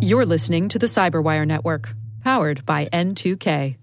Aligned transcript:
You're 0.00 0.26
listening 0.26 0.68
to 0.68 0.78
the 0.78 0.86
Cyberwire 0.86 1.46
Network, 1.46 1.94
powered 2.22 2.66
by 2.66 2.86
N2K. 2.86 3.76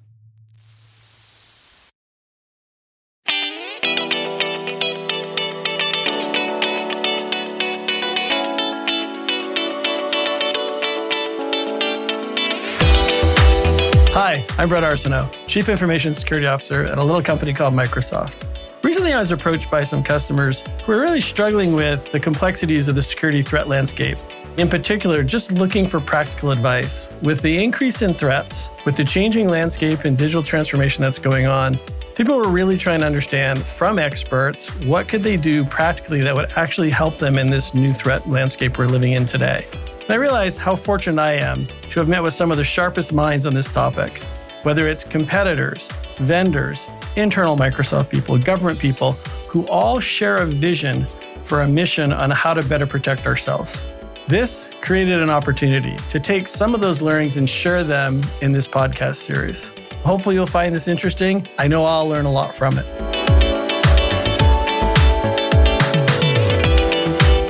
Hi, 14.12 14.46
I'm 14.58 14.68
Bret 14.68 14.84
Arsenault, 14.84 15.32
Chief 15.48 15.70
Information 15.70 16.14
Security 16.14 16.46
Officer 16.46 16.86
at 16.86 16.98
a 16.98 17.04
little 17.04 17.22
company 17.22 17.54
called 17.54 17.74
Microsoft. 17.74 18.48
Recently, 18.84 19.14
I 19.14 19.20
was 19.20 19.32
approached 19.32 19.72
by 19.72 19.84
some 19.84 20.04
customers 20.04 20.62
who 20.86 20.92
are 20.92 21.00
really 21.00 21.22
struggling 21.22 21.74
with 21.74 22.12
the 22.12 22.20
complexities 22.20 22.88
of 22.88 22.96
the 22.96 23.02
security 23.02 23.42
threat 23.42 23.68
landscape. 23.68 24.18
In 24.60 24.68
particular, 24.68 25.24
just 25.24 25.54
looking 25.54 25.88
for 25.88 26.02
practical 26.02 26.52
advice. 26.52 27.10
With 27.22 27.42
the 27.42 27.64
increase 27.64 28.02
in 28.02 28.14
threats, 28.14 28.70
with 28.86 28.98
the 28.98 29.06
changing 29.06 29.48
landscape 29.48 30.04
and 30.04 30.18
digital 30.18 30.44
transformation 30.44 31.02
that's 31.02 31.18
going 31.18 31.48
on, 31.48 31.80
people 32.14 32.36
were 32.36 32.50
really 32.50 32.76
trying 32.76 33.00
to 33.00 33.06
understand 33.06 33.64
from 33.66 33.98
experts 33.98 34.68
what 34.80 35.08
could 35.08 35.24
they 35.24 35.38
do 35.38 35.64
practically 35.64 36.20
that 36.24 36.36
would 36.36 36.52
actually 36.58 36.90
help 36.90 37.20
them 37.20 37.38
in 37.38 37.50
this 37.50 37.74
new 37.74 37.94
threat 37.94 38.30
landscape 38.30 38.78
we're 38.78 38.88
living 38.88 39.14
in 39.14 39.26
today. 39.26 39.66
And 40.02 40.10
I 40.10 40.16
realized 40.16 40.58
how 40.58 40.76
fortunate 40.76 41.22
I 41.22 41.36
am 41.36 41.66
to 41.92 42.00
have 42.02 42.10
met 42.10 42.22
with 42.22 42.34
some 42.34 42.52
of 42.52 42.58
the 42.58 42.66
sharpest 42.66 43.14
minds 43.14 43.46
on 43.46 43.54
this 43.54 43.70
topic, 43.70 44.22
whether 44.64 44.90
it's 44.90 45.06
competitors, 45.06 45.90
vendors, 46.18 46.86
internal 47.16 47.56
Microsoft 47.56 48.10
people, 48.10 48.38
government 48.38 48.78
people, 48.78 49.14
who 49.48 49.66
all 49.70 50.02
share 50.02 50.36
a 50.36 50.46
vision 50.46 51.08
for 51.46 51.62
a 51.62 51.68
mission 51.70 52.12
on 52.12 52.30
how 52.30 52.54
to 52.54 52.62
better 52.62 52.86
protect 52.86 53.26
ourselves. 53.26 53.82
This 54.30 54.70
created 54.82 55.24
an 55.24 55.32
opportunity 55.32 55.98
to 56.12 56.20
take 56.20 56.48
some 56.48 56.76
of 56.76 56.82
those 56.82 57.02
learnings 57.02 57.38
and 57.38 57.50
share 57.50 57.84
them 57.84 58.24
in 58.44 58.52
this 58.52 58.68
podcast 58.68 59.16
series. 59.16 59.72
Hopefully, 60.04 60.36
you'll 60.36 60.46
find 60.46 60.76
this 60.76 60.88
interesting. 60.88 61.48
I 61.58 61.68
know 61.68 61.84
I'll 61.84 62.08
learn 62.08 62.28
a 62.28 62.32
lot 62.32 62.54
from 62.54 62.78
it. 62.78 62.86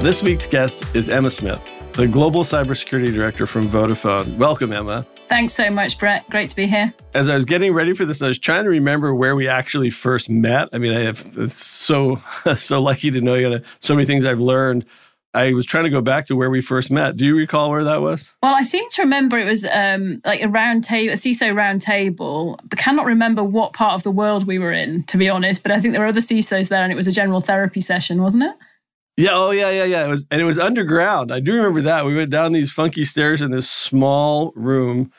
This 0.01 0.23
week's 0.23 0.47
guest 0.47 0.85
is 0.95 1.09
Emma 1.09 1.29
Smith, 1.29 1.59
the 1.95 2.07
Global 2.07 2.45
Cybersecurity 2.45 3.13
Director 3.13 3.45
from 3.45 3.67
Vodafone. 3.67 4.37
Welcome, 4.37 4.71
Emma. 4.71 5.05
Thanks 5.27 5.51
so 5.51 5.69
much, 5.69 5.99
Bret. 5.99 6.29
Great 6.29 6.49
to 6.49 6.55
be 6.55 6.65
here. 6.65 6.93
As 7.13 7.27
I 7.27 7.35
was 7.35 7.43
getting 7.43 7.73
ready 7.73 7.91
for 7.91 8.05
this, 8.05 8.21
I 8.21 8.29
was 8.29 8.39
trying 8.39 8.63
to 8.63 8.69
remember 8.69 9.13
where 9.13 9.35
we 9.35 9.49
actually 9.49 9.89
first 9.89 10.29
met. 10.29 10.69
I 10.71 10.77
mean, 10.77 10.95
I 10.95 11.01
have 11.01 11.17
so 11.51 12.23
so 12.55 12.81
lucky 12.81 13.11
to 13.11 13.19
know 13.19 13.35
you. 13.35 13.59
So 13.81 13.95
many 13.95 14.05
things 14.05 14.23
I've 14.23 14.39
learned. 14.39 14.85
I 15.33 15.53
was 15.53 15.65
trying 15.65 15.83
to 15.83 15.89
go 15.91 16.01
back 16.01 16.25
to 16.25 16.35
where 16.35 16.49
we 16.49 16.59
first 16.59 16.89
met. 16.89 17.15
Do 17.15 17.25
you 17.25 17.35
recall 17.35 17.69
where 17.69 17.83
that 17.83 18.01
was? 18.01 18.33
Well, 18.41 18.55
I 18.55 18.63
seem 18.63 18.89
to 18.89 19.03
remember 19.03 19.37
it 19.37 19.45
was 19.45 19.63
um, 19.65 20.21
like 20.25 20.41
a 20.41 20.47
round 20.47 20.83
table, 20.83 21.13
a 21.13 21.15
CISO 21.15 21.55
round 21.55 21.81
table, 21.81 22.59
but 22.63 22.79
cannot 22.79 23.05
remember 23.05 23.43
what 23.43 23.73
part 23.73 23.93
of 23.93 24.03
the 24.03 24.11
world 24.11 24.47
we 24.47 24.57
were 24.57 24.71
in, 24.71 25.03
to 25.03 25.17
be 25.17 25.29
honest. 25.29 25.61
But 25.61 25.71
I 25.71 25.79
think 25.79 25.93
there 25.93 26.01
were 26.01 26.09
other 26.09 26.19
CISOs 26.19 26.69
there, 26.69 26.83
and 26.83 26.91
it 26.91 26.95
was 26.95 27.07
a 27.07 27.11
general 27.11 27.41
therapy 27.41 27.81
session, 27.81 28.21
wasn't 28.23 28.45
it? 28.45 28.55
Yeah, 29.17 29.33
oh 29.33 29.51
yeah, 29.51 29.69
yeah, 29.69 29.83
yeah. 29.83 30.05
It 30.05 30.09
was 30.09 30.25
and 30.31 30.41
it 30.41 30.45
was 30.45 30.57
underground. 30.57 31.31
I 31.31 31.41
do 31.41 31.55
remember 31.55 31.81
that. 31.81 32.05
We 32.05 32.15
went 32.15 32.31
down 32.31 32.53
these 32.53 32.71
funky 32.71 33.03
stairs 33.03 33.41
in 33.41 33.51
this 33.51 33.69
small 33.69 34.53
room. 34.55 35.11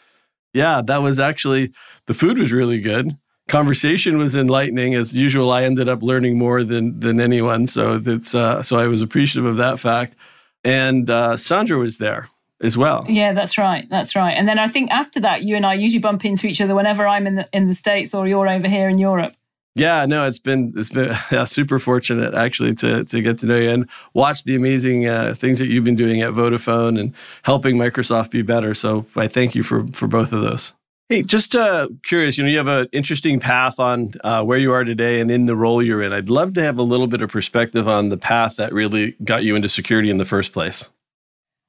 Yeah, 0.54 0.82
that 0.86 1.02
was 1.02 1.20
actually 1.20 1.72
the 2.06 2.14
food 2.14 2.38
was 2.38 2.50
really 2.50 2.80
good. 2.80 3.12
Conversation 3.50 4.16
was 4.16 4.36
enlightening 4.36 4.94
as 4.94 5.12
usual. 5.12 5.50
I 5.50 5.64
ended 5.64 5.88
up 5.88 6.04
learning 6.04 6.38
more 6.38 6.62
than 6.62 7.00
than 7.00 7.20
anyone, 7.20 7.66
so 7.66 7.98
that's 7.98 8.32
uh, 8.32 8.62
so 8.62 8.78
I 8.78 8.86
was 8.86 9.02
appreciative 9.02 9.44
of 9.44 9.56
that 9.56 9.80
fact. 9.80 10.14
And 10.62 11.10
uh, 11.10 11.36
Sandra 11.36 11.76
was 11.76 11.98
there 11.98 12.28
as 12.62 12.78
well. 12.78 13.06
Yeah, 13.08 13.32
that's 13.32 13.58
right. 13.58 13.88
That's 13.90 14.14
right. 14.14 14.32
And 14.32 14.46
then 14.46 14.60
I 14.60 14.68
think 14.68 14.92
after 14.92 15.18
that, 15.20 15.42
you 15.42 15.56
and 15.56 15.66
I 15.66 15.74
usually 15.74 16.00
bump 16.00 16.24
into 16.24 16.46
each 16.46 16.60
other 16.60 16.76
whenever 16.76 17.08
I'm 17.08 17.26
in 17.26 17.34
the 17.34 17.46
in 17.52 17.66
the 17.66 17.74
states 17.74 18.14
or 18.14 18.28
you're 18.28 18.48
over 18.48 18.68
here 18.68 18.88
in 18.88 18.98
Europe. 18.98 19.34
Yeah, 19.74 20.06
no, 20.06 20.28
it's 20.28 20.38
been 20.38 20.72
it's 20.76 20.90
been 20.90 21.08
yeah, 21.32 21.44
super 21.44 21.80
fortunate 21.80 22.34
actually 22.34 22.76
to 22.76 23.04
to 23.04 23.20
get 23.20 23.38
to 23.38 23.46
know 23.46 23.58
you 23.58 23.70
and 23.70 23.88
watch 24.14 24.44
the 24.44 24.54
amazing 24.54 25.08
uh, 25.08 25.34
things 25.36 25.58
that 25.58 25.66
you've 25.66 25.84
been 25.84 25.96
doing 25.96 26.22
at 26.22 26.34
Vodafone 26.34 27.00
and 27.00 27.14
helping 27.42 27.76
Microsoft 27.76 28.30
be 28.30 28.42
better. 28.42 28.74
So 28.74 29.06
I 29.16 29.26
thank 29.26 29.56
you 29.56 29.64
for 29.64 29.88
for 29.88 30.06
both 30.06 30.32
of 30.32 30.42
those. 30.42 30.72
Hey, 31.10 31.22
just 31.22 31.56
uh, 31.56 31.88
curious, 32.04 32.38
you 32.38 32.44
know, 32.44 32.50
you 32.50 32.58
have 32.58 32.68
an 32.68 32.86
interesting 32.92 33.40
path 33.40 33.80
on 33.80 34.12
uh, 34.22 34.44
where 34.44 34.58
you 34.58 34.70
are 34.70 34.84
today 34.84 35.18
and 35.18 35.28
in 35.28 35.46
the 35.46 35.56
role 35.56 35.82
you're 35.82 36.02
in. 36.02 36.12
I'd 36.12 36.30
love 36.30 36.54
to 36.54 36.62
have 36.62 36.78
a 36.78 36.84
little 36.84 37.08
bit 37.08 37.20
of 37.20 37.30
perspective 37.30 37.88
on 37.88 38.10
the 38.10 38.16
path 38.16 38.54
that 38.56 38.72
really 38.72 39.16
got 39.24 39.42
you 39.42 39.56
into 39.56 39.68
security 39.68 40.08
in 40.08 40.18
the 40.18 40.24
first 40.24 40.52
place. 40.52 40.88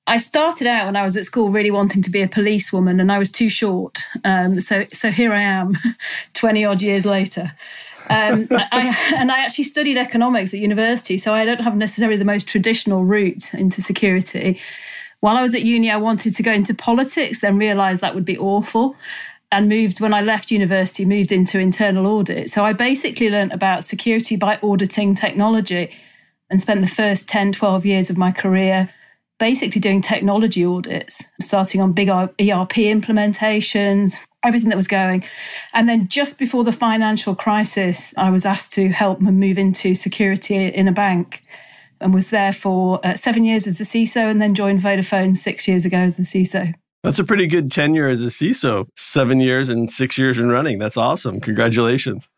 I 0.05 0.17
started 0.17 0.67
out 0.67 0.85
when 0.85 0.95
I 0.95 1.01
was 1.01 1.17
at 1.17 1.25
school 1.25 1.49
really 1.49 1.71
wanting 1.71 2.03
to 2.03 2.11
be 2.11 2.21
a 2.21 2.27
policewoman, 2.27 2.99
and 2.99 3.11
I 3.11 3.17
was 3.17 3.31
too 3.31 3.49
short. 3.49 3.97
Um, 4.23 4.59
so, 4.59 4.85
so 4.93 5.09
here 5.09 5.33
I 5.33 5.41
am, 5.41 5.75
twenty 6.33 6.63
odd 6.63 6.83
years 6.83 7.07
later. 7.07 7.51
Um, 8.11 8.47
I, 8.51 8.95
and 9.15 9.31
I 9.31 9.39
actually 9.39 9.63
studied 9.63 9.97
economics 9.97 10.53
at 10.53 10.59
university, 10.59 11.17
so 11.17 11.33
I 11.33 11.45
don't 11.45 11.61
have 11.61 11.75
necessarily 11.75 12.17
the 12.17 12.25
most 12.25 12.47
traditional 12.47 13.05
route 13.05 13.55
into 13.55 13.81
security. 13.81 14.59
While 15.21 15.37
I 15.37 15.43
was 15.43 15.53
at 15.53 15.61
uni, 15.61 15.91
I 15.91 15.97
wanted 15.97 16.35
to 16.35 16.43
go 16.43 16.51
into 16.51 16.73
politics, 16.73 17.39
then 17.39 17.57
realised 17.57 18.01
that 18.01 18.15
would 18.15 18.25
be 18.25 18.39
awful. 18.39 18.95
And 19.51 19.67
moved 19.67 19.99
when 19.99 20.13
I 20.13 20.21
left 20.21 20.49
university, 20.49 21.03
moved 21.03 21.31
into 21.31 21.59
internal 21.59 22.07
audit. 22.07 22.49
So 22.49 22.63
I 22.63 22.71
basically 22.71 23.29
learned 23.29 23.51
about 23.51 23.83
security 23.83 24.37
by 24.37 24.57
auditing 24.63 25.13
technology 25.13 25.91
and 26.49 26.61
spent 26.61 26.81
the 26.81 26.87
first 26.87 27.27
10, 27.27 27.51
12 27.51 27.85
years 27.85 28.09
of 28.09 28.17
my 28.17 28.31
career 28.31 28.89
basically 29.41 29.81
doing 29.81 30.01
technology 30.01 30.63
audits, 30.63 31.25
starting 31.41 31.81
on 31.81 31.93
big 31.93 32.09
ERP 32.09 32.75
implementations, 32.93 34.19
everything 34.43 34.69
that 34.69 34.75
was 34.75 34.87
going. 34.87 35.23
And 35.73 35.89
then 35.89 36.07
just 36.07 36.37
before 36.37 36.63
the 36.63 36.71
financial 36.71 37.33
crisis, 37.33 38.13
I 38.17 38.29
was 38.29 38.45
asked 38.45 38.71
to 38.73 38.89
help 38.89 39.19
move 39.19 39.57
into 39.57 39.95
security 39.95 40.67
in 40.67 40.87
a 40.87 40.91
bank 40.91 41.43
and 41.99 42.13
was 42.13 42.29
there 42.29 42.51
for 42.51 43.03
uh, 43.03 43.15
seven 43.15 43.43
years 43.43 43.67
as 43.67 43.79
the 43.79 43.83
CISO 43.83 44.29
and 44.29 44.39
then 44.39 44.53
joined 44.53 44.79
Vodafone 44.79 45.35
six 45.35 45.67
years 45.67 45.85
ago 45.85 45.97
as 45.97 46.17
the 46.17 46.23
CISO. 46.23 46.73
That's 47.03 47.19
a 47.19 47.23
pretty 47.23 47.47
good 47.47 47.71
tenure 47.71 48.07
as 48.07 48.23
a 48.23 48.27
CISO, 48.27 48.87
seven 48.95 49.39
years 49.39 49.69
and 49.69 49.89
six 49.89 50.17
years 50.17 50.37
in 50.37 50.49
running. 50.49 50.77
That's 50.77 50.97
awesome. 50.97 51.41
Congratulations. 51.41 52.29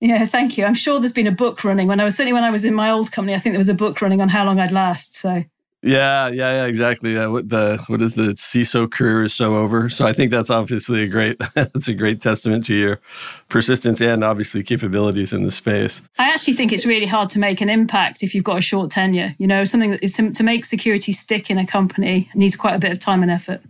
Yeah, 0.00 0.26
thank 0.26 0.58
you. 0.58 0.64
I'm 0.64 0.74
sure 0.74 0.98
there's 0.98 1.12
been 1.12 1.26
a 1.26 1.32
book 1.32 1.64
running 1.64 1.86
when 1.86 2.00
I 2.00 2.04
was 2.04 2.16
certainly 2.16 2.32
when 2.32 2.44
I 2.44 2.50
was 2.50 2.64
in 2.64 2.74
my 2.74 2.90
old 2.90 3.12
company. 3.12 3.36
I 3.36 3.38
think 3.38 3.52
there 3.52 3.60
was 3.60 3.68
a 3.68 3.74
book 3.74 4.00
running 4.02 4.20
on 4.20 4.28
how 4.28 4.44
long 4.44 4.58
I'd 4.58 4.72
last. 4.72 5.16
So 5.16 5.44
yeah, 5.84 6.28
yeah, 6.28 6.52
yeah, 6.54 6.64
exactly. 6.66 7.14
Yeah, 7.14 7.26
what 7.26 7.48
the 7.48 7.82
what 7.88 8.00
is 8.00 8.14
the 8.14 8.34
CISO 8.34 8.90
career 8.90 9.22
is 9.22 9.32
so 9.32 9.56
over. 9.56 9.88
So 9.88 10.06
I 10.06 10.12
think 10.12 10.30
that's 10.30 10.50
obviously 10.50 11.02
a 11.02 11.08
great 11.08 11.40
that's 11.54 11.88
a 11.88 11.94
great 11.94 12.20
testament 12.20 12.64
to 12.66 12.74
your 12.74 13.00
persistence 13.48 14.00
and 14.00 14.22
obviously 14.22 14.62
capabilities 14.62 15.32
in 15.32 15.42
the 15.42 15.50
space. 15.50 16.02
I 16.18 16.30
actually 16.30 16.54
think 16.54 16.72
it's 16.72 16.86
really 16.86 17.06
hard 17.06 17.30
to 17.30 17.40
make 17.40 17.60
an 17.60 17.68
impact 17.68 18.22
if 18.22 18.32
you've 18.32 18.44
got 18.44 18.58
a 18.58 18.62
short 18.62 18.90
tenure. 18.90 19.34
You 19.38 19.48
know, 19.48 19.64
something 19.64 19.90
that 19.90 20.02
is 20.02 20.12
to, 20.12 20.30
to 20.30 20.44
make 20.44 20.64
security 20.64 21.10
stick 21.10 21.50
in 21.50 21.58
a 21.58 21.66
company 21.66 22.30
needs 22.34 22.54
quite 22.54 22.74
a 22.74 22.78
bit 22.78 22.92
of 22.92 23.00
time 23.00 23.22
and 23.22 23.30
effort. 23.30 23.60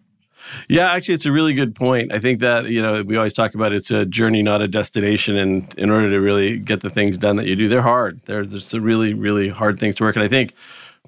Yeah, 0.69 0.93
actually, 0.93 1.15
it's 1.15 1.27
a 1.27 1.33
really 1.33 1.55
good 1.55 1.75
point. 1.75 2.13
I 2.13 2.19
think 2.19 2.41
that 2.41 2.67
you 2.67 2.83
know 2.83 3.03
we 3.03 3.17
always 3.17 3.33
talk 3.33 3.55
about 3.55 3.73
it's 3.73 3.91
a 3.91 4.05
journey, 4.05 4.43
not 4.43 4.63
a 4.63 4.69
destination. 4.69 5.37
And 5.37 5.75
in 5.79 5.91
order 5.91 6.11
to 6.11 6.19
really 6.19 6.59
get 6.59 6.81
the 6.81 6.91
things 6.91 7.19
done 7.19 7.37
that 7.37 7.47
you 7.47 7.57
do, 7.57 7.69
they're 7.69 7.83
hard. 7.83 8.21
They're 8.27 8.45
just 8.45 8.73
really, 8.73 9.15
really 9.15 9.49
hard 9.49 9.79
things 9.79 9.95
to 9.97 10.05
work. 10.05 10.17
And 10.17 10.25
I 10.25 10.29
think 10.29 10.55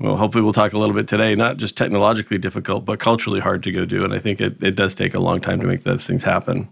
well, 0.01 0.17
hopefully 0.17 0.43
we'll 0.43 0.53
talk 0.53 0.73
a 0.73 0.79
little 0.79 0.95
bit 0.95 1.07
today, 1.07 1.37
not 1.37 1.57
just 1.57 1.77
technologically 1.77 2.39
difficult, 2.39 2.85
but 2.85 2.99
culturally 2.99 3.41
hard 3.41 3.63
to 3.63 3.71
go 3.71 3.85
do. 3.85 4.05
And 4.05 4.13
I 4.13 4.19
think 4.19 4.41
it, 4.41 4.61
it 4.63 4.75
does 4.75 4.95
take 4.95 5.15
a 5.15 5.21
long 5.21 5.41
time 5.41 5.61
to 5.61 5.67
make 5.67 5.85
those 5.85 6.07
things 6.07 6.25
happen. 6.25 6.69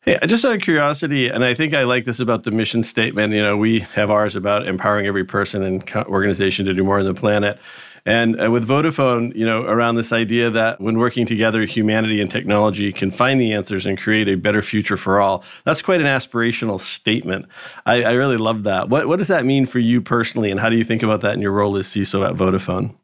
Hey, 0.00 0.18
just 0.26 0.44
out 0.44 0.56
of 0.56 0.60
curiosity, 0.60 1.28
and 1.28 1.44
I 1.44 1.54
think 1.54 1.72
I 1.72 1.84
like 1.84 2.04
this 2.04 2.20
about 2.20 2.42
the 2.42 2.50
mission 2.50 2.82
statement. 2.82 3.32
You 3.32 3.40
know, 3.40 3.56
we 3.56 3.80
have 3.80 4.10
ours 4.10 4.36
about 4.36 4.66
empowering 4.66 5.06
every 5.06 5.24
person 5.24 5.62
and 5.62 5.90
organization 6.06 6.66
to 6.66 6.74
do 6.74 6.84
more 6.84 6.98
on 6.98 7.06
the 7.06 7.14
planet. 7.14 7.58
And 8.06 8.42
uh, 8.42 8.50
with 8.50 8.68
Vodafone, 8.68 9.34
you 9.34 9.46
know, 9.46 9.62
around 9.62 9.94
this 9.94 10.12
idea 10.12 10.50
that 10.50 10.80
when 10.80 10.98
working 10.98 11.24
together, 11.24 11.64
humanity 11.64 12.20
and 12.20 12.30
technology 12.30 12.92
can 12.92 13.10
find 13.10 13.40
the 13.40 13.52
answers 13.52 13.86
and 13.86 13.96
create 13.98 14.28
a 14.28 14.34
better 14.34 14.60
future 14.60 14.98
for 14.98 15.20
all. 15.20 15.42
That's 15.64 15.80
quite 15.80 16.00
an 16.00 16.06
aspirational 16.06 16.78
statement. 16.78 17.46
I, 17.86 18.02
I 18.02 18.12
really 18.12 18.36
love 18.36 18.64
that. 18.64 18.90
What, 18.90 19.08
what 19.08 19.16
does 19.16 19.28
that 19.28 19.46
mean 19.46 19.64
for 19.64 19.78
you 19.78 20.02
personally, 20.02 20.50
and 20.50 20.60
how 20.60 20.68
do 20.68 20.76
you 20.76 20.84
think 20.84 21.02
about 21.02 21.22
that 21.22 21.34
in 21.34 21.40
your 21.40 21.52
role 21.52 21.76
as 21.76 21.86
CISO 21.86 22.28
at 22.28 22.34
Vodafone? 22.34 22.94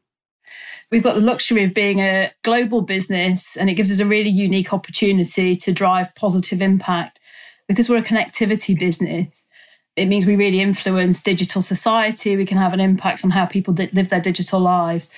We've 0.91 1.02
got 1.02 1.14
the 1.14 1.20
luxury 1.20 1.64
of 1.64 1.73
being 1.73 2.00
a 2.00 2.32
global 2.43 2.82
business, 2.82 3.56
and 3.56 3.70
it 3.70 3.75
gives 3.75 3.91
us 3.91 4.00
a 4.00 4.06
really 4.06 4.31
unique 4.31 4.73
opportunity 4.73 5.55
to 5.55 5.73
drive 5.73 6.14
positive 6.14 6.61
impact 6.61 7.20
because 7.69 7.88
we're 7.88 7.99
a 7.99 8.02
connectivity 8.02 8.79
business 8.79 9.47
it 10.00 10.08
means 10.08 10.25
we 10.25 10.35
really 10.35 10.61
influence 10.61 11.20
digital 11.20 11.61
society. 11.61 12.37
We 12.37 12.47
can 12.47 12.56
have 12.56 12.73
an 12.73 12.81
impact 12.81 13.23
on 13.23 13.31
how 13.31 13.44
people 13.44 13.75
di- 13.75 13.91
live 13.93 14.08
their 14.08 14.20
digital 14.20 14.58
lives. 14.58 15.11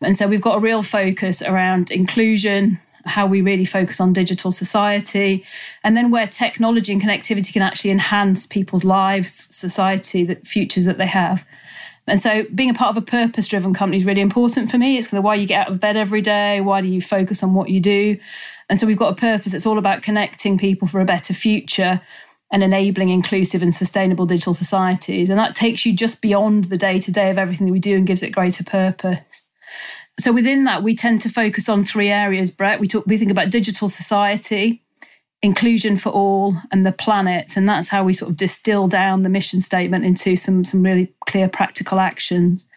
And 0.00 0.16
so 0.16 0.26
we've 0.26 0.40
got 0.40 0.56
a 0.56 0.60
real 0.60 0.82
focus 0.82 1.42
around 1.42 1.90
inclusion, 1.90 2.80
how 3.04 3.26
we 3.26 3.42
really 3.42 3.66
focus 3.66 4.00
on 4.00 4.14
digital 4.14 4.50
society, 4.50 5.44
and 5.84 5.94
then 5.94 6.10
where 6.10 6.26
technology 6.26 6.90
and 6.92 7.02
connectivity 7.02 7.52
can 7.52 7.60
actually 7.60 7.90
enhance 7.90 8.46
people's 8.46 8.82
lives, 8.82 9.54
society, 9.54 10.24
the 10.24 10.36
futures 10.36 10.86
that 10.86 10.96
they 10.96 11.06
have. 11.06 11.46
And 12.06 12.18
so 12.18 12.44
being 12.54 12.70
a 12.70 12.74
part 12.74 12.96
of 12.96 13.02
a 13.02 13.06
purpose 13.06 13.46
driven 13.46 13.74
company 13.74 13.98
is 13.98 14.06
really 14.06 14.22
important 14.22 14.70
for 14.70 14.78
me. 14.78 14.96
It's 14.96 15.12
why 15.12 15.34
you 15.34 15.46
get 15.46 15.66
out 15.66 15.72
of 15.72 15.80
bed 15.80 15.98
every 15.98 16.22
day. 16.22 16.62
Why 16.62 16.80
do 16.80 16.88
you 16.88 17.02
focus 17.02 17.42
on 17.42 17.52
what 17.52 17.68
you 17.68 17.78
do? 17.78 18.18
And 18.70 18.80
so 18.80 18.86
we've 18.86 18.96
got 18.96 19.12
a 19.12 19.16
purpose. 19.16 19.52
It's 19.52 19.66
all 19.66 19.78
about 19.78 20.02
connecting 20.02 20.56
people 20.56 20.88
for 20.88 21.00
a 21.00 21.04
better 21.04 21.34
future 21.34 22.00
and 22.50 22.62
enabling 22.62 23.10
inclusive 23.10 23.62
and 23.62 23.74
sustainable 23.74 24.26
digital 24.26 24.54
societies. 24.54 25.30
And 25.30 25.38
that 25.38 25.54
takes 25.54 25.86
you 25.86 25.94
just 25.94 26.20
beyond 26.20 26.64
the 26.64 26.76
day 26.76 26.98
to 26.98 27.12
day 27.12 27.30
of 27.30 27.38
everything 27.38 27.66
that 27.66 27.72
we 27.72 27.78
do 27.78 27.96
and 27.96 28.06
gives 28.06 28.22
it 28.22 28.30
greater 28.30 28.64
purpose. 28.64 29.44
So 30.18 30.32
within 30.32 30.64
that, 30.64 30.82
we 30.82 30.94
tend 30.94 31.20
to 31.22 31.28
focus 31.28 31.68
on 31.68 31.84
three 31.84 32.10
areas, 32.10 32.50
Bret. 32.50 32.80
We 32.80 32.86
talk 32.86 33.06
we 33.06 33.16
think 33.16 33.30
about 33.30 33.50
digital 33.50 33.88
society, 33.88 34.82
inclusion 35.40 35.96
for 35.96 36.10
all, 36.10 36.56
and 36.72 36.84
the 36.84 36.92
planet. 36.92 37.56
And 37.56 37.68
that's 37.68 37.88
how 37.88 38.04
we 38.04 38.12
sort 38.12 38.30
of 38.30 38.36
distill 38.36 38.88
down 38.88 39.22
the 39.22 39.28
mission 39.28 39.60
statement 39.60 40.04
into 40.04 40.36
some, 40.36 40.64
some 40.64 40.82
really 40.82 41.12
clear 41.26 41.48
practical 41.48 42.00
actions 42.00 42.68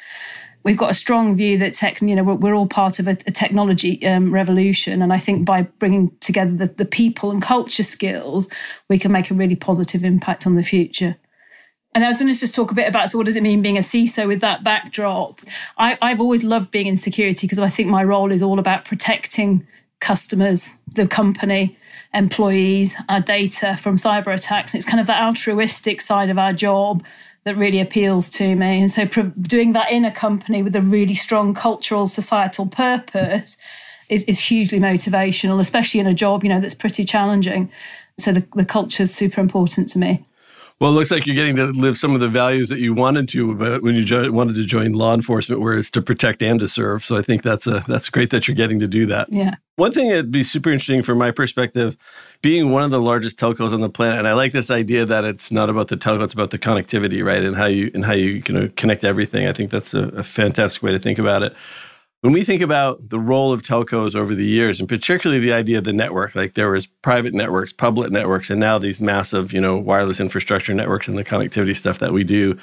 we've 0.63 0.77
got 0.77 0.89
a 0.89 0.93
strong 0.93 1.35
view 1.35 1.57
that 1.57 1.73
tech, 1.73 2.01
you 2.01 2.15
know, 2.15 2.23
we're, 2.23 2.35
we're 2.35 2.55
all 2.55 2.67
part 2.67 2.99
of 2.99 3.07
a, 3.07 3.11
a 3.27 3.31
technology 3.31 4.05
um, 4.05 4.33
revolution. 4.33 5.01
And 5.01 5.11
I 5.11 5.17
think 5.17 5.45
by 5.45 5.63
bringing 5.63 6.15
together 6.19 6.51
the, 6.55 6.67
the 6.67 6.85
people 6.85 7.31
and 7.31 7.41
culture 7.41 7.83
skills, 7.83 8.47
we 8.89 8.97
can 8.97 9.11
make 9.11 9.29
a 9.29 9.33
really 9.33 9.55
positive 9.55 10.03
impact 10.03 10.47
on 10.47 10.55
the 10.55 10.63
future. 10.63 11.17
And 11.95 12.03
I 12.03 12.07
was 12.07 12.17
going 12.17 12.31
to 12.31 12.39
just 12.39 12.55
talk 12.55 12.71
a 12.71 12.75
bit 12.75 12.87
about 12.87 13.09
so 13.09 13.17
what 13.17 13.25
does 13.25 13.35
it 13.35 13.43
mean 13.43 13.61
being 13.61 13.77
a 13.77 13.81
CISO 13.81 14.27
with 14.27 14.41
that 14.41 14.63
backdrop? 14.63 15.41
I, 15.77 15.97
I've 16.01 16.21
always 16.21 16.43
loved 16.43 16.71
being 16.71 16.87
in 16.87 16.97
security 16.97 17.45
because 17.45 17.59
I 17.59 17.69
think 17.69 17.89
my 17.89 18.03
role 18.03 18.31
is 18.31 18.41
all 18.41 18.57
about 18.57 18.85
protecting 18.85 19.67
customers, 19.99 20.73
the 20.95 21.07
company, 21.07 21.77
employees, 22.13 22.95
our 23.09 23.19
data 23.19 23.75
from 23.77 23.95
cyber 23.97 24.33
attacks. 24.33 24.73
And 24.73 24.79
it's 24.79 24.89
kind 24.89 24.99
of 24.99 25.07
the 25.07 25.19
altruistic 25.19 26.01
side 26.01 26.29
of 26.29 26.39
our 26.39 26.51
job 26.51 27.03
that 27.43 27.57
really 27.57 27.79
appeals 27.79 28.29
to 28.31 28.55
me. 28.55 28.79
And 28.79 28.91
so 28.91 29.05
doing 29.05 29.73
that 29.73 29.91
in 29.91 30.05
a 30.05 30.11
company 30.11 30.63
with 30.63 30.75
a 30.75 30.81
really 30.81 31.15
strong 31.15 31.53
cultural, 31.53 32.07
societal 32.07 32.67
purpose 32.67 33.57
is, 34.09 34.23
is 34.25 34.39
hugely 34.39 34.79
motivational, 34.79 35.59
especially 35.59 35.99
in 35.99 36.07
a 36.07 36.13
job, 36.13 36.43
you 36.43 36.49
know, 36.49 36.59
that's 36.59 36.73
pretty 36.73 37.03
challenging. 37.03 37.71
So 38.17 38.31
the, 38.31 38.45
the 38.55 38.65
culture 38.65 39.03
is 39.03 39.13
super 39.13 39.41
important 39.41 39.89
to 39.89 39.99
me. 39.99 40.23
Well, 40.79 40.91
it 40.91 40.95
looks 40.95 41.11
like 41.11 41.25
you're 41.25 41.35
getting 41.35 41.55
to 41.55 41.67
live 41.67 41.97
some 41.97 42.13
of 42.13 42.19
the 42.19 42.27
values 42.27 42.69
that 42.69 42.79
you 42.79 42.93
wanted 42.93 43.29
to 43.29 43.51
uh, 43.63 43.79
when 43.79 43.95
you 43.95 44.03
jo- 44.03 44.31
wanted 44.31 44.55
to 44.55 44.65
join 44.65 44.93
law 44.93 45.13
enforcement, 45.13 45.61
where 45.61 45.77
it's 45.77 45.91
to 45.91 46.01
protect 46.01 46.41
and 46.41 46.59
to 46.59 46.67
serve. 46.67 47.03
So 47.03 47.15
I 47.15 47.21
think 47.21 47.41
that's 47.41 47.67
a 47.67 47.83
that's 47.87 48.09
great 48.09 48.31
that 48.31 48.47
you're 48.47 48.55
getting 48.55 48.79
to 48.79 48.87
do 48.87 49.05
that. 49.05 49.31
Yeah. 49.31 49.55
One 49.75 49.91
thing 49.91 50.09
that'd 50.09 50.31
be 50.31 50.43
super 50.43 50.69
interesting 50.69 51.01
from 51.01 51.17
my 51.17 51.31
perspective, 51.31 51.97
being 52.41 52.71
one 52.71 52.83
of 52.83 52.91
the 52.91 52.99
largest 52.99 53.39
telcos 53.39 53.73
on 53.73 53.81
the 53.81 53.89
planet, 53.89 54.19
and 54.19 54.27
I 54.27 54.33
like 54.33 54.51
this 54.51 54.69
idea 54.69 55.05
that 55.05 55.23
it's 55.23 55.51
not 55.51 55.69
about 55.69 55.87
the 55.87 55.97
telco, 55.97 56.23
it's 56.23 56.33
about 56.33 56.51
the 56.51 56.59
connectivity, 56.59 57.23
right? 57.23 57.43
And 57.43 57.55
how 57.55 57.65
you 57.65 57.89
and 57.93 58.03
how 58.05 58.13
you 58.13 58.41
can 58.41 58.69
connect 58.71 59.03
everything. 59.03 59.47
I 59.47 59.53
think 59.53 59.71
that's 59.71 59.93
a, 59.93 60.09
a 60.09 60.23
fantastic 60.23 60.83
way 60.83 60.91
to 60.91 60.99
think 60.99 61.17
about 61.17 61.43
it 61.43 61.55
when 62.23 62.31
we 62.31 62.45
think 62.45 62.61
about 62.61 63.09
the 63.09 63.19
role 63.19 63.51
of 63.51 63.63
telcos 63.63 64.15
over 64.15 64.33
the 64.33 64.45
years, 64.45 64.79
and 64.79 64.87
particularly 64.87 65.41
the 65.41 65.51
idea 65.51 65.79
of 65.79 65.83
the 65.83 65.91
network, 65.91 66.35
like 66.35 66.53
there 66.53 66.71
was 66.71 66.85
private 66.85 67.33
networks, 67.33 67.73
public 67.73 68.13
networks, 68.13 68.49
and 68.49 68.61
now 68.61 68.79
these 68.79 69.01
massive, 69.01 69.51
you 69.51 69.59
know, 69.59 69.77
wireless 69.77 70.21
infrastructure 70.21 70.73
networks 70.73 71.09
and 71.09 71.17
the 71.17 71.25
connectivity 71.25 71.75
stuff 71.75 71.99
that 71.99 72.13
we 72.13 72.23
do. 72.23 72.57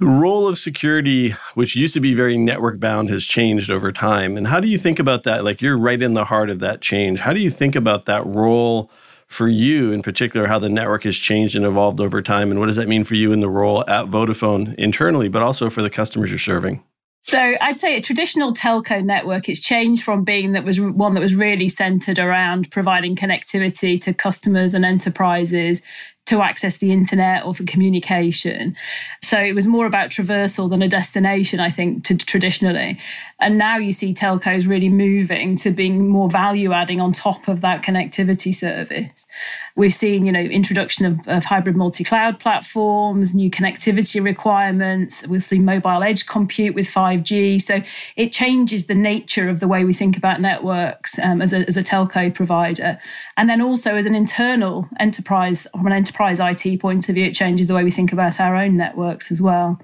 The 0.00 0.06
role 0.06 0.46
of 0.46 0.58
security, 0.58 1.30
which 1.54 1.74
used 1.74 1.94
to 1.94 2.00
be 2.00 2.12
very 2.12 2.36
network 2.36 2.78
bound, 2.78 3.08
has 3.08 3.24
changed 3.24 3.70
over 3.70 3.90
time. 3.90 4.36
And 4.36 4.48
how 4.48 4.60
do 4.60 4.68
you 4.68 4.76
think 4.76 4.98
about 4.98 5.22
that? 5.22 5.44
Like 5.44 5.62
you're 5.62 5.78
right 5.78 6.02
in 6.02 6.12
the 6.12 6.26
heart 6.26 6.50
of 6.50 6.58
that 6.58 6.82
change. 6.82 7.20
How 7.20 7.32
do 7.32 7.40
you 7.40 7.50
think 7.50 7.74
about 7.74 8.04
that 8.04 8.26
role 8.26 8.90
for 9.28 9.48
you 9.48 9.92
in 9.92 10.02
particular, 10.02 10.46
how 10.46 10.58
the 10.58 10.68
network 10.68 11.04
has 11.04 11.16
changed 11.16 11.56
and 11.56 11.64
evolved 11.64 12.00
over 12.00 12.20
time? 12.20 12.50
And 12.50 12.60
what 12.60 12.66
does 12.66 12.76
that 12.76 12.88
mean 12.88 13.04
for 13.04 13.14
you 13.14 13.32
in 13.32 13.40
the 13.40 13.48
role 13.48 13.80
at 13.88 14.08
Vodafone 14.08 14.74
internally, 14.74 15.30
but 15.30 15.40
also 15.40 15.70
for 15.70 15.80
the 15.80 15.88
customers 15.88 16.30
you're 16.30 16.38
serving? 16.38 16.84
So 17.26 17.54
I'd 17.58 17.80
say 17.80 17.96
a 17.96 18.02
traditional 18.02 18.52
telco 18.52 19.02
network, 19.02 19.48
it's 19.48 19.58
changed 19.58 20.04
from 20.04 20.24
being 20.24 20.52
that 20.52 20.62
was 20.62 20.78
one 20.78 21.14
that 21.14 21.22
was 21.22 21.34
really 21.34 21.70
centered 21.70 22.18
around 22.18 22.70
providing 22.70 23.16
connectivity 23.16 23.98
to 24.02 24.12
customers 24.12 24.74
and 24.74 24.84
enterprises 24.84 25.80
to 26.26 26.40
access 26.40 26.78
the 26.78 26.90
internet 26.90 27.44
or 27.44 27.54
for 27.54 27.64
communication. 27.64 28.74
So 29.22 29.38
it 29.38 29.54
was 29.54 29.66
more 29.66 29.84
about 29.84 30.10
traversal 30.10 30.70
than 30.70 30.80
a 30.80 30.88
destination, 30.88 31.60
I 31.60 31.70
think, 31.70 32.04
to 32.04 32.16
traditionally. 32.16 32.98
And 33.40 33.58
now 33.58 33.76
you 33.76 33.92
see 33.92 34.14
telcos 34.14 34.66
really 34.66 34.88
moving 34.88 35.56
to 35.58 35.70
being 35.70 36.08
more 36.08 36.30
value 36.30 36.72
adding 36.72 37.00
on 37.00 37.12
top 37.12 37.46
of 37.46 37.60
that 37.60 37.82
connectivity 37.82 38.54
service. 38.54 39.28
We've 39.76 39.92
seen, 39.92 40.24
you 40.24 40.32
know, 40.32 40.40
introduction 40.40 41.04
of, 41.04 41.20
of 41.26 41.44
hybrid 41.44 41.76
multi-cloud 41.76 42.38
platforms, 42.38 43.34
new 43.34 43.50
connectivity 43.50 44.24
requirements. 44.24 45.26
We'll 45.26 45.40
see 45.40 45.58
mobile 45.58 46.02
edge 46.02 46.26
compute 46.26 46.74
with 46.74 46.86
5G. 46.86 47.60
So 47.60 47.82
it 48.16 48.32
changes 48.32 48.86
the 48.86 48.94
nature 48.94 49.50
of 49.50 49.60
the 49.60 49.68
way 49.68 49.84
we 49.84 49.92
think 49.92 50.16
about 50.16 50.40
networks 50.40 51.18
um, 51.18 51.42
as, 51.42 51.52
a, 51.52 51.66
as 51.66 51.76
a 51.76 51.82
telco 51.82 52.32
provider. 52.32 52.98
And 53.36 53.50
then 53.50 53.60
also 53.60 53.96
as 53.96 54.06
an 54.06 54.14
internal 54.14 54.88
enterprise, 54.98 55.66
from 55.72 55.86
an 55.86 55.92
enterprise 55.92 56.13
IT 56.18 56.80
point 56.80 57.08
of 57.08 57.14
view, 57.14 57.26
it 57.26 57.34
changes 57.34 57.68
the 57.68 57.74
way 57.74 57.84
we 57.84 57.90
think 57.90 58.12
about 58.12 58.40
our 58.40 58.56
own 58.56 58.76
networks 58.76 59.30
as 59.30 59.42
well. 59.42 59.80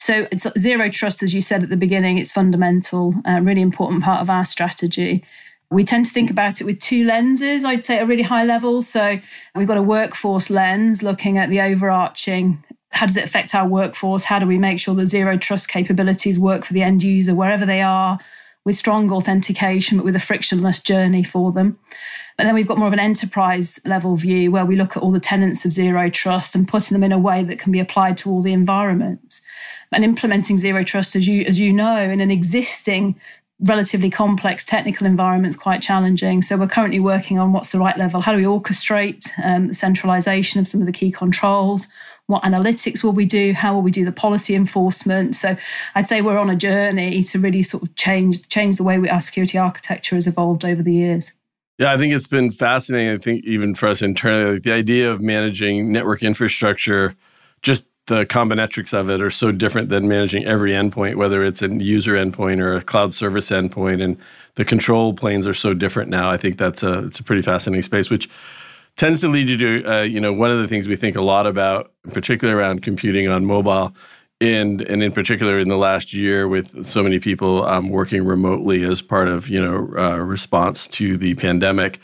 So 0.00 0.28
it's 0.30 0.46
zero 0.58 0.88
trust, 0.88 1.22
as 1.22 1.34
you 1.34 1.40
said 1.40 1.62
at 1.62 1.70
the 1.70 1.76
beginning, 1.76 2.18
it's 2.18 2.32
fundamental, 2.32 3.14
a 3.24 3.42
really 3.42 3.60
important 3.60 4.04
part 4.04 4.20
of 4.20 4.30
our 4.30 4.44
strategy. 4.44 5.24
We 5.70 5.84
tend 5.84 6.06
to 6.06 6.12
think 6.12 6.30
about 6.30 6.60
it 6.60 6.64
with 6.64 6.78
two 6.78 7.04
lenses, 7.04 7.64
I'd 7.64 7.84
say 7.84 7.98
at 7.98 8.04
a 8.04 8.06
really 8.06 8.22
high 8.22 8.44
level. 8.44 8.80
So 8.80 9.18
we've 9.54 9.68
got 9.68 9.76
a 9.76 9.82
workforce 9.82 10.50
lens 10.50 11.02
looking 11.02 11.36
at 11.36 11.50
the 11.50 11.60
overarching 11.60 12.62
how 12.92 13.06
does 13.06 13.16
it 13.16 13.24
affect 13.24 13.54
our 13.54 13.68
workforce? 13.68 14.24
How 14.24 14.38
do 14.38 14.46
we 14.46 14.58
make 14.58 14.80
sure 14.80 14.94
that 14.94 15.06
zero 15.06 15.36
trust 15.36 15.68
capabilities 15.68 16.38
work 16.38 16.64
for 16.64 16.72
the 16.72 16.82
end 16.82 17.02
user 17.02 17.34
wherever 17.34 17.66
they 17.66 17.82
are 17.82 18.18
with 18.68 18.76
strong 18.76 19.10
authentication, 19.10 19.96
but 19.96 20.04
with 20.04 20.14
a 20.14 20.20
frictionless 20.20 20.78
journey 20.78 21.24
for 21.24 21.52
them? 21.52 21.78
And 22.36 22.46
then 22.46 22.54
we've 22.54 22.66
got 22.66 22.76
more 22.76 22.86
of 22.86 22.92
an 22.92 23.00
enterprise 23.00 23.80
level 23.86 24.14
view 24.14 24.50
where 24.50 24.66
we 24.66 24.76
look 24.76 24.94
at 24.94 25.02
all 25.02 25.10
the 25.10 25.18
tenets 25.18 25.64
of 25.64 25.72
zero 25.72 26.10
trust 26.10 26.54
and 26.54 26.68
putting 26.68 26.94
them 26.94 27.02
in 27.02 27.10
a 27.10 27.18
way 27.18 27.42
that 27.42 27.58
can 27.58 27.72
be 27.72 27.80
applied 27.80 28.18
to 28.18 28.30
all 28.30 28.42
the 28.42 28.52
environments. 28.52 29.40
And 29.90 30.04
implementing 30.04 30.58
zero 30.58 30.82
trust, 30.82 31.16
as 31.16 31.26
you 31.26 31.44
as 31.46 31.58
you 31.58 31.72
know, 31.72 31.98
in 31.98 32.20
an 32.20 32.30
existing 32.30 33.18
relatively 33.60 34.10
complex 34.10 34.66
technical 34.66 35.06
environments 35.06 35.56
quite 35.56 35.80
challenging. 35.80 36.42
So 36.42 36.58
we're 36.58 36.68
currently 36.68 37.00
working 37.00 37.38
on 37.38 37.52
what's 37.52 37.72
the 37.72 37.78
right 37.78 37.96
level. 37.96 38.20
How 38.20 38.32
do 38.32 38.38
we 38.38 38.44
orchestrate 38.44 39.30
um, 39.42 39.68
the 39.68 39.74
centralization 39.74 40.60
of 40.60 40.68
some 40.68 40.82
of 40.82 40.86
the 40.86 40.92
key 40.92 41.10
controls? 41.10 41.88
What 42.28 42.42
analytics 42.42 43.02
will 43.02 43.12
we 43.12 43.24
do? 43.24 43.54
How 43.54 43.72
will 43.74 43.80
we 43.80 43.90
do 43.90 44.04
the 44.04 44.12
policy 44.12 44.54
enforcement? 44.54 45.34
So 45.34 45.56
I'd 45.94 46.06
say 46.06 46.20
we're 46.20 46.38
on 46.38 46.50
a 46.50 46.54
journey 46.54 47.22
to 47.22 47.38
really 47.38 47.62
sort 47.62 47.82
of 47.82 47.94
change 47.96 48.46
change 48.48 48.76
the 48.76 48.82
way 48.82 48.98
we, 48.98 49.08
our 49.08 49.20
security 49.20 49.56
architecture 49.56 50.14
has 50.14 50.26
evolved 50.26 50.62
over 50.62 50.82
the 50.82 50.92
years. 50.92 51.32
Yeah, 51.78 51.90
I 51.90 51.96
think 51.96 52.12
it's 52.12 52.26
been 52.26 52.50
fascinating. 52.50 53.14
I 53.14 53.18
think 53.18 53.46
even 53.46 53.74
for 53.74 53.88
us 53.88 54.02
internally, 54.02 54.54
like 54.54 54.62
the 54.62 54.72
idea 54.72 55.10
of 55.10 55.22
managing 55.22 55.90
network 55.90 56.22
infrastructure, 56.22 57.16
just 57.62 57.88
the 58.08 58.26
combinatorics 58.26 58.92
of 58.92 59.08
it 59.08 59.22
are 59.22 59.30
so 59.30 59.50
different 59.50 59.88
than 59.88 60.06
managing 60.06 60.44
every 60.44 60.72
endpoint, 60.72 61.14
whether 61.14 61.42
it's 61.42 61.62
a 61.62 61.68
user 61.68 62.12
endpoint 62.12 62.60
or 62.60 62.74
a 62.74 62.82
cloud 62.82 63.14
service 63.14 63.48
endpoint, 63.48 64.02
and 64.02 64.18
the 64.56 64.66
control 64.66 65.14
planes 65.14 65.46
are 65.46 65.54
so 65.54 65.72
different 65.72 66.10
now. 66.10 66.28
I 66.30 66.36
think 66.36 66.58
that's 66.58 66.82
a 66.82 67.06
it's 67.06 67.20
a 67.20 67.24
pretty 67.24 67.42
fascinating 67.42 67.82
space, 67.82 68.10
which 68.10 68.28
tends 68.98 69.20
to 69.22 69.28
lead 69.28 69.48
you 69.48 69.56
to 69.56 69.90
uh, 69.90 70.02
you 70.02 70.20
know 70.20 70.32
one 70.32 70.50
of 70.50 70.58
the 70.58 70.68
things 70.68 70.86
we 70.86 70.96
think 70.96 71.16
a 71.16 71.22
lot 71.22 71.46
about, 71.46 71.90
particularly 72.12 72.60
around 72.60 72.82
computing 72.82 73.28
on 73.28 73.46
mobile, 73.46 73.94
and 74.42 74.82
and 74.82 75.02
in 75.02 75.12
particular 75.12 75.58
in 75.58 75.68
the 75.68 75.78
last 75.78 76.12
year 76.12 76.46
with 76.46 76.84
so 76.84 77.02
many 77.02 77.18
people 77.18 77.64
um, 77.64 77.88
working 77.88 78.26
remotely 78.26 78.82
as 78.82 79.00
part 79.00 79.28
of 79.28 79.48
you 79.48 79.60
know 79.60 79.88
uh, 79.96 80.18
response 80.18 80.86
to 80.88 81.16
the 81.16 81.34
pandemic, 81.36 81.98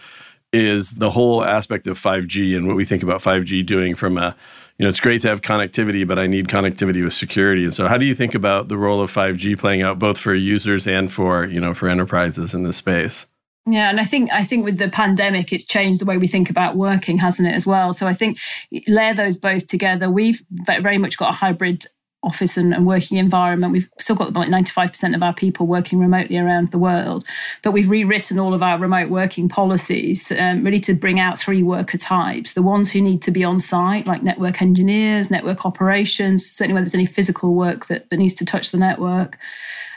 is 0.54 0.92
the 0.92 1.10
whole 1.10 1.44
aspect 1.44 1.86
of 1.86 1.98
5G 1.98 2.56
and 2.56 2.66
what 2.66 2.76
we 2.76 2.86
think 2.86 3.02
about 3.02 3.20
5G 3.20 3.66
doing 3.66 3.94
from 3.94 4.16
a 4.16 4.34
you 4.78 4.82
know, 4.82 4.88
it's 4.88 4.98
great 4.98 5.22
to 5.22 5.28
have 5.28 5.40
connectivity, 5.40 6.04
but 6.04 6.18
I 6.18 6.26
need 6.26 6.48
connectivity 6.48 7.04
with 7.04 7.12
security. 7.12 7.64
And 7.64 7.72
so, 7.72 7.86
how 7.86 7.96
do 7.96 8.04
you 8.04 8.14
think 8.14 8.34
about 8.34 8.66
the 8.66 8.76
role 8.76 9.00
of 9.00 9.08
5G 9.08 9.56
playing 9.56 9.82
out 9.82 10.00
both 10.00 10.18
for 10.18 10.34
users 10.34 10.88
and 10.88 11.12
for 11.12 11.44
you 11.44 11.60
know 11.60 11.74
for 11.74 11.88
enterprises 11.88 12.54
in 12.54 12.64
this 12.64 12.78
space? 12.78 13.26
Yeah, 13.66 13.88
and 13.88 13.98
I 13.98 14.04
think 14.04 14.30
I 14.30 14.44
think 14.44 14.64
with 14.64 14.78
the 14.78 14.90
pandemic, 14.90 15.52
it's 15.52 15.64
changed 15.64 16.00
the 16.00 16.04
way 16.04 16.18
we 16.18 16.26
think 16.26 16.50
about 16.50 16.76
working, 16.76 17.18
hasn't 17.18 17.48
it, 17.48 17.54
as 17.54 17.66
well? 17.66 17.94
So 17.94 18.06
I 18.06 18.12
think 18.12 18.38
layer 18.86 19.14
those 19.14 19.38
both 19.38 19.68
together. 19.68 20.10
We've 20.10 20.42
very 20.50 20.98
much 20.98 21.16
got 21.16 21.30
a 21.30 21.36
hybrid 21.36 21.86
office 22.22 22.56
and, 22.56 22.74
and, 22.74 22.86
working 22.86 23.18
environment. 23.18 23.72
We've 23.72 23.88
still 23.98 24.16
got 24.16 24.32
like 24.32 24.48
95% 24.48 25.14
of 25.14 25.22
our 25.22 25.34
people 25.34 25.66
working 25.66 25.98
remotely 25.98 26.38
around 26.38 26.70
the 26.70 26.78
world, 26.78 27.24
but 27.62 27.72
we've 27.72 27.88
rewritten 27.88 28.38
all 28.38 28.54
of 28.54 28.62
our 28.62 28.78
remote 28.78 29.10
working 29.10 29.48
policies 29.48 30.32
um, 30.32 30.64
really 30.64 30.80
to 30.80 30.94
bring 30.94 31.20
out 31.20 31.38
three 31.38 31.62
worker 31.62 31.98
types 31.98 32.54
the 32.54 32.62
ones 32.62 32.90
who 32.90 33.00
need 33.00 33.20
to 33.22 33.30
be 33.30 33.44
on 33.44 33.58
site, 33.58 34.06
like 34.06 34.22
network 34.22 34.62
engineers, 34.62 35.30
network 35.30 35.66
operations, 35.66 36.46
certainly 36.46 36.74
when 36.74 36.82
there's 36.82 36.94
any 36.94 37.06
physical 37.06 37.54
work 37.54 37.86
that, 37.86 38.08
that 38.10 38.16
needs 38.16 38.34
to 38.34 38.44
touch 38.44 38.70
the 38.70 38.78
network 38.78 39.38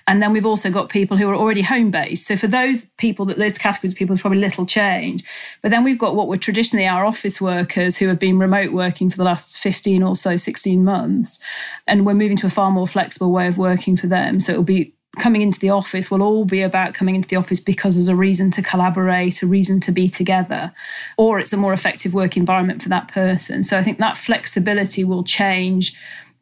And 0.08 0.22
then 0.24 0.32
we've 0.32 0.46
also 0.46 0.72
got 0.72 0.90
people 0.90 1.18
who 1.18 1.30
are 1.30 1.36
already 1.36 1.62
home 1.62 1.92
based. 1.92 2.26
So 2.26 2.38
for 2.38 2.48
those 2.48 2.86
people, 2.98 3.26
that 3.26 3.38
those 3.38 3.58
categories 3.58 3.94
of 3.94 4.00
people, 4.00 4.16
there's 4.16 4.22
probably 4.22 4.40
little 4.40 4.66
change. 4.66 5.24
But 5.62 5.72
then 5.72 5.84
we've 5.84 6.00
got 6.00 6.16
what 6.16 6.30
were 6.30 6.38
traditionally 6.38 6.88
our 6.88 7.06
office 7.06 7.42
workers 7.42 7.98
who 7.98 8.08
have 8.08 8.18
been 8.18 8.40
remote 8.40 8.72
working 8.72 9.10
for 9.10 9.18
the 9.18 9.26
last 9.26 9.58
15 9.58 10.02
or 10.02 10.16
so, 10.16 10.38
16 10.38 10.84
months. 10.84 11.40
And 11.86 12.06
we're 12.06 12.14
moving 12.14 12.38
to 12.38 12.48
a 12.48 12.50
far 12.50 12.72
more 12.72 12.88
flexible 12.88 13.32
way 13.34 13.48
of 13.48 13.58
working 13.58 13.98
for 13.98 14.08
them. 14.08 14.40
So 14.40 14.54
it'll 14.54 14.64
be 14.64 14.94
coming 15.18 15.42
into 15.42 15.60
the 15.60 15.70
office 15.70 16.12
will 16.12 16.22
all 16.22 16.46
be 16.46 16.62
about 16.62 16.94
coming 16.94 17.16
into 17.16 17.28
the 17.28 17.36
office 17.36 17.60
because 17.60 17.96
there's 17.96 18.08
a 18.08 18.16
reason 18.16 18.52
to 18.52 18.62
collaborate, 18.62 19.42
a 19.42 19.48
reason 19.48 19.80
to 19.80 19.92
be 19.92 20.08
together, 20.08 20.72
or 21.18 21.40
it's 21.40 21.54
a 21.54 21.58
more 21.58 21.74
effective 21.74 22.14
work 22.14 22.38
environment 22.38 22.82
for 22.82 22.90
that 22.90 23.08
person. 23.08 23.64
So 23.64 23.78
I 23.78 23.84
think 23.84 23.98
that 23.98 24.16
flexibility 24.16 25.04
will 25.04 25.24
change 25.24 25.96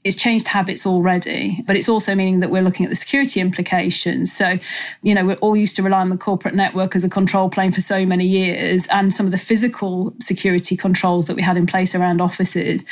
it's 0.06 0.16
changed 0.16 0.48
habits 0.48 0.86
already, 0.86 1.64
but 1.66 1.76
it's 1.76 1.90
also 1.90 2.14
meaning 2.14 2.40
that 2.40 2.52
we're 2.52 2.62
looking 2.62 2.86
at 2.86 2.92
the 2.92 2.96
security 2.96 3.42
implications. 3.42 4.32
So, 4.32 4.60
you 5.02 5.16
know, 5.16 5.26
we're 5.26 5.38
all 5.38 5.58
used 5.58 5.76
to 5.78 5.84
rely 5.84 6.00
on 6.00 6.10
the 6.10 6.18
corporate 6.18 6.54
network 6.54 6.96
as 6.96 7.04
a 7.04 7.10
control 7.10 7.50
plane 7.50 7.72
for 7.72 7.82
so 7.82 8.06
many 8.06 8.24
years 8.24 8.86
and 8.88 9.12
some 9.12 9.26
of 9.26 9.32
the 9.32 9.38
physical 9.40 10.14
security 10.22 10.78
controls 10.78 11.26
that 11.26 11.36
we 11.36 11.42
had 11.42 11.58
in 11.58 11.66
place 11.66 11.96
around 11.96 12.22
offices. 12.22 12.86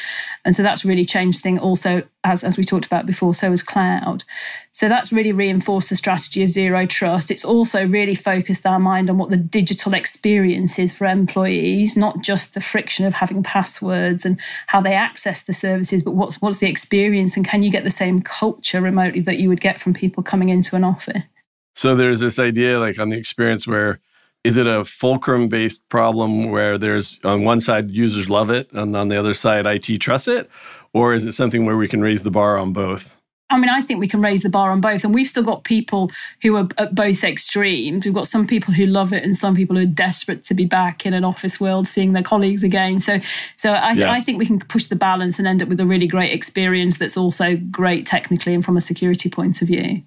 And 0.44 0.56
so 0.56 0.64
that's 0.64 0.84
really 0.84 1.06
changed 1.06 1.42
things 1.44 1.60
also 1.60 2.02
as, 2.24 2.44
as 2.44 2.58
we 2.58 2.64
talked 2.64 2.86
about 2.86 3.06
before, 3.06 3.36
so 3.36 3.52
has 3.52 3.62
cloud. 3.62 4.24
So 4.72 4.90
that's 4.90 5.14
really 5.14 5.34
reinforced 5.34 5.90
the 5.90 5.96
strategy 5.96 6.42
of 6.42 6.50
zero 6.50 6.88
trust. 6.88 7.30
It's 7.30 7.46
also 7.46 7.86
really 7.86 8.16
focused 8.16 8.66
our 8.66 8.80
mind 8.80 9.10
on 9.10 9.20
what 9.20 9.30
the 9.30 9.38
digital 9.38 9.94
experience 9.94 10.80
is 10.80 10.92
for 10.92 11.06
employees, 11.06 11.96
not 11.96 12.22
just 12.22 12.56
the 12.56 12.62
friction 12.62 13.06
of 13.06 13.16
having 13.16 13.44
passwords 13.44 14.26
and 14.26 14.40
how 14.68 14.82
they 14.82 14.96
access 14.96 15.44
the 15.44 15.54
services, 15.54 16.02
but 16.02 16.16
what's 16.16 16.42
what's 16.42 16.58
the 16.58 16.70
experience 16.70 17.03
and 17.12 17.46
can 17.46 17.64
you 17.64 17.72
get 17.72 17.84
the 17.84 17.90
same 17.90 18.20
culture 18.22 18.82
remotely 18.82 19.22
that 19.22 19.40
you 19.40 19.50
would 19.50 19.62
get 19.62 19.80
from 19.80 19.94
people 19.94 20.24
coming 20.24 20.50
into 20.50 20.76
an 20.76 20.84
office? 20.84 21.50
So 21.76 21.96
there's 21.96 22.20
this 22.20 22.40
idea 22.40 22.80
like 22.80 23.00
on 23.00 23.10
the 23.10 23.18
experience 23.18 23.68
where 23.68 24.00
is 24.44 24.58
it 24.58 24.68
a 24.68 24.84
fulcrum 24.84 25.48
based 25.48 25.88
problem 25.90 26.50
where 26.50 26.78
there's 26.78 27.20
on 27.24 27.44
one 27.44 27.62
side 27.62 27.92
users 27.92 28.30
love 28.30 28.50
it 28.50 28.72
and 28.74 28.96
on 28.96 29.08
the 29.08 29.18
other 29.18 29.34
side 29.34 29.66
IT 29.66 30.00
trusts 30.00 30.28
it? 30.28 30.50
Or 30.94 31.14
is 31.14 31.26
it 31.26 31.32
something 31.32 31.66
where 31.66 31.78
we 31.78 31.88
can 31.88 32.02
raise 32.02 32.24
the 32.24 32.32
bar 32.32 32.58
on 32.58 32.74
both? 32.74 33.18
I 33.54 33.58
mean, 33.58 33.70
I 33.70 33.82
think 33.82 34.00
we 34.00 34.08
can 34.08 34.20
raise 34.22 34.42
the 34.42 34.50
bar 34.50 34.72
on 34.72 34.82
both. 34.82 35.04
And 35.04 35.14
we've 35.14 35.28
still 35.28 35.44
got 35.44 35.64
people 35.64 36.12
who 36.42 36.56
are 36.58 36.68
at 36.78 36.96
both 36.96 37.24
extremes. 37.24 38.06
We've 38.06 38.14
got 38.14 38.28
some 38.28 38.48
people 38.48 38.74
who 38.74 38.86
love 38.86 39.14
it 39.14 39.24
and 39.24 39.36
some 39.36 39.56
people 39.56 39.76
who 39.76 39.84
are 39.84 39.86
desperate 39.86 40.44
to 40.46 40.54
be 40.54 40.66
back 40.66 41.06
in 41.06 41.14
an 41.14 41.24
office 41.24 41.60
world, 41.60 41.88
seeing 41.88 42.14
their 42.14 42.24
colleagues 42.24 42.64
again. 42.64 43.00
So, 43.00 43.20
so 43.56 43.74
I, 43.74 43.92
yeah. 43.92 44.12
I 44.12 44.22
think 44.22 44.40
we 44.40 44.46
can 44.46 44.60
push 44.60 44.86
the 44.86 44.96
balance 44.96 45.40
and 45.40 45.48
end 45.48 45.62
up 45.62 45.70
with 45.70 45.80
a 45.80 45.86
really 45.86 46.08
great 46.08 46.34
experience 46.34 46.98
that's 46.98 47.18
also 47.18 47.56
great 47.56 48.06
technically 48.06 48.54
and 48.54 48.66
from 48.66 48.78
a 48.78 48.82
security 48.82 49.30
point 49.30 49.62
of 49.62 49.68
view. 49.68 50.02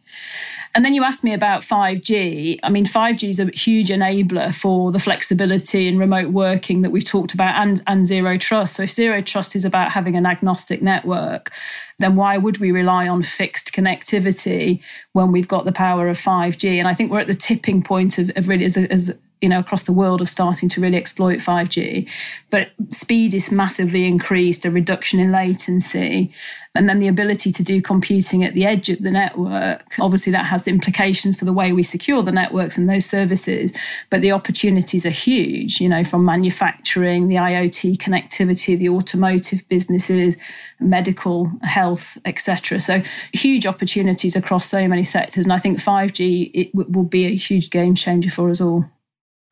And 0.76 0.84
then 0.84 0.94
you 0.94 1.04
asked 1.04 1.24
me 1.24 1.32
about 1.32 1.62
5G. 1.62 2.58
I 2.62 2.68
mean, 2.68 2.84
5G 2.84 3.30
is 3.30 3.40
a 3.40 3.46
huge 3.46 3.88
enabler 3.88 4.54
for 4.54 4.92
the 4.92 4.98
flexibility 4.98 5.88
and 5.88 5.98
remote 5.98 6.32
working 6.32 6.82
that 6.82 6.90
we've 6.90 7.02
talked 7.02 7.32
about 7.32 7.54
and, 7.54 7.80
and 7.86 8.06
zero 8.06 8.36
trust. 8.36 8.76
So, 8.76 8.82
if 8.82 8.90
zero 8.90 9.22
trust 9.22 9.56
is 9.56 9.64
about 9.64 9.92
having 9.92 10.16
an 10.16 10.26
agnostic 10.26 10.82
network, 10.82 11.50
then 11.98 12.14
why 12.14 12.36
would 12.36 12.58
we 12.58 12.72
rely 12.72 13.08
on 13.08 13.22
fixed 13.22 13.72
connectivity 13.72 14.82
when 15.14 15.32
we've 15.32 15.48
got 15.48 15.64
the 15.64 15.72
power 15.72 16.08
of 16.08 16.18
5G? 16.18 16.78
And 16.78 16.86
I 16.86 16.92
think 16.92 17.10
we're 17.10 17.20
at 17.20 17.26
the 17.26 17.32
tipping 17.32 17.82
point 17.82 18.18
of, 18.18 18.30
of 18.36 18.46
really, 18.46 18.66
as, 18.66 18.76
as 18.76 19.16
you 19.40 19.48
know 19.48 19.58
across 19.58 19.82
the 19.82 19.92
world 19.92 20.20
of 20.20 20.28
starting 20.28 20.68
to 20.70 20.80
really 20.80 20.96
exploit 20.96 21.38
5G. 21.38 22.08
But 22.50 22.70
speed 22.90 23.34
is 23.34 23.52
massively 23.52 24.06
increased, 24.06 24.64
a 24.64 24.70
reduction 24.70 25.20
in 25.20 25.32
latency, 25.32 26.32
and 26.74 26.88
then 26.88 27.00
the 27.00 27.08
ability 27.08 27.52
to 27.52 27.62
do 27.62 27.80
computing 27.82 28.44
at 28.44 28.54
the 28.54 28.64
edge 28.64 28.88
of 28.88 29.02
the 29.02 29.10
network. 29.10 29.94
Obviously, 29.98 30.32
that 30.32 30.46
has 30.46 30.66
implications 30.68 31.36
for 31.36 31.44
the 31.44 31.52
way 31.52 31.72
we 31.72 31.82
secure 31.82 32.22
the 32.22 32.32
networks 32.32 32.78
and 32.78 32.88
those 32.88 33.06
services. 33.06 33.72
But 34.10 34.20
the 34.20 34.32
opportunities 34.32 35.04
are 35.04 35.10
huge, 35.10 35.80
you 35.80 35.88
know, 35.88 36.04
from 36.04 36.24
manufacturing, 36.24 37.28
the 37.28 37.36
IoT 37.36 37.96
connectivity, 37.98 38.78
the 38.78 38.88
automotive 38.88 39.68
businesses, 39.68 40.36
medical, 40.80 41.50
health, 41.62 42.18
etc. 42.24 42.80
So 42.80 43.02
huge 43.32 43.66
opportunities 43.66 44.36
across 44.36 44.66
so 44.66 44.86
many 44.86 45.04
sectors. 45.04 45.46
And 45.46 45.52
I 45.52 45.58
think 45.58 45.78
5G 45.78 46.50
it 46.54 46.74
will 46.74 47.04
be 47.04 47.26
a 47.26 47.34
huge 47.34 47.70
game 47.70 47.94
changer 47.94 48.30
for 48.30 48.50
us 48.50 48.60
all. 48.60 48.86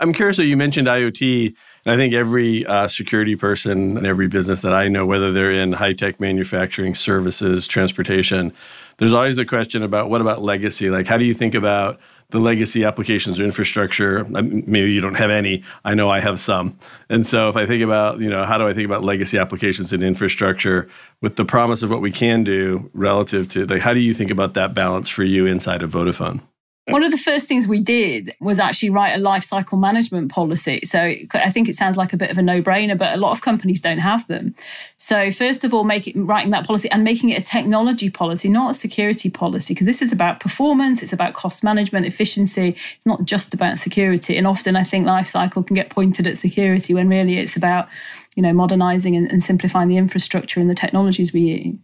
I'm 0.01 0.13
curious. 0.13 0.37
So 0.37 0.43
you 0.43 0.57
mentioned 0.57 0.89
IoT, 0.89 1.55
and 1.85 1.95
I 1.95 1.97
think 1.97 2.15
every 2.15 2.67
uh, 2.67 2.89
security 2.89 3.37
person 3.37 3.97
and 3.97 4.07
every 4.07 4.27
business 4.27 4.63
that 4.63 4.75
I 4.75 4.89
know, 4.89 5.07
whether 5.07 5.33
they're 5.33 5.53
in 5.53 5.73
high 5.73 5.93
tech 5.93 6.21
manufacturing, 6.21 6.95
services, 6.95 7.69
transportation, 7.69 8.53
there's 8.99 9.13
always 9.13 9.37
the 9.37 9.45
question 9.45 9.83
about 9.83 10.11
what 10.11 10.21
about 10.21 10.43
legacy? 10.43 10.91
Like, 10.91 11.07
how 11.07 11.17
do 11.17 11.25
you 11.25 11.35
think 11.35 11.55
about 11.55 12.01
the 12.31 12.41
legacy 12.41 12.85
applications 12.85 13.39
or 13.39 13.45
infrastructure? 13.45 14.25
Maybe 14.25 14.93
you 14.93 15.01
don't 15.01 15.15
have 15.15 15.31
any. 15.31 15.63
I 15.85 15.95
know 15.95 16.11
I 16.11 16.21
have 16.21 16.41
some. 16.41 16.77
And 17.09 17.25
so 17.25 17.49
if 17.49 17.57
I 17.57 17.65
think 17.65 17.83
about, 17.83 18.19
you 18.19 18.31
know, 18.31 18.45
how 18.45 18.59
do 18.59 18.67
I 18.67 18.73
think 18.73 18.87
about 18.87 19.05
legacy 19.05 19.39
applications 19.39 19.93
and 19.93 20.03
infrastructure 20.03 20.89
with 21.21 21.37
the 21.37 21.45
promise 21.45 21.83
of 21.85 21.91
what 21.91 22.01
we 22.01 22.11
can 22.11 22.43
do 22.43 22.91
relative 22.95 23.49
to, 23.53 23.67
like, 23.67 23.83
how 23.83 23.95
do 23.95 24.01
you 24.01 24.15
think 24.15 24.31
about 24.31 24.55
that 24.55 24.75
balance 24.75 25.09
for 25.09 25.23
you 25.23 25.47
inside 25.47 25.83
of 25.83 25.93
Vodafone? 25.93 26.41
One 26.89 27.03
of 27.03 27.11
the 27.11 27.19
first 27.19 27.49
things 27.49 27.67
we 27.67 27.81
did 27.81 28.35
was 28.41 28.61
actually 28.61 28.91
write 28.91 29.13
a 29.13 29.19
life 29.19 29.43
cycle 29.43 29.79
management 29.79 30.31
policy. 30.31 30.81
So 30.85 31.01
I 31.33 31.49
think 31.51 31.67
it 31.67 31.77
sounds 31.77 31.97
like 31.97 32.13
a 32.13 32.17
bit 32.19 32.31
of 32.31 32.37
a 32.37 32.43
no-brainer, 32.43 32.99
but 32.99 33.15
a 33.15 33.17
lot 33.17 33.33
of 33.33 33.41
companies 33.41 33.81
don't 33.81 33.99
have 33.99 34.27
them. 34.27 34.55
So 34.99 35.31
first 35.31 35.65
of 35.65 35.73
all, 35.73 35.85
making 35.85 36.27
writing 36.27 36.51
that 36.51 36.67
policy 36.67 36.91
and 36.91 37.03
making 37.03 37.31
it 37.31 37.41
a 37.41 37.45
technology 37.45 38.11
policy, 38.11 38.51
not 38.51 38.73
a 38.73 38.75
security 38.75 39.31
policy, 39.31 39.73
because 39.73 39.87
this 39.87 40.03
is 40.03 40.13
about 40.13 40.41
performance, 40.41 41.03
it's 41.03 41.13
about 41.15 41.33
cost 41.33 41.65
management, 41.65 42.05
efficiency. 42.05 42.77
It's 42.97 43.07
not 43.07 43.25
just 43.25 43.55
about 43.55 43.79
security. 43.79 44.37
And 44.37 44.47
often 44.47 44.77
I 44.77 44.85
think 44.85 45.07
life 45.07 45.29
cycle 45.29 45.63
can 45.63 45.75
get 45.75 45.89
pointed 45.89 46.27
at 46.27 46.37
security 46.37 46.93
when 46.93 47.09
really 47.09 47.39
it's 47.39 47.57
about 47.57 47.89
you 48.37 48.43
know 48.43 48.53
modernizing 48.53 49.17
and, 49.17 49.31
and 49.31 49.43
simplifying 49.43 49.89
the 49.89 49.97
infrastructure 49.97 50.61
and 50.61 50.69
the 50.69 50.75
technologies 50.75 51.33
we 51.33 51.41
use 51.41 51.79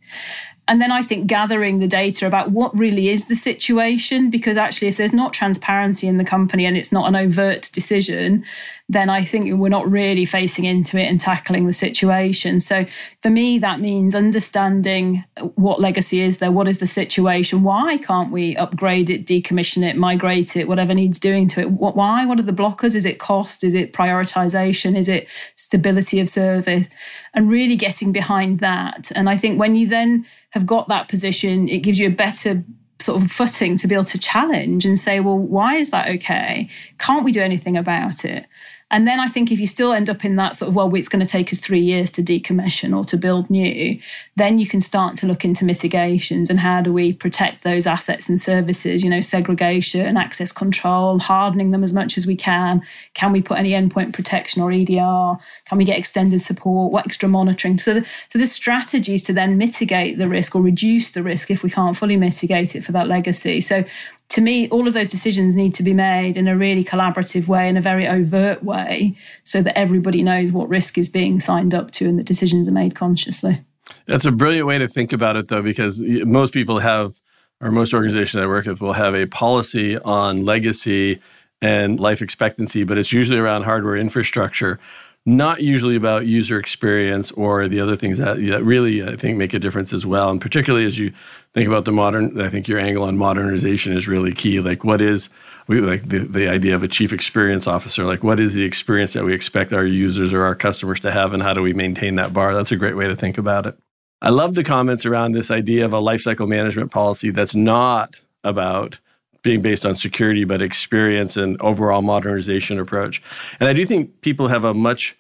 and 0.70 0.80
then 0.80 0.92
I 0.92 1.02
think 1.02 1.26
gathering 1.26 1.80
the 1.80 1.88
data 1.88 2.28
about 2.28 2.52
what 2.52 2.78
really 2.78 3.08
is 3.08 3.26
the 3.26 3.34
situation, 3.34 4.30
because 4.30 4.56
actually, 4.56 4.86
if 4.86 4.98
there's 4.98 5.12
not 5.12 5.32
transparency 5.32 6.06
in 6.06 6.16
the 6.16 6.24
company 6.24 6.64
and 6.64 6.76
it's 6.76 6.92
not 6.92 7.08
an 7.08 7.16
overt 7.16 7.68
decision, 7.72 8.44
then 8.88 9.10
I 9.10 9.24
think 9.24 9.52
we're 9.52 9.68
not 9.68 9.90
really 9.90 10.24
facing 10.24 10.66
into 10.66 10.96
it 10.96 11.06
and 11.06 11.18
tackling 11.18 11.66
the 11.66 11.72
situation. 11.72 12.60
So 12.60 12.86
for 13.20 13.30
me, 13.30 13.58
that 13.58 13.80
means 13.80 14.14
understanding 14.14 15.24
what 15.56 15.80
legacy 15.80 16.20
is 16.20 16.36
there, 16.36 16.52
what 16.52 16.68
is 16.68 16.78
the 16.78 16.86
situation, 16.86 17.64
why 17.64 17.98
can't 17.98 18.30
we 18.30 18.56
upgrade 18.56 19.10
it, 19.10 19.26
decommission 19.26 19.82
it, 19.82 19.96
migrate 19.96 20.56
it, 20.56 20.68
whatever 20.68 20.94
needs 20.94 21.18
doing 21.18 21.48
to 21.48 21.60
it? 21.62 21.72
What, 21.72 21.96
why? 21.96 22.24
What 22.26 22.38
are 22.38 22.42
the 22.42 22.52
blockers? 22.52 22.94
Is 22.94 23.06
it 23.06 23.18
cost? 23.18 23.64
Is 23.64 23.74
it 23.74 23.92
prioritization? 23.92 24.96
Is 24.96 25.08
it 25.08 25.26
stability 25.56 26.20
of 26.20 26.28
service? 26.28 26.88
And 27.32 27.50
really 27.50 27.76
getting 27.76 28.12
behind 28.12 28.60
that. 28.60 29.12
And 29.14 29.28
I 29.30 29.36
think 29.36 29.58
when 29.58 29.76
you 29.76 29.86
then 29.86 30.26
have 30.50 30.66
got 30.66 30.88
that 30.88 31.08
position, 31.08 31.68
it 31.68 31.78
gives 31.78 31.98
you 31.98 32.08
a 32.08 32.10
better 32.10 32.64
sort 33.00 33.22
of 33.22 33.30
footing 33.30 33.76
to 33.78 33.88
be 33.88 33.94
able 33.94 34.04
to 34.04 34.18
challenge 34.18 34.84
and 34.84 34.98
say, 34.98 35.20
well, 35.20 35.38
why 35.38 35.76
is 35.76 35.90
that 35.90 36.08
okay? 36.08 36.68
Can't 36.98 37.24
we 37.24 37.32
do 37.32 37.40
anything 37.40 37.76
about 37.76 38.24
it? 38.24 38.46
And 38.90 39.06
then 39.06 39.20
I 39.20 39.28
think 39.28 39.52
if 39.52 39.60
you 39.60 39.66
still 39.66 39.92
end 39.92 40.10
up 40.10 40.24
in 40.24 40.36
that 40.36 40.56
sort 40.56 40.68
of, 40.68 40.74
well, 40.74 40.92
it's 40.94 41.08
going 41.08 41.24
to 41.24 41.30
take 41.30 41.52
us 41.52 41.58
three 41.58 41.80
years 41.80 42.10
to 42.12 42.22
decommission 42.22 42.96
or 42.96 43.04
to 43.04 43.16
build 43.16 43.48
new, 43.48 43.98
then 44.36 44.58
you 44.58 44.66
can 44.66 44.80
start 44.80 45.16
to 45.18 45.26
look 45.26 45.44
into 45.44 45.64
mitigations 45.64 46.50
and 46.50 46.60
how 46.60 46.80
do 46.80 46.92
we 46.92 47.12
protect 47.12 47.62
those 47.62 47.86
assets 47.86 48.28
and 48.28 48.40
services, 48.40 49.04
you 49.04 49.10
know, 49.10 49.20
segregation, 49.20 50.04
and 50.04 50.18
access 50.18 50.50
control, 50.50 51.18
hardening 51.18 51.70
them 51.70 51.84
as 51.84 51.92
much 51.92 52.16
as 52.16 52.26
we 52.26 52.34
can. 52.34 52.82
Can 53.14 53.32
we 53.32 53.40
put 53.40 53.58
any 53.58 53.70
endpoint 53.70 54.12
protection 54.12 54.60
or 54.60 54.72
EDR? 54.72 55.38
Can 55.66 55.78
we 55.78 55.84
get 55.84 55.98
extended 55.98 56.40
support? 56.40 56.92
What 56.92 57.06
extra 57.06 57.28
monitoring? 57.28 57.78
So, 57.78 57.94
the, 57.94 58.06
so 58.28 58.38
the 58.38 58.46
strategies 58.46 59.22
to 59.24 59.32
then 59.32 59.56
mitigate 59.56 60.18
the 60.18 60.28
risk 60.28 60.56
or 60.56 60.62
reduce 60.62 61.10
the 61.10 61.22
risk 61.22 61.50
if 61.50 61.62
we 61.62 61.70
can't 61.70 61.96
fully 61.96 62.16
mitigate 62.16 62.74
it 62.74 62.84
for 62.84 62.92
that 62.92 63.06
legacy. 63.06 63.60
So 63.60 63.84
to 64.30 64.40
me, 64.40 64.68
all 64.68 64.86
of 64.86 64.94
those 64.94 65.08
decisions 65.08 65.56
need 65.56 65.74
to 65.74 65.82
be 65.82 65.92
made 65.92 66.36
in 66.36 66.46
a 66.46 66.56
really 66.56 66.84
collaborative 66.84 67.48
way, 67.48 67.68
in 67.68 67.76
a 67.76 67.80
very 67.80 68.06
overt 68.06 68.62
way, 68.62 69.16
so 69.42 69.60
that 69.60 69.76
everybody 69.76 70.22
knows 70.22 70.52
what 70.52 70.68
risk 70.68 70.96
is 70.96 71.08
being 71.08 71.40
signed 71.40 71.74
up 71.74 71.90
to 71.92 72.06
and 72.06 72.18
the 72.18 72.22
decisions 72.22 72.68
are 72.68 72.72
made 72.72 72.94
consciously. 72.94 73.64
That's 74.06 74.24
a 74.24 74.30
brilliant 74.30 74.68
way 74.68 74.78
to 74.78 74.86
think 74.86 75.12
about 75.12 75.36
it, 75.36 75.48
though, 75.48 75.62
because 75.62 76.00
most 76.00 76.54
people 76.54 76.78
have, 76.78 77.14
or 77.60 77.72
most 77.72 77.92
organizations 77.92 78.40
I 78.40 78.46
work 78.46 78.66
with 78.66 78.80
will 78.80 78.92
have 78.92 79.16
a 79.16 79.26
policy 79.26 79.98
on 79.98 80.44
legacy 80.44 81.20
and 81.60 81.98
life 81.98 82.22
expectancy, 82.22 82.84
but 82.84 82.98
it's 82.98 83.12
usually 83.12 83.38
around 83.38 83.64
hardware 83.64 83.96
infrastructure 83.96 84.78
not 85.26 85.60
usually 85.60 85.96
about 85.96 86.26
user 86.26 86.58
experience 86.58 87.30
or 87.32 87.68
the 87.68 87.80
other 87.80 87.96
things 87.96 88.18
that, 88.18 88.38
that 88.38 88.64
really 88.64 89.06
I 89.06 89.16
think 89.16 89.36
make 89.36 89.52
a 89.52 89.58
difference 89.58 89.92
as 89.92 90.06
well. 90.06 90.30
And 90.30 90.40
particularly 90.40 90.86
as 90.86 90.98
you 90.98 91.12
think 91.54 91.66
about 91.66 91.84
the 91.84 91.92
modern, 91.92 92.40
I 92.40 92.48
think 92.48 92.68
your 92.68 92.78
angle 92.78 93.04
on 93.04 93.16
modernization 93.16 93.92
is 93.92 94.06
really 94.06 94.32
key. 94.32 94.60
Like 94.60 94.84
what 94.84 95.00
is 95.00 95.28
we 95.68 95.80
like 95.80 96.08
the, 96.08 96.18
the 96.18 96.48
idea 96.48 96.74
of 96.74 96.82
a 96.82 96.88
chief 96.88 97.12
experience 97.12 97.66
officer, 97.66 98.04
like 98.04 98.24
what 98.24 98.40
is 98.40 98.54
the 98.54 98.64
experience 98.64 99.12
that 99.12 99.24
we 99.24 99.34
expect 99.34 99.72
our 99.72 99.84
users 99.84 100.32
or 100.32 100.42
our 100.42 100.54
customers 100.54 101.00
to 101.00 101.12
have 101.12 101.32
and 101.32 101.42
how 101.42 101.54
do 101.54 101.62
we 101.62 101.72
maintain 101.72 102.16
that 102.16 102.32
bar? 102.32 102.54
That's 102.54 102.72
a 102.72 102.76
great 102.76 102.96
way 102.96 103.08
to 103.08 103.16
think 103.16 103.38
about 103.38 103.66
it. 103.66 103.78
I 104.22 104.30
love 104.30 104.54
the 104.54 104.64
comments 104.64 105.06
around 105.06 105.32
this 105.32 105.50
idea 105.50 105.84
of 105.84 105.92
a 105.92 106.00
lifecycle 106.00 106.48
management 106.48 106.92
policy 106.92 107.30
that's 107.30 107.54
not 107.54 108.16
about 108.44 108.98
being 109.42 109.62
based 109.62 109.86
on 109.86 109.94
security, 109.94 110.44
but 110.44 110.60
experience 110.60 111.36
and 111.36 111.60
overall 111.62 112.02
modernization 112.02 112.78
approach. 112.78 113.22
And 113.58 113.68
I 113.68 113.72
do 113.72 113.86
think 113.86 114.20
people 114.20 114.48
have 114.48 114.64
a 114.64 114.74
much 114.74 115.16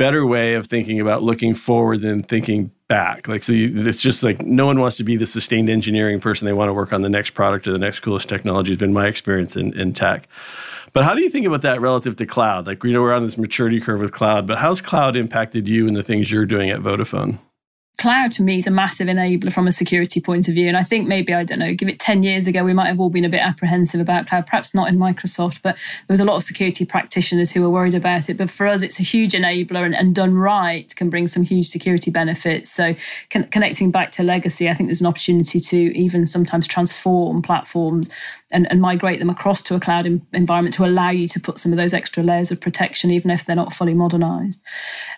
better 0.00 0.24
way 0.24 0.54
of 0.54 0.66
thinking 0.66 0.98
about 0.98 1.22
looking 1.22 1.52
forward 1.52 2.00
than 2.00 2.22
thinking 2.22 2.70
back. 2.88 3.28
Like, 3.28 3.42
so 3.42 3.52
you, 3.52 3.86
it's 3.86 4.00
just 4.00 4.22
like 4.22 4.40
no 4.40 4.64
one 4.64 4.80
wants 4.80 4.96
to 4.96 5.04
be 5.04 5.18
the 5.18 5.26
sustained 5.26 5.68
engineering 5.68 6.20
person. 6.20 6.46
They 6.46 6.54
want 6.54 6.70
to 6.70 6.72
work 6.72 6.94
on 6.94 7.02
the 7.02 7.10
next 7.10 7.32
product 7.32 7.68
or 7.68 7.72
the 7.72 7.78
next 7.78 8.00
coolest 8.00 8.26
technology, 8.26 8.70
has 8.70 8.78
been 8.78 8.94
my 8.94 9.06
experience 9.08 9.56
in, 9.56 9.78
in 9.78 9.92
tech. 9.92 10.26
But 10.94 11.04
how 11.04 11.14
do 11.14 11.20
you 11.20 11.28
think 11.28 11.44
about 11.44 11.60
that 11.62 11.82
relative 11.82 12.16
to 12.16 12.24
cloud? 12.24 12.66
Like, 12.66 12.82
you 12.82 12.94
know, 12.94 13.02
we're 13.02 13.12
on 13.12 13.26
this 13.26 13.36
maturity 13.36 13.78
curve 13.78 14.00
with 14.00 14.12
cloud, 14.12 14.46
but 14.46 14.56
how's 14.56 14.80
cloud 14.80 15.16
impacted 15.16 15.68
you 15.68 15.86
and 15.86 15.94
the 15.94 16.02
things 16.02 16.32
you're 16.32 16.46
doing 16.46 16.70
at 16.70 16.80
Vodafone? 16.80 17.38
Cloud 18.00 18.32
to 18.32 18.42
me 18.42 18.56
is 18.56 18.66
a 18.66 18.70
massive 18.70 19.08
enabler 19.08 19.52
from 19.52 19.68
a 19.68 19.72
security 19.72 20.22
point 20.22 20.48
of 20.48 20.54
view. 20.54 20.66
And 20.66 20.76
I 20.76 20.82
think 20.82 21.06
maybe, 21.06 21.34
I 21.34 21.44
don't 21.44 21.58
know, 21.58 21.74
give 21.74 21.86
it 21.86 22.00
10 22.00 22.22
years 22.22 22.46
ago, 22.46 22.64
we 22.64 22.72
might 22.72 22.86
have 22.86 22.98
all 22.98 23.10
been 23.10 23.26
a 23.26 23.28
bit 23.28 23.40
apprehensive 23.40 24.00
about 24.00 24.26
cloud, 24.26 24.46
perhaps 24.46 24.74
not 24.74 24.88
in 24.88 24.96
Microsoft, 24.96 25.60
but 25.62 25.76
there 26.06 26.14
was 26.14 26.20
a 26.20 26.24
lot 26.24 26.36
of 26.36 26.42
security 26.42 26.86
practitioners 26.86 27.52
who 27.52 27.60
were 27.60 27.68
worried 27.68 27.94
about 27.94 28.30
it. 28.30 28.38
But 28.38 28.48
for 28.48 28.66
us, 28.66 28.80
it's 28.80 28.98
a 29.00 29.02
huge 29.02 29.32
enabler 29.32 29.84
and, 29.84 29.94
and 29.94 30.14
done 30.14 30.34
right 30.34 30.96
can 30.96 31.10
bring 31.10 31.26
some 31.26 31.42
huge 31.42 31.66
security 31.66 32.10
benefits. 32.10 32.70
So 32.70 32.94
con- 33.28 33.44
connecting 33.48 33.90
back 33.90 34.12
to 34.12 34.22
legacy, 34.22 34.70
I 34.70 34.72
think 34.72 34.88
there's 34.88 35.02
an 35.02 35.06
opportunity 35.06 35.60
to 35.60 35.76
even 35.94 36.24
sometimes 36.24 36.66
transform 36.66 37.42
platforms 37.42 38.08
and, 38.50 38.70
and 38.70 38.80
migrate 38.80 39.18
them 39.18 39.30
across 39.30 39.62
to 39.62 39.74
a 39.74 39.80
cloud 39.80 40.06
environment 40.32 40.74
to 40.74 40.84
allow 40.84 41.10
you 41.10 41.28
to 41.28 41.38
put 41.38 41.58
some 41.58 41.72
of 41.72 41.78
those 41.78 41.94
extra 41.94 42.22
layers 42.22 42.50
of 42.50 42.60
protection, 42.60 43.10
even 43.10 43.30
if 43.30 43.44
they're 43.44 43.54
not 43.54 43.72
fully 43.72 43.94
modernized. 43.94 44.62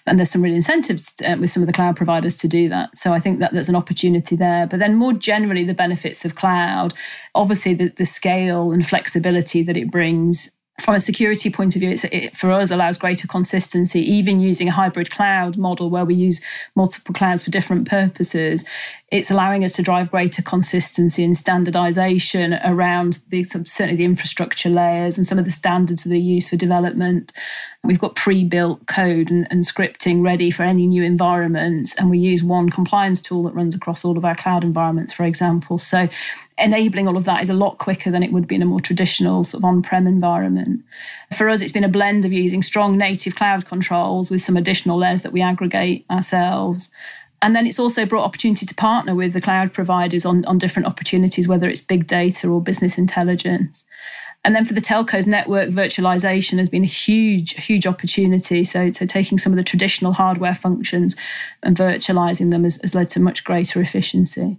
And 0.07 0.19
there's 0.19 0.31
some 0.31 0.43
real 0.43 0.55
incentives 0.55 1.15
uh, 1.27 1.37
with 1.39 1.51
some 1.51 1.63
of 1.63 1.67
the 1.67 1.73
cloud 1.73 1.97
providers 1.97 2.35
to 2.37 2.49
do 2.49 2.69
that. 2.73 2.97
So 2.97 3.13
I 3.13 3.21
think 3.21 3.39
that 3.39 3.53
there's 3.53 3.69
an 3.69 3.77
opportunity 3.77 4.37
there. 4.37 4.67
But 4.67 4.81
then 4.81 4.97
more 4.97 5.13
generally, 5.13 5.65
the 5.65 5.75
benefits 5.75 6.25
of 6.25 6.35
cloud, 6.35 6.95
obviously 7.35 7.75
the, 7.75 7.89
the 7.89 8.05
scale 8.05 8.73
and 8.73 8.87
flexibility 8.87 9.63
that 9.63 9.77
it 9.77 9.91
brings 9.91 10.51
from 10.81 10.95
a 10.95 11.01
security 11.01 11.51
point 11.51 11.77
of 11.77 11.81
view, 11.81 11.95
it 12.11 12.37
for 12.37 12.51
us 12.51 12.71
allows 12.71 12.97
greater 12.97 13.29
consistency. 13.29 14.01
Even 14.01 14.41
using 14.41 14.69
a 14.69 14.73
hybrid 14.73 15.11
cloud 15.11 15.57
model 15.57 15.91
where 15.91 16.05
we 16.05 16.15
use 16.15 16.41
multiple 16.75 17.15
clouds 17.15 17.43
for 17.43 17.51
different 17.51 17.89
purposes, 17.89 18.65
it's 19.11 19.31
allowing 19.31 19.65
us 19.65 19.73
to 19.73 19.83
drive 19.83 20.11
greater 20.11 20.43
consistency 20.43 21.23
and 21.23 21.37
standardization 21.37 22.55
around 22.65 23.21
the 23.29 23.45
certainly 23.45 23.97
the 23.97 24.05
infrastructure 24.05 24.71
layers 24.71 25.17
and 25.17 25.27
some 25.27 25.39
of 25.39 25.45
the 25.45 25.51
standards 25.51 26.05
that 26.05 26.15
are 26.15 26.19
used 26.19 26.49
for 26.49 26.57
development. 26.57 27.33
We've 27.85 27.99
got 27.99 28.15
pre-built 28.15 28.87
code 28.87 29.33
and, 29.33 29.49
and 29.51 29.65
scripting 29.65 30.25
ready 30.25 30.53
for 30.53 30.63
any 30.63 30.87
new 30.87 31.03
environment, 31.03 31.93
and 31.99 32.11
we 32.11 32.19
use 32.19 32.45
one 32.45 32.71
compliance 32.71 33.21
tool 33.21 33.43
that 33.43 33.55
runs 33.55 33.75
across 33.75 34.05
all 34.05 34.17
of 34.17 34.25
our 34.25 34.37
cloud 34.37 34.63
environments, 34.63 35.13
for 35.13 35.25
example. 35.25 35.79
So 35.79 36.09
enabling 36.57 37.09
all 37.09 37.17
of 37.17 37.25
that 37.25 37.43
is 37.43 37.49
a 37.49 37.55
lot 37.55 37.79
quicker 37.79 38.13
than 38.13 38.23
it 38.23 38.31
would 38.31 38.47
be 38.47 38.55
in 38.55 38.63
a 38.63 38.67
more 38.67 38.79
traditional 38.79 39.43
sort 39.43 39.61
of 39.61 39.65
on-prem 39.65 40.07
environment. 40.07 40.85
For 41.37 41.49
us, 41.49 41.61
it's 41.61 41.73
been 41.73 41.83
a 41.83 41.89
blend 41.89 42.25
of 42.25 42.33
using 42.33 42.63
strong 42.63 42.97
native 42.97 43.35
cloud 43.35 43.67
controls 43.67 44.31
with 44.31 44.43
some 44.43 44.57
additional 44.57 44.97
layers 44.97 45.23
that 45.23 45.33
we 45.33 45.43
aggregate 45.43 46.07
ourselves. 46.09 46.89
And 47.43 47.57
then 47.57 47.67
it's 47.67 47.81
also 47.81 48.07
brought 48.07 48.25
opportunity 48.25 48.65
to 48.65 48.75
partner 48.77 49.17
with 49.17 49.33
the 49.33 49.41
cloud 49.41 49.73
providers 49.73 50.25
on, 50.25 50.45
on 50.45 50.59
different 50.59 50.87
opportunities, 50.87 51.49
whether 51.49 51.69
it's 51.69 51.81
big 51.81 52.07
data 52.07 52.49
or 52.49 52.63
business 52.63 52.97
intelligence. 52.97 53.85
And 54.45 54.57
then 54.57 54.65
for 54.65 54.75
the 54.75 54.81
telcos, 54.81 55.27
network 55.27 55.69
virtualization 55.69 56.59
has 56.59 56.69
been 56.69 56.83
a 56.83 56.87
huge, 56.87 57.55
huge 57.65 57.87
opportunity. 57.87 58.65
So, 58.65 58.91
so 58.91 59.07
taking 59.07 59.39
some 59.39 59.53
of 59.53 59.57
the 59.57 59.63
traditional 59.63 60.15
hardware 60.15 60.55
functions 60.55 61.15
and 61.63 61.77
virtualizing 61.77 62.51
them 62.51 62.65
has, 62.65 62.81
has 62.83 62.95
led 62.95 63.09
to 63.11 63.21
much 63.21 63.45
greater 63.45 63.81
efficiency 63.81 64.59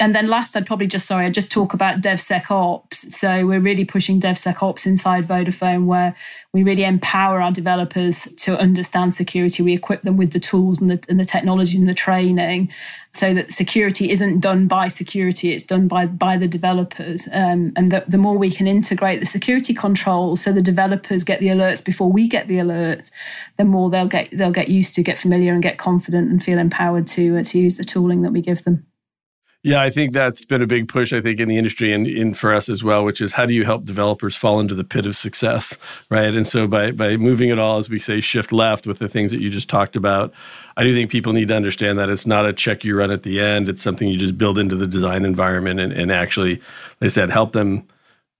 and 0.00 0.14
then 0.14 0.28
last, 0.28 0.56
I'd 0.56 0.66
probably 0.66 0.86
just 0.86 1.06
sorry, 1.06 1.26
I'd 1.26 1.34
just 1.34 1.52
talk 1.52 1.74
about 1.74 2.00
DevSecOps. 2.00 3.12
So 3.12 3.46
we're 3.46 3.60
really 3.60 3.84
pushing 3.84 4.18
DevSecOps 4.18 4.86
inside 4.86 5.26
Vodafone, 5.26 5.84
where 5.84 6.16
we 6.54 6.62
really 6.62 6.84
empower 6.84 7.42
our 7.42 7.52
developers 7.52 8.26
to 8.38 8.58
understand 8.58 9.14
security. 9.14 9.62
We 9.62 9.74
equip 9.74 10.02
them 10.02 10.16
with 10.16 10.32
the 10.32 10.40
tools 10.40 10.80
and 10.80 10.88
the, 10.88 11.04
and 11.10 11.20
the 11.20 11.24
technology 11.24 11.78
and 11.78 11.88
the 11.88 11.94
training, 11.94 12.72
so 13.12 13.34
that 13.34 13.52
security 13.52 14.10
isn't 14.10 14.40
done 14.40 14.66
by 14.66 14.88
security; 14.88 15.52
it's 15.52 15.64
done 15.64 15.86
by 15.86 16.06
by 16.06 16.38
the 16.38 16.48
developers. 16.48 17.28
Um, 17.32 17.72
and 17.76 17.92
the, 17.92 18.04
the 18.08 18.18
more 18.18 18.38
we 18.38 18.50
can 18.50 18.66
integrate 18.66 19.20
the 19.20 19.26
security 19.26 19.74
controls, 19.74 20.40
so 20.40 20.50
the 20.50 20.62
developers 20.62 21.24
get 21.24 21.40
the 21.40 21.48
alerts 21.48 21.84
before 21.84 22.10
we 22.10 22.26
get 22.26 22.48
the 22.48 22.56
alerts, 22.56 23.10
the 23.58 23.66
more 23.66 23.90
they'll 23.90 24.06
get 24.06 24.30
they'll 24.32 24.50
get 24.50 24.68
used 24.68 24.94
to, 24.94 25.02
get 25.02 25.18
familiar, 25.18 25.52
and 25.52 25.62
get 25.62 25.76
confident 25.76 26.30
and 26.30 26.42
feel 26.42 26.58
empowered 26.58 27.06
to 27.08 27.36
uh, 27.36 27.42
to 27.42 27.58
use 27.58 27.76
the 27.76 27.84
tooling 27.84 28.22
that 28.22 28.32
we 28.32 28.40
give 28.40 28.64
them. 28.64 28.86
Yeah, 29.62 29.82
I 29.82 29.90
think 29.90 30.14
that's 30.14 30.46
been 30.46 30.62
a 30.62 30.66
big 30.66 30.88
push, 30.88 31.12
I 31.12 31.20
think, 31.20 31.38
in 31.38 31.46
the 31.46 31.58
industry 31.58 31.92
and 31.92 32.06
in 32.06 32.32
for 32.32 32.54
us 32.54 32.70
as 32.70 32.82
well, 32.82 33.04
which 33.04 33.20
is 33.20 33.34
how 33.34 33.44
do 33.44 33.52
you 33.52 33.66
help 33.66 33.84
developers 33.84 34.34
fall 34.34 34.58
into 34.58 34.74
the 34.74 34.84
pit 34.84 35.04
of 35.04 35.16
success, 35.16 35.76
right? 36.10 36.34
And 36.34 36.46
so 36.46 36.66
by 36.66 36.92
by 36.92 37.18
moving 37.18 37.50
it 37.50 37.58
all, 37.58 37.78
as 37.78 37.90
we 37.90 37.98
say, 37.98 38.22
shift 38.22 38.52
left 38.52 38.86
with 38.86 39.00
the 39.00 39.08
things 39.08 39.32
that 39.32 39.40
you 39.42 39.50
just 39.50 39.68
talked 39.68 39.96
about, 39.96 40.32
I 40.78 40.84
do 40.84 40.94
think 40.94 41.10
people 41.10 41.34
need 41.34 41.48
to 41.48 41.56
understand 41.56 41.98
that 41.98 42.08
it's 42.08 42.26
not 42.26 42.46
a 42.46 42.54
check 42.54 42.84
you 42.84 42.96
run 42.96 43.10
at 43.10 43.22
the 43.22 43.38
end. 43.38 43.68
It's 43.68 43.82
something 43.82 44.08
you 44.08 44.16
just 44.16 44.38
build 44.38 44.58
into 44.58 44.76
the 44.76 44.86
design 44.86 45.26
environment 45.26 45.78
and, 45.78 45.92
and 45.92 46.10
actually, 46.10 46.54
like 46.54 46.62
I 47.02 47.08
said, 47.08 47.28
help 47.28 47.52
them 47.52 47.86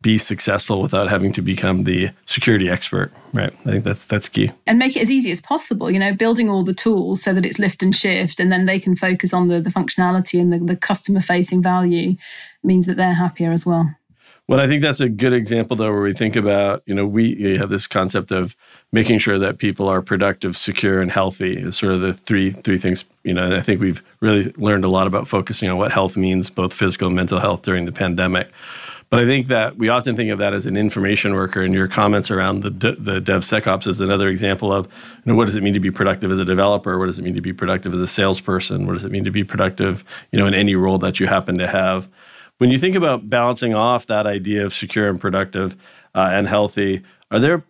be 0.02 0.16
successful 0.16 0.80
without 0.80 1.10
having 1.10 1.32
to 1.32 1.42
become 1.42 1.84
the 1.84 2.10
security 2.26 2.70
expert. 2.70 3.12
Right. 3.32 3.52
I 3.66 3.70
think 3.70 3.84
that's 3.84 4.04
that's 4.04 4.28
key. 4.28 4.50
And 4.66 4.78
make 4.78 4.96
it 4.96 5.02
as 5.02 5.10
easy 5.10 5.30
as 5.30 5.40
possible 5.40 5.90
you 5.90 5.98
know 5.98 6.14
building 6.14 6.48
all 6.48 6.64
the 6.64 6.74
tools 6.74 7.22
so 7.22 7.32
that 7.32 7.44
it's 7.44 7.58
lift 7.58 7.82
and 7.82 7.94
shift 7.94 8.40
and 8.40 8.50
then 8.50 8.66
they 8.66 8.78
can 8.78 8.96
focus 8.96 9.32
on 9.32 9.48
the, 9.48 9.60
the 9.60 9.70
functionality 9.70 10.40
and 10.40 10.52
the, 10.52 10.58
the 10.58 10.76
customer 10.76 11.20
facing 11.20 11.62
value 11.62 12.16
means 12.62 12.86
that 12.86 12.96
they're 12.96 13.14
happier 13.14 13.52
as 13.52 13.66
well. 13.66 13.94
Well 14.48 14.58
i 14.58 14.66
think 14.66 14.82
that's 14.82 15.00
a 15.00 15.08
good 15.08 15.32
example 15.32 15.76
though 15.76 15.92
where 15.92 16.02
we 16.02 16.12
think 16.12 16.34
about 16.34 16.82
you 16.84 16.92
know 16.92 17.06
we 17.06 17.56
have 17.56 17.70
this 17.70 17.86
concept 17.86 18.32
of 18.32 18.56
making 18.90 19.20
sure 19.20 19.38
that 19.38 19.58
people 19.58 19.88
are 19.88 20.02
productive 20.02 20.56
secure 20.56 21.00
and 21.00 21.12
healthy 21.12 21.56
is 21.56 21.78
sort 21.78 21.92
of 21.92 22.00
the 22.00 22.14
three 22.14 22.50
three 22.50 22.78
things 22.78 23.04
you 23.22 23.32
know 23.32 23.56
i 23.56 23.60
think 23.60 23.80
we've 23.80 24.02
really 24.18 24.52
learned 24.56 24.84
a 24.84 24.88
lot 24.88 25.06
about 25.06 25.28
focusing 25.28 25.70
on 25.70 25.78
what 25.78 25.92
health 25.92 26.16
means 26.16 26.50
both 26.50 26.72
physical 26.72 27.06
and 27.06 27.14
mental 27.14 27.38
health 27.38 27.62
during 27.62 27.84
the 27.84 27.92
pandemic 27.92 28.50
but 29.10 29.18
I 29.18 29.26
think 29.26 29.48
that 29.48 29.76
we 29.76 29.88
often 29.88 30.14
think 30.14 30.30
of 30.30 30.38
that 30.38 30.54
as 30.54 30.66
an 30.66 30.76
information 30.76 31.34
worker, 31.34 31.62
and 31.62 31.74
your 31.74 31.88
comments 31.88 32.30
around 32.30 32.62
the 32.62 32.70
the 32.70 33.20
DevSecOps 33.20 33.86
is 33.88 34.00
another 34.00 34.28
example 34.28 34.72
of 34.72 34.86
you 34.86 35.32
know, 35.32 35.34
what 35.34 35.46
does 35.46 35.56
it 35.56 35.62
mean 35.62 35.74
to 35.74 35.80
be 35.80 35.90
productive 35.90 36.30
as 36.30 36.38
a 36.38 36.44
developer? 36.44 36.96
What 36.96 37.06
does 37.06 37.18
it 37.18 37.22
mean 37.22 37.34
to 37.34 37.40
be 37.40 37.52
productive 37.52 37.92
as 37.92 38.00
a 38.00 38.06
salesperson? 38.06 38.86
What 38.86 38.94
does 38.94 39.04
it 39.04 39.10
mean 39.10 39.24
to 39.24 39.32
be 39.32 39.42
productive, 39.42 40.04
you 40.30 40.38
know, 40.38 40.46
in 40.46 40.54
any 40.54 40.76
role 40.76 40.98
that 40.98 41.18
you 41.18 41.26
happen 41.26 41.58
to 41.58 41.66
have? 41.66 42.08
When 42.58 42.70
you 42.70 42.78
think 42.78 42.94
about 42.94 43.28
balancing 43.28 43.74
off 43.74 44.06
that 44.06 44.26
idea 44.26 44.64
of 44.64 44.72
secure 44.72 45.08
and 45.08 45.20
productive 45.20 45.76
uh, 46.14 46.28
and 46.32 46.46
healthy, 46.46 47.02
are 47.32 47.40
there 47.40 47.64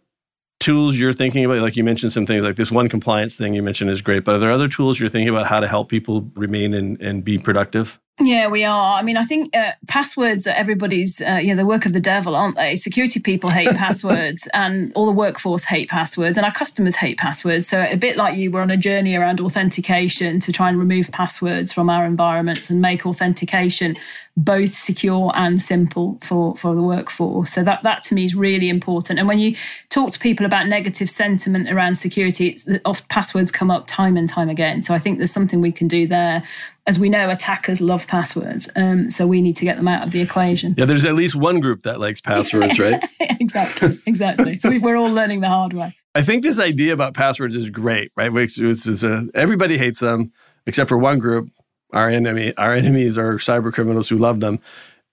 tools 0.58 0.98
you're 0.98 1.14
thinking 1.14 1.44
about? 1.44 1.62
Like 1.62 1.76
you 1.76 1.84
mentioned 1.84 2.12
some 2.12 2.26
things 2.26 2.44
like 2.44 2.56
this 2.56 2.70
one 2.70 2.88
compliance 2.88 3.36
thing 3.36 3.54
you 3.54 3.62
mentioned 3.62 3.90
is 3.90 4.02
great, 4.02 4.24
but 4.24 4.34
are 4.34 4.38
there 4.38 4.50
other 4.50 4.68
tools 4.68 5.00
you're 5.00 5.08
thinking 5.08 5.28
about 5.30 5.46
how 5.46 5.60
to 5.60 5.68
help 5.68 5.88
people 5.88 6.28
remain 6.34 6.74
and, 6.74 7.00
and 7.00 7.24
be 7.24 7.38
productive? 7.38 7.98
Yeah, 8.22 8.48
we 8.48 8.64
are. 8.64 8.98
I 8.98 9.02
mean, 9.02 9.16
I 9.16 9.24
think 9.24 9.56
uh, 9.56 9.72
passwords 9.86 10.46
are 10.46 10.54
everybody's, 10.54 11.22
uh, 11.22 11.40
you 11.42 11.48
know, 11.48 11.56
the 11.56 11.66
work 11.66 11.86
of 11.86 11.94
the 11.94 12.00
devil, 12.00 12.36
aren't 12.36 12.56
they? 12.56 12.76
Security 12.76 13.18
people 13.18 13.48
hate 13.48 13.70
passwords, 13.76 14.46
and 14.52 14.92
all 14.94 15.06
the 15.06 15.12
workforce 15.12 15.64
hate 15.64 15.88
passwords, 15.88 16.36
and 16.36 16.44
our 16.44 16.52
customers 16.52 16.96
hate 16.96 17.16
passwords. 17.16 17.66
So, 17.66 17.82
a 17.82 17.96
bit 17.96 18.18
like 18.18 18.36
you, 18.36 18.50
we're 18.50 18.60
on 18.60 18.70
a 18.70 18.76
journey 18.76 19.16
around 19.16 19.40
authentication 19.40 20.38
to 20.40 20.52
try 20.52 20.68
and 20.68 20.78
remove 20.78 21.10
passwords 21.12 21.72
from 21.72 21.88
our 21.88 22.04
environments 22.04 22.68
and 22.68 22.82
make 22.82 23.06
authentication 23.06 23.96
both 24.36 24.70
secure 24.70 25.32
and 25.34 25.60
simple 25.60 26.18
for, 26.22 26.56
for 26.56 26.74
the 26.74 26.82
workforce. 26.82 27.52
So 27.52 27.62
that 27.64 27.82
that 27.82 28.02
to 28.04 28.14
me 28.14 28.24
is 28.24 28.34
really 28.34 28.68
important. 28.68 29.18
And 29.18 29.28
when 29.28 29.38
you 29.38 29.56
talk 29.88 30.12
to 30.12 30.18
people 30.18 30.46
about 30.46 30.66
negative 30.66 31.10
sentiment 31.10 31.68
around 31.68 31.96
security, 31.96 32.48
it's 32.48 32.68
oft 32.84 33.08
passwords 33.08 33.50
come 33.50 33.70
up 33.70 33.86
time 33.86 34.16
and 34.16 34.28
time 34.28 34.48
again. 34.48 34.82
So 34.82 34.94
I 34.94 34.98
think 34.98 35.18
there's 35.18 35.32
something 35.32 35.60
we 35.60 35.72
can 35.72 35.88
do 35.88 36.06
there. 36.06 36.42
As 36.86 36.98
we 36.98 37.08
know, 37.08 37.30
attackers 37.30 37.80
love 37.80 38.06
passwords, 38.06 38.68
um, 38.74 39.10
so 39.10 39.26
we 39.26 39.40
need 39.40 39.56
to 39.56 39.64
get 39.64 39.76
them 39.76 39.86
out 39.86 40.04
of 40.04 40.10
the 40.12 40.20
equation. 40.20 40.74
Yeah, 40.76 40.86
there's 40.86 41.04
at 41.04 41.14
least 41.14 41.36
one 41.36 41.60
group 41.60 41.82
that 41.82 42.00
likes 42.00 42.20
passwords, 42.20 42.78
right? 42.78 43.04
exactly, 43.20 43.96
exactly. 44.06 44.58
so 44.58 44.76
we're 44.80 44.96
all 44.96 45.12
learning 45.12 45.40
the 45.40 45.48
hard 45.48 45.72
way. 45.72 45.94
I 46.14 46.22
think 46.22 46.42
this 46.42 46.58
idea 46.58 46.92
about 46.92 47.14
passwords 47.14 47.54
is 47.54 47.70
great, 47.70 48.10
right? 48.16 48.34
It's, 48.34 48.58
it's, 48.58 49.04
a, 49.04 49.28
everybody 49.34 49.78
hates 49.78 50.00
them 50.00 50.32
except 50.66 50.88
for 50.88 50.98
one 50.98 51.18
group 51.18 51.50
our 51.92 52.08
enemy, 52.08 52.54
our 52.56 52.74
enemies 52.74 53.18
are 53.18 53.34
cyber 53.34 53.72
criminals 53.72 54.08
who 54.08 54.16
love 54.16 54.40
them, 54.40 54.60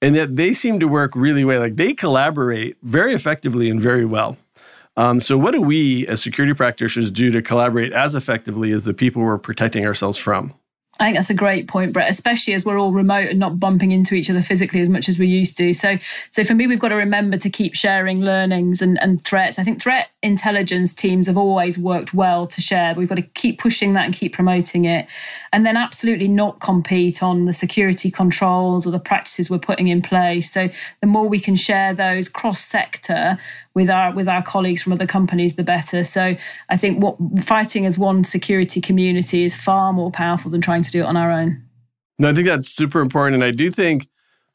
and 0.01 0.15
that 0.15 0.35
they 0.35 0.53
seem 0.53 0.79
to 0.79 0.87
work 0.87 1.15
really 1.15 1.43
well. 1.43 1.59
Like 1.59 1.75
they 1.75 1.93
collaborate 1.93 2.77
very 2.83 3.13
effectively 3.13 3.69
and 3.69 3.81
very 3.81 4.05
well. 4.05 4.37
Um, 4.95 5.21
so, 5.21 5.37
what 5.37 5.51
do 5.51 5.61
we 5.61 6.07
as 6.07 6.21
security 6.21 6.53
practitioners 6.53 7.11
do 7.11 7.31
to 7.31 7.41
collaborate 7.41 7.93
as 7.93 8.15
effectively 8.15 8.71
as 8.71 8.83
the 8.83 8.93
people 8.93 9.21
we're 9.21 9.37
protecting 9.37 9.85
ourselves 9.85 10.17
from? 10.17 10.53
I 10.99 11.05
think 11.05 11.17
that's 11.17 11.29
a 11.29 11.35
great 11.35 11.67
point, 11.67 11.93
Bret, 11.93 12.09
especially 12.09 12.55
as 12.55 12.65
we're 12.65 12.79
all 12.79 12.91
remote 12.91 13.29
and 13.29 13.37
not 13.37 13.59
bumping 13.59 13.91
into 13.91 14.15
each 14.15 14.31
other 14.31 14.41
physically 14.41 14.81
as 14.81 14.89
much 14.89 15.07
as 15.07 15.19
we 15.19 15.27
used 15.27 15.55
to. 15.57 15.71
So, 15.71 15.97
so 16.31 16.43
for 16.43 16.55
me, 16.55 16.65
we've 16.65 16.79
got 16.79 16.89
to 16.89 16.95
remember 16.95 17.37
to 17.37 17.49
keep 17.51 17.75
sharing 17.75 18.21
learnings 18.21 18.81
and, 18.81 18.99
and 19.01 19.23
threats. 19.23 19.59
I 19.59 19.63
think 19.63 19.79
threat 19.79 20.09
intelligence 20.23 20.93
teams 20.93 21.27
have 21.27 21.37
always 21.37 21.77
worked 21.77 22.15
well 22.15 22.47
to 22.47 22.61
share. 22.61 22.95
We've 22.95 23.07
got 23.07 23.15
to 23.15 23.21
keep 23.21 23.59
pushing 23.59 23.93
that 23.93 24.05
and 24.05 24.13
keep 24.13 24.33
promoting 24.33 24.85
it. 24.85 25.07
And 25.53 25.65
then 25.65 25.77
absolutely 25.77 26.27
not 26.27 26.59
compete 26.61 27.21
on 27.21 27.45
the 27.45 27.53
security 27.53 28.09
controls 28.09 28.87
or 28.87 28.91
the 28.91 28.99
practices 28.99 29.49
we're 29.51 29.59
putting 29.59 29.89
in 29.89 30.01
place. 30.01 30.51
So 30.51 30.69
the 31.01 31.07
more 31.07 31.29
we 31.29 31.39
can 31.39 31.55
share 31.55 31.93
those 31.93 32.27
cross 32.27 32.59
sector 32.59 33.37
with 33.77 33.91
our 33.91 34.11
with 34.11 34.27
our 34.27 34.41
colleagues 34.41 34.81
from 34.81 34.91
other 34.91 35.05
companies, 35.05 35.55
the 35.55 35.63
better. 35.63 36.03
So 36.03 36.35
I 36.69 36.77
think 36.77 37.01
what 37.01 37.15
fighting 37.43 37.85
as 37.85 37.95
one 37.95 38.23
security 38.23 38.81
community 38.81 39.43
is 39.43 39.55
far 39.55 39.93
more 39.93 40.09
powerful 40.09 40.49
than 40.49 40.61
trying 40.61 40.81
to 40.81 40.89
do 40.89 41.01
it 41.01 41.05
on 41.05 41.15
our 41.15 41.31
own. 41.31 41.61
No, 42.17 42.29
I 42.29 42.33
think 42.33 42.47
that's 42.47 42.67
super 42.67 43.01
important. 43.01 43.35
And 43.35 43.43
I 43.43 43.51
do 43.51 43.69
think 43.69 44.07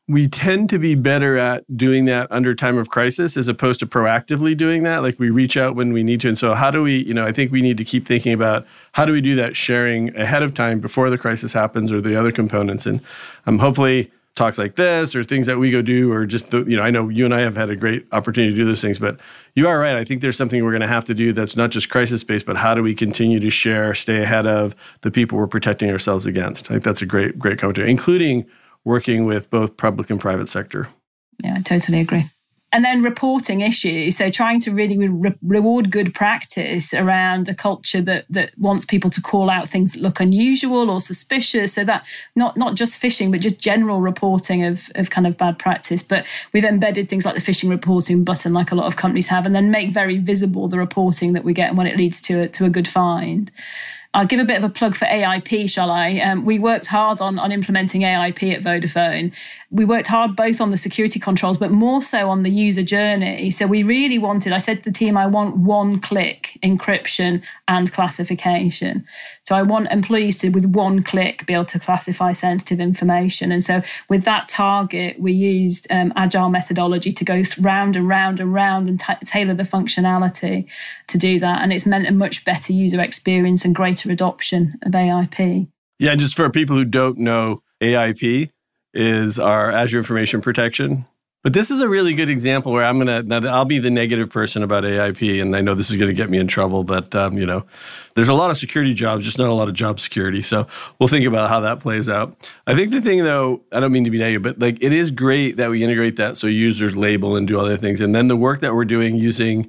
we 0.09 0.27
tend 0.27 0.69
to 0.71 0.79
be 0.81 0.97
better 0.97 1.39
at 1.39 1.65
doing 1.77 2.07
that 2.07 2.27
under 2.33 2.53
time 2.53 2.77
of 2.77 2.89
crisis 2.91 3.37
as 3.37 3.47
opposed 3.47 3.79
to 3.79 3.87
proactively 3.87 4.57
doing 4.57 4.83
that. 4.83 5.03
Like 5.03 5.21
we 5.21 5.31
reach 5.31 5.57
out 5.57 5.77
when 5.77 5.93
we 5.93 6.03
need 6.03 6.21
to. 6.23 6.29
And 6.29 6.37
so, 6.37 6.55
how 6.55 6.73
do 6.73 6.83
we, 6.83 7.05
you 7.05 7.15
know, 7.15 7.25
I 7.25 7.31
think 7.31 7.53
we 7.53 7.63
need 7.63 7.77
to 7.77 7.85
keep 7.85 8.05
thinking 8.05 8.33
about 8.33 8.67
how 8.91 9.05
do 9.05 9.13
we 9.13 9.21
do 9.21 9.37
that 9.37 9.55
sharing 9.55 10.15
ahead 10.17 10.43
of 10.43 10.53
time 10.53 10.81
before 10.81 11.11
the 11.11 11.19
crisis 11.19 11.53
happens 11.53 11.93
or 11.93 12.01
the 12.01 12.17
other 12.17 12.33
components. 12.33 12.87
And 12.87 13.01
um, 13.47 13.61
hopefully, 13.61 14.11
talks 14.35 14.57
like 14.57 14.77
this 14.77 15.15
or 15.15 15.23
things 15.23 15.47
that 15.47 15.59
we 15.59 15.71
go 15.71 15.83
do 15.83 16.11
or 16.11 16.25
just 16.25 16.51
the, 16.51 16.65
you 16.65 16.77
know 16.77 16.83
i 16.83 16.91
know 16.91 17.09
you 17.09 17.25
and 17.25 17.35
i 17.35 17.41
have 17.41 17.55
had 17.55 17.69
a 17.69 17.77
great 17.77 18.07
opportunity 18.13 18.53
to 18.53 18.57
do 18.57 18.65
those 18.65 18.81
things 18.81 18.99
but 18.99 19.21
you 19.55 19.69
are 19.69 19.79
right. 19.79 19.97
I 19.97 20.05
think 20.05 20.23
there's 20.23 20.37
something 20.37 20.65
we're 20.65 20.71
going 20.71 20.81
to 20.81 20.87
have 20.87 21.05
to 21.05 21.15
do 21.15 21.33
that's 21.33 21.57
not 21.57 21.71
just 21.71 21.91
crisis 21.91 22.25
based 22.25 22.47
but 22.47 22.57
how 22.57 22.75
do 22.75 22.83
we 22.83 22.95
continue 22.95 23.39
to 23.41 23.51
share 23.51 23.95
stay 23.95 24.23
ahead 24.23 24.47
of 24.47 24.75
the 25.03 25.11
people 25.11 25.39
we're 25.39 25.47
protecting 25.47 25.91
ourselves 25.91 26.27
against? 26.27 26.71
I 26.71 26.75
think 26.75 26.85
that's 26.85 27.03
a 27.03 27.07
great 27.07 27.39
great 27.39 27.59
commentary 27.59 27.91
including 27.91 28.47
working 28.85 29.27
with 29.27 29.51
both 29.51 29.77
public 29.77 30.11
and 30.11 30.19
private 30.19 30.49
sector. 30.49 30.89
Yeah 31.43 31.57
i 31.59 31.61
totally 31.61 32.01
agree 32.01 32.31
and 32.73 32.85
then 32.85 33.03
reporting 33.03 33.61
issues. 33.61 34.17
So 34.17 34.29
trying 34.29 34.59
to 34.61 34.71
really 34.71 35.09
re- 35.09 35.35
reward 35.43 35.91
good 35.91 36.15
practice 36.15 36.95
around 36.95 37.49
a 37.49 37.55
culture 37.55 38.01
that 38.01 38.25
that 38.31 38.59
wants 38.59 38.85
people 38.85 39.11
to 39.11 39.21
call 39.21 39.51
out 39.51 39.69
things 39.69 39.93
that 39.93 40.03
look 40.03 40.21
unusual 40.21 40.91
or 40.91 41.01
suspicious. 41.01 41.75
So 41.75 41.85
that 41.85 42.07
not 42.35 42.57
not 42.57 42.75
just 42.75 43.01
phishing 43.01 43.31
but 43.31 43.41
just 43.41 43.59
general 43.59 44.01
reporting 44.01 44.65
of 44.65 44.91
of 44.95 45.11
kind 45.11 45.27
of 45.27 45.37
bad 45.37 45.59
practice. 45.59 46.03
But 46.03 46.27
we've 46.53 46.65
embedded 46.65 47.09
things 47.09 47.27
like 47.27 47.35
the 47.35 47.41
phishing 47.41 47.71
reporting 47.71 48.25
button 48.25 48.53
like 48.53 48.73
a 48.73 48.75
lot 48.75 48.87
of 48.87 48.97
companies 48.97 49.29
have 49.29 49.47
and 49.47 49.55
then 49.55 49.71
make 49.71 49.91
very 49.91 50.19
visible 50.19 50.69
the 50.69 50.79
reporting 50.79 51.35
that 51.35 51.45
we 51.45 51.53
get 51.53 51.69
and 51.69 51.79
when 51.79 51.87
it 51.87 51.97
leads 51.97 52.21
to 52.23 52.43
a, 52.43 52.49
to 52.49 52.65
a 52.65 52.71
good 52.71 52.89
find 52.89 53.51
I'll 54.15 54.27
give 54.27 54.41
a 54.41 54.45
bit 54.45 54.59
of 54.59 54.65
a 54.65 54.69
plug 54.69 54.95
for 54.95 55.07
AIP, 55.07 55.71
shall 55.71 55.91
I? 55.91 56.19
Um, 56.19 56.45
we 56.45 56.59
worked 56.59 56.87
hard 56.87 57.23
on, 57.23 57.39
on 57.39 57.51
implementing 57.51 58.03
AIP 58.03 58.53
at 58.53 58.63
Vodafone. 58.63 59.33
We 59.71 59.87
worked 59.87 60.09
hard 60.09 60.37
both 60.37 60.61
on 60.61 60.71
the 60.71 60.77
security 60.77 61.19
controls, 61.19 61.57
but 61.57 61.71
more 61.71 62.03
so 62.03 62.29
on 62.29 62.43
the 62.43 62.51
user 62.51 62.83
journey. 62.83 63.49
So 63.49 63.67
we 63.67 63.83
really 63.83 64.19
wanted, 64.19 64.53
I 64.53 64.59
said 64.59 64.79
to 64.79 64.85
the 64.85 64.93
team, 64.93 65.17
I 65.17 65.27
want 65.27 65.57
one 65.57 65.99
click 65.99 66.59
encryption 66.63 67.43
and 67.69 67.91
classification. 67.91 69.07
So 69.45 69.57
I 69.57 69.63
want 69.63 69.91
employees 69.91 70.39
to, 70.39 70.51
with 70.51 70.67
one 70.67 71.03
click, 71.03 71.47
be 71.47 71.55
able 71.55 71.65
to 71.67 71.81
classify 71.81 72.33
sensitive 72.33 72.79
information. 72.79 73.51
And 73.51 73.63
so 73.63 73.83
with 74.09 74.25
that 74.25 74.49
target, 74.49 75.19
we 75.19 75.33
used 75.33 75.91
um, 75.91 76.13
agile 76.15 76.49
methodology 76.49 77.11
to 77.11 77.25
go 77.25 77.43
round 77.61 77.97
and 77.97 78.09
round 78.09 78.39
and 78.39 78.55
round 78.55 78.89
and 78.89 79.01
t- 79.01 79.15
tailor 79.25 79.55
the 79.55 79.65
functionality 79.65 80.67
to 81.09 81.19
do 81.19 81.41
that. 81.41 81.63
And 81.63 81.73
it's 81.73 81.87
meant 81.87 82.07
a 82.07 82.13
much 82.13 82.45
better 82.45 82.73
user 82.73 83.01
experience 83.01 83.65
and 83.65 83.75
greater 83.75 84.13
adoption 84.13 84.79
of 84.83 84.93
AIP. 84.93 85.69
Yeah, 85.99 86.13
and 86.13 86.21
just 86.21 86.37
for 86.37 86.49
people 86.51 86.77
who 86.77 86.85
don't 86.85 87.19
know, 87.19 87.63
AIP 87.81 88.51
is 88.95 89.39
our 89.39 89.71
Azure 89.73 89.99
Information 89.99 90.41
Protection. 90.41 91.07
But 91.43 91.55
this 91.55 91.73
is 91.73 91.81
a 91.81 91.89
really 91.89 92.15
good 92.15 92.31
example 92.31 92.71
where 92.71 92.85
I'm 92.85 92.99
gonna 92.99 93.25
now 93.25 93.41
I'll 93.53 93.65
be 93.65 93.81
the 93.81 93.91
negative 93.91 94.31
person 94.31 94.63
about 94.63 94.85
AIP, 94.85 95.43
and 95.43 95.57
I 95.57 95.61
know 95.61 95.75
this 95.75 95.91
is 95.91 95.97
gonna 95.97 96.13
get 96.13 96.31
me 96.31 96.39
in 96.39 96.47
trouble. 96.47 96.85
But 96.85 97.13
um, 97.17 97.37
you 97.37 97.45
know, 97.45 97.67
there's 98.15 98.29
a 98.29 98.35
lot 98.35 98.53
of 98.53 98.57
security 98.57 98.95
jobs, 98.95 99.25
just 99.25 99.39
not 99.39 99.49
a 99.49 99.53
lot 99.53 99.67
of 99.67 99.75
job 99.75 99.99
security. 99.99 100.43
So 100.43 100.69
we'll 101.01 101.09
think 101.09 101.27
about 101.27 101.49
how 101.49 101.59
that 101.61 101.81
plays 101.81 102.09
out. 102.09 102.37
I 102.69 102.77
think 102.77 102.93
the 102.93 103.01
thing 103.01 103.25
though, 103.25 103.61
I 103.73 103.81
don't 103.81 103.91
mean 103.91 104.05
to 104.05 104.11
be 104.11 104.19
negative, 104.19 104.43
but 104.43 104.61
like 104.61 104.81
it 104.81 104.93
is 104.93 105.11
great 105.11 105.57
that 105.57 105.69
we 105.69 105.83
integrate 105.83 106.15
that 106.17 106.39
so 106.39 106.47
users 106.47 106.95
label 106.95 107.35
and 107.35 107.49
do 107.49 107.59
other 107.59 107.77
things, 107.77 108.01
and 108.01 108.15
then 108.15 108.29
the 108.29 108.37
work 108.37 108.61
that 108.61 108.73
we're 108.73 108.85
doing 108.85 109.17
using 109.17 109.69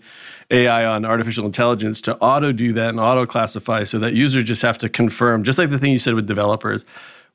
AI 0.51 0.85
on 0.85 1.05
artificial 1.05 1.47
intelligence 1.47 2.01
to 2.01 2.15
auto 2.17 2.51
do 2.51 2.73
that 2.73 2.89
and 2.89 2.99
auto 2.99 3.25
classify 3.25 3.83
so 3.83 3.97
that 3.97 4.13
users 4.13 4.43
just 4.43 4.61
have 4.61 4.77
to 4.77 4.89
confirm, 4.89 5.43
just 5.43 5.57
like 5.57 5.71
the 5.71 5.79
thing 5.79 5.91
you 5.91 5.99
said 5.99 6.13
with 6.13 6.27
developers. 6.27 6.85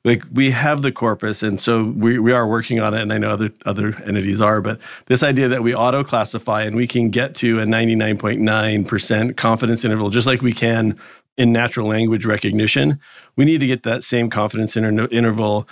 Like 0.05 0.23
we 0.31 0.51
have 0.51 0.81
the 0.81 0.93
corpus, 0.93 1.43
and 1.43 1.59
so 1.59 1.83
we, 1.83 2.19
we 2.19 2.31
are 2.31 2.47
working 2.47 2.79
on 2.79 2.93
it, 2.93 3.01
and 3.01 3.11
I 3.11 3.17
know 3.17 3.29
other 3.29 3.51
other 3.65 4.01
entities 4.05 4.39
are, 4.39 4.61
but 4.61 4.79
this 5.07 5.23
idea 5.23 5.49
that 5.49 5.61
we 5.61 5.75
auto 5.75 6.05
classify 6.05 6.63
and 6.63 6.75
we 6.75 6.87
can 6.87 7.09
get 7.09 7.35
to 7.35 7.59
a 7.59 7.65
99.9% 7.65 9.35
confidence 9.35 9.83
interval, 9.83 10.09
just 10.09 10.25
like 10.25 10.41
we 10.41 10.53
can 10.53 10.97
in 11.37 11.51
natural 11.51 11.87
language 11.87 12.25
recognition, 12.25 12.99
we 13.35 13.45
need 13.45 13.59
to 13.59 13.67
get 13.67 13.83
that 13.83 14.03
same 14.03 14.29
confidence 14.29 14.77
inter- 14.77 15.07
interval 15.11 15.67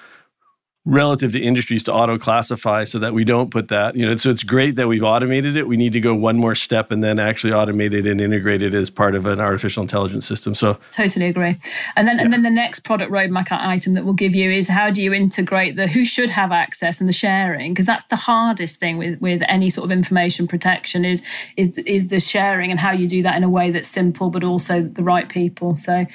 relative 0.87 1.33
to 1.33 1.39
industries 1.39 1.83
to 1.83 1.93
auto 1.93 2.17
classify 2.17 2.85
so 2.85 2.97
that 2.97 3.13
we 3.13 3.25
don't 3.25 3.51
put 3.51 3.67
that 3.67 3.95
you 3.97 4.05
know 4.05 4.15
so 4.15 4.29
it's 4.29 4.43
great 4.43 4.77
that 4.77 4.87
we've 4.87 5.03
automated 5.03 5.55
it. 5.55 5.67
We 5.67 5.77
need 5.77 5.93
to 5.93 5.99
go 5.99 6.15
one 6.15 6.37
more 6.37 6.55
step 6.55 6.91
and 6.91 7.03
then 7.03 7.19
actually 7.19 7.51
automate 7.51 7.93
it 7.93 8.05
and 8.05 8.21
integrate 8.21 8.61
it 8.61 8.73
as 8.73 8.89
part 8.89 9.15
of 9.15 9.25
an 9.25 9.39
artificial 9.39 9.81
intelligence 9.81 10.25
system. 10.25 10.55
So 10.55 10.77
totally 10.91 11.27
agree. 11.27 11.59
And 11.95 12.07
then 12.07 12.17
yeah. 12.17 12.23
and 12.23 12.33
then 12.33 12.43
the 12.43 12.49
next 12.49 12.81
product 12.81 13.11
roadmap 13.11 13.47
item 13.51 13.93
that 13.93 14.05
we'll 14.05 14.13
give 14.13 14.35
you 14.35 14.51
is 14.51 14.69
how 14.69 14.89
do 14.89 15.01
you 15.01 15.13
integrate 15.13 15.75
the 15.75 15.87
who 15.87 16.05
should 16.05 16.29
have 16.29 16.51
access 16.51 16.99
and 16.99 17.07
the 17.07 17.13
sharing? 17.13 17.73
Because 17.73 17.85
that's 17.85 18.05
the 18.05 18.15
hardest 18.15 18.79
thing 18.79 18.97
with 18.97 19.19
with 19.21 19.41
any 19.47 19.69
sort 19.69 19.85
of 19.85 19.91
information 19.91 20.47
protection 20.47 21.05
is 21.05 21.21
is 21.57 21.77
is 21.79 22.07
the 22.07 22.19
sharing 22.19 22.71
and 22.71 22.79
how 22.79 22.91
you 22.91 23.07
do 23.07 23.21
that 23.23 23.35
in 23.35 23.43
a 23.43 23.49
way 23.49 23.71
that's 23.71 23.87
simple 23.87 24.29
but 24.29 24.43
also 24.43 24.81
the 24.81 25.03
right 25.03 25.29
people. 25.29 25.75
So 25.75 26.05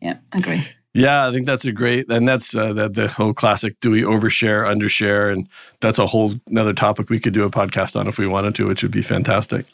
yeah 0.00 0.16
agree 0.32 0.66
yeah, 0.92 1.28
I 1.28 1.32
think 1.32 1.46
that's 1.46 1.64
a 1.64 1.72
great, 1.72 2.10
and 2.10 2.26
that's 2.26 2.54
uh, 2.54 2.72
the, 2.72 2.88
the 2.88 3.08
whole 3.08 3.32
classic: 3.32 3.78
do 3.80 3.90
we 3.90 4.02
overshare, 4.02 4.64
undershare, 4.66 5.32
and 5.32 5.48
that's 5.80 5.98
a 5.98 6.06
whole 6.06 6.34
another 6.48 6.72
topic 6.72 7.08
we 7.08 7.20
could 7.20 7.34
do 7.34 7.44
a 7.44 7.50
podcast 7.50 7.98
on 7.98 8.08
if 8.08 8.18
we 8.18 8.26
wanted 8.26 8.54
to, 8.56 8.66
which 8.66 8.82
would 8.82 8.90
be 8.90 9.02
fantastic. 9.02 9.66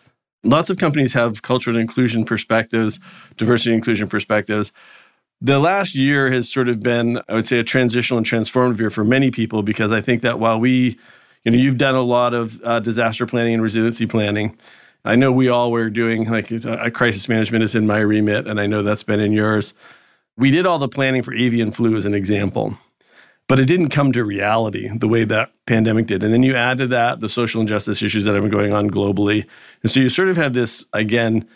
Lots 0.45 0.69
of 0.69 0.77
companies 0.77 1.15
have 1.15 1.43
cultural 1.43 1.77
inclusion 1.77 2.25
perspectives, 2.25 3.01
diversity 3.37 3.75
inclusion 3.75 4.09
perspectives. 4.09 4.73
The 5.41 5.59
last 5.59 5.95
year 5.95 6.31
has 6.31 6.51
sort 6.51 6.69
of 6.69 6.81
been, 6.81 7.21
I 7.29 7.35
would 7.35 7.47
say, 7.47 7.59
a 7.59 7.65
transitional 7.65 8.19
and 8.19 8.27
transformative 8.27 8.79
year 8.79 8.91
for 8.91 9.05
many 9.05 9.31
people 9.31 9.63
because 9.63 9.93
I 9.93 10.01
think 10.01 10.23
that 10.23 10.39
while 10.39 10.59
we, 10.59 10.99
you 11.45 11.53
know, 11.53 11.59
you've 11.59 11.79
done 11.79 11.95
a 11.95 12.03
lot 12.03 12.33
of 12.33 12.61
uh, 12.63 12.81
disaster 12.81 13.27
planning 13.27 13.55
and 13.55 13.63
resiliency 13.63 14.07
planning. 14.07 14.57
I 15.05 15.15
know 15.15 15.31
we 15.31 15.49
all 15.49 15.71
were 15.71 15.89
doing 15.89 16.29
like 16.29 16.51
a 16.51 16.91
crisis 16.91 17.29
management 17.29 17.63
is 17.63 17.75
in 17.75 17.87
my 17.87 17.99
remit, 17.99 18.49
and 18.49 18.61
I 18.61 18.67
know 18.67 18.83
that's 18.83 19.05
been 19.05 19.21
in 19.21 19.33
yours. 19.33 19.73
We 20.37 20.51
did 20.51 20.67
all 20.67 20.79
the 20.79 20.89
planning 20.89 21.23
for 21.23 21.35
avian 21.35 21.71
flu 21.71 21.97
as 21.97 22.05
an 22.05 22.15
example, 22.15 22.77
but 23.49 23.59
it 23.59 23.67
didn't 23.67 23.89
come 23.89 24.13
to 24.13 24.25
reality 24.25 24.89
the 24.97 25.09
way 25.09 25.25
that 25.25 25.53
pandemic 25.67 26.07
did. 26.07 26.23
And 26.23 26.33
then 26.33 26.43
you 26.43 26.55
add 26.55 26.79
to 26.79 26.87
that 26.89 27.21
the 27.21 27.29
social 27.29 27.61
injustice 27.61 28.03
issues 28.03 28.25
that 28.25 28.35
have 28.35 28.43
been 28.43 28.51
going 28.51 28.73
on 28.73 28.91
globally. 28.91 29.47
And 29.83 29.91
so 29.91 30.01
you 30.01 30.09
sort 30.09 30.29
of 30.29 30.37
had 30.37 30.53
this, 30.53 30.85
again, 30.93 31.49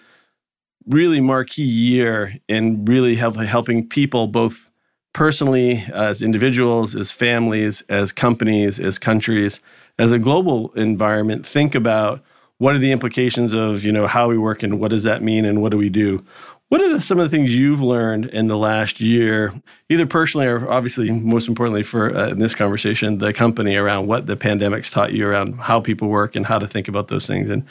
really 0.86 1.20
marquee 1.20 1.62
year 1.62 2.36
in 2.48 2.84
really 2.86 3.16
help, 3.16 3.36
helping 3.36 3.86
people 3.86 4.26
both 4.26 4.70
personally, 5.12 5.84
as 5.92 6.22
individuals, 6.22 6.94
as 6.94 7.12
families, 7.12 7.82
as 7.88 8.12
companies, 8.12 8.78
as 8.78 8.98
countries, 8.98 9.60
as 9.98 10.12
a 10.12 10.18
global 10.18 10.72
environment, 10.72 11.46
think 11.46 11.74
about 11.74 12.22
what 12.58 12.74
are 12.74 12.78
the 12.78 12.92
implications 12.92 13.54
of 13.54 13.84
you 13.84 13.90
know 13.90 14.06
how 14.06 14.28
we 14.28 14.38
work 14.38 14.62
and 14.62 14.78
what 14.78 14.90
does 14.90 15.02
that 15.04 15.22
mean 15.22 15.44
and 15.44 15.60
what 15.60 15.70
do 15.70 15.78
we 15.78 15.88
do 15.88 16.24
what 16.70 16.80
are 16.80 16.88
the, 16.88 17.00
some 17.00 17.18
of 17.18 17.28
the 17.28 17.36
things 17.36 17.52
you've 17.52 17.82
learned 17.82 18.26
in 18.26 18.46
the 18.46 18.56
last 18.56 19.00
year, 19.00 19.52
either 19.88 20.06
personally 20.06 20.46
or 20.46 20.70
obviously 20.70 21.10
most 21.10 21.48
importantly 21.48 21.82
for 21.82 22.16
uh, 22.16 22.30
in 22.30 22.38
this 22.38 22.54
conversation, 22.54 23.18
the 23.18 23.32
company 23.32 23.74
around 23.74 24.06
what 24.06 24.28
the 24.28 24.36
pandemic's 24.36 24.88
taught 24.88 25.12
you 25.12 25.26
around 25.26 25.58
how 25.58 25.80
people 25.80 26.06
work 26.06 26.36
and 26.36 26.46
how 26.46 26.60
to 26.60 26.68
think 26.68 26.86
about 26.86 27.08
those 27.08 27.26
things 27.26 27.50
and 27.50 27.66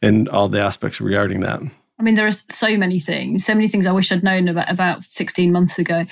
and 0.00 0.28
all 0.28 0.48
the 0.48 0.60
aspects 0.60 1.00
regarding 1.00 1.40
that? 1.40 1.60
I 1.98 2.02
mean, 2.02 2.14
there 2.14 2.26
are 2.26 2.32
so 2.32 2.76
many 2.76 3.00
things, 3.00 3.44
so 3.44 3.54
many 3.54 3.66
things 3.66 3.84
I 3.84 3.92
wish 3.92 4.12
I'd 4.12 4.22
known 4.22 4.46
about 4.46 4.70
about 4.70 5.04
16 5.04 5.50
months 5.50 5.78
ago. 5.78 6.06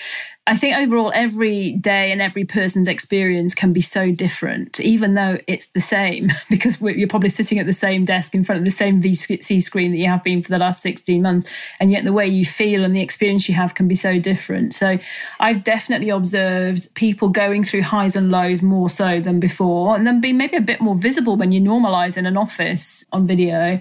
I 0.47 0.59
think 0.59 0.77
overall, 0.77 1.11
every 1.15 1.73
day 1.73 2.13
and 2.13 2.21
every 2.21 2.45
person's 2.45 2.87
experience 2.87 3.55
can 3.55 3.73
be 3.73 3.81
so 3.81 4.13
different, 4.13 4.79
even 4.79 5.15
though 5.15 5.39
it's 5.47 5.69
the 5.69 5.81
same, 5.81 6.31
because 6.51 6.83
you're 6.83 7.09
probably 7.09 7.31
sitting 7.31 7.59
at 7.59 7.65
the 7.65 7.73
same 7.73 8.05
desk 8.05 8.35
in 8.35 8.45
front 8.45 8.59
of 8.59 8.67
the 8.67 8.71
same 8.71 9.01
VC 9.01 9.63
screen 9.63 9.93
that 9.93 9.99
you 9.99 10.07
have 10.07 10.23
been 10.23 10.43
for 10.43 10.51
the 10.51 10.59
last 10.59 10.83
16 10.83 11.23
months. 11.23 11.51
And 11.81 11.91
yet, 11.91 12.05
the 12.05 12.13
way 12.13 12.27
you 12.27 12.45
feel 12.45 12.85
and 12.85 12.95
the 12.95 13.03
experience 13.03 13.49
you 13.49 13.55
have 13.55 13.75
can 13.75 13.89
be 13.89 13.95
so 13.95 14.19
different. 14.19 14.75
So, 14.75 14.99
I've 15.41 15.65
definitely 15.65 16.11
observed 16.11 16.95
people 16.95 17.31
going 17.31 17.65
through 17.65 17.83
highs 17.83 18.15
and 18.15 18.31
lows 18.31 18.61
more 18.61 18.91
so 18.91 19.21
than 19.21 19.41
before, 19.41 19.97
and 19.97 20.07
then 20.07 20.21
being 20.21 20.37
maybe 20.37 20.59
a 20.59 20.63
bit 20.63 20.83
more 20.83 20.95
visible 20.95 21.37
when 21.37 21.53
you 21.53 21.61
normalize 21.61 22.19
in 22.19 22.27
an 22.27 22.37
office 22.37 23.07
on 23.13 23.27
video. 23.27 23.81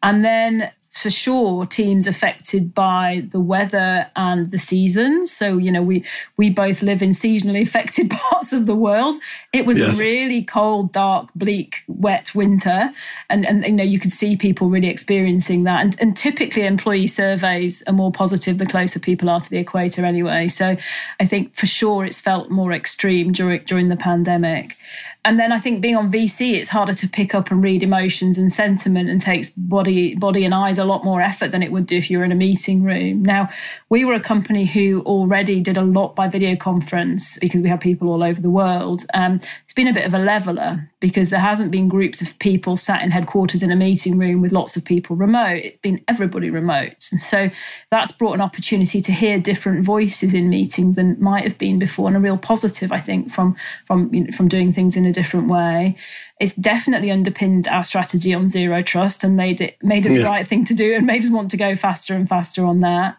And 0.00 0.24
then 0.24 0.70
for 0.94 1.10
sure 1.10 1.64
teams 1.64 2.06
affected 2.06 2.72
by 2.72 3.26
the 3.30 3.40
weather 3.40 4.08
and 4.14 4.52
the 4.52 4.58
seasons. 4.58 5.32
So, 5.32 5.58
you 5.58 5.72
know, 5.72 5.82
we 5.82 6.04
we 6.36 6.50
both 6.50 6.82
live 6.82 7.02
in 7.02 7.10
seasonally 7.10 7.62
affected 7.66 8.10
parts 8.10 8.52
of 8.52 8.66
the 8.66 8.76
world. 8.76 9.16
It 9.52 9.66
was 9.66 9.78
yes. 9.78 9.98
a 9.98 10.02
really 10.02 10.42
cold, 10.42 10.92
dark, 10.92 11.30
bleak, 11.34 11.82
wet 11.88 12.32
winter. 12.34 12.92
And 13.28 13.44
and 13.44 13.64
you 13.66 13.72
know, 13.72 13.84
you 13.84 13.98
could 13.98 14.12
see 14.12 14.36
people 14.36 14.68
really 14.68 14.88
experiencing 14.88 15.64
that. 15.64 15.82
And 15.82 15.96
and 16.00 16.16
typically 16.16 16.64
employee 16.64 17.08
surveys 17.08 17.82
are 17.88 17.92
more 17.92 18.12
positive 18.12 18.58
the 18.58 18.66
closer 18.66 19.00
people 19.00 19.28
are 19.28 19.40
to 19.40 19.50
the 19.50 19.58
equator 19.58 20.04
anyway. 20.04 20.46
So 20.46 20.76
I 21.18 21.26
think 21.26 21.56
for 21.56 21.66
sure 21.66 22.04
it's 22.04 22.20
felt 22.20 22.50
more 22.50 22.72
extreme 22.72 23.32
during 23.32 23.64
during 23.64 23.88
the 23.88 23.96
pandemic 23.96 24.76
and 25.24 25.40
then 25.40 25.52
I 25.52 25.58
think 25.58 25.80
being 25.80 25.96
on 25.96 26.12
VC, 26.12 26.52
it's 26.52 26.68
harder 26.68 26.92
to 26.92 27.08
pick 27.08 27.34
up 27.34 27.50
and 27.50 27.64
read 27.64 27.82
emotions 27.82 28.36
and 28.36 28.52
sentiment 28.52 29.08
and 29.08 29.22
takes 29.22 29.50
body 29.50 30.14
body 30.14 30.44
and 30.44 30.54
eyes 30.54 30.76
a 30.76 30.84
lot 30.84 31.02
more 31.02 31.22
effort 31.22 31.50
than 31.50 31.62
it 31.62 31.72
would 31.72 31.86
do 31.86 31.96
if 31.96 32.10
you 32.10 32.18
were 32.18 32.24
in 32.24 32.32
a 32.32 32.36
meeting 32.36 32.82
room. 32.82 33.22
Now, 33.22 33.48
we 33.88 34.04
were 34.04 34.12
a 34.12 34.20
company 34.20 34.66
who 34.66 35.00
already 35.06 35.62
did 35.62 35.78
a 35.78 35.82
lot 35.82 36.14
by 36.14 36.28
video 36.28 36.56
conference 36.56 37.38
because 37.38 37.62
we 37.62 37.70
have 37.70 37.80
people 37.80 38.10
all 38.10 38.22
over 38.22 38.40
the 38.40 38.50
world. 38.50 39.04
Um, 39.14 39.38
it's 39.62 39.72
been 39.72 39.88
a 39.88 39.94
bit 39.94 40.06
of 40.06 40.12
a 40.12 40.18
leveler 40.18 40.90
because 41.00 41.30
there 41.30 41.40
hasn't 41.40 41.70
been 41.70 41.88
groups 41.88 42.20
of 42.20 42.38
people 42.38 42.76
sat 42.76 43.02
in 43.02 43.10
headquarters 43.10 43.62
in 43.62 43.70
a 43.70 43.76
meeting 43.76 44.18
room 44.18 44.42
with 44.42 44.52
lots 44.52 44.76
of 44.76 44.84
people 44.84 45.16
remote. 45.16 45.62
It's 45.64 45.80
been 45.80 46.04
everybody 46.06 46.50
remote. 46.50 47.08
And 47.10 47.20
so 47.20 47.48
that's 47.90 48.12
brought 48.12 48.34
an 48.34 48.42
opportunity 48.42 49.00
to 49.00 49.12
hear 49.12 49.38
different 49.38 49.86
voices 49.86 50.34
in 50.34 50.50
meetings 50.50 50.96
than 50.96 51.18
might 51.18 51.44
have 51.44 51.56
been 51.56 51.78
before 51.78 52.08
and 52.08 52.16
a 52.16 52.20
real 52.20 52.36
positive, 52.36 52.92
I 52.92 53.00
think, 53.00 53.30
from 53.30 53.56
from 53.86 54.12
you 54.12 54.24
know, 54.24 54.30
from 54.36 54.48
doing 54.48 54.70
things 54.70 54.96
in 54.96 55.06
a 55.06 55.13
different 55.14 55.48
way. 55.48 55.96
It's 56.40 56.54
definitely 56.54 57.10
underpinned 57.10 57.68
our 57.68 57.84
strategy 57.84 58.34
on 58.34 58.48
zero 58.48 58.82
trust 58.82 59.24
and 59.24 59.36
made 59.36 59.60
it 59.60 59.76
made 59.82 60.04
it 60.06 60.12
yeah. 60.12 60.18
the 60.18 60.24
right 60.24 60.46
thing 60.46 60.64
to 60.66 60.74
do 60.74 60.94
and 60.94 61.06
made 61.06 61.22
us 61.22 61.30
want 61.30 61.50
to 61.52 61.56
go 61.56 61.74
faster 61.74 62.14
and 62.14 62.28
faster 62.28 62.64
on 62.66 62.80
that. 62.80 63.16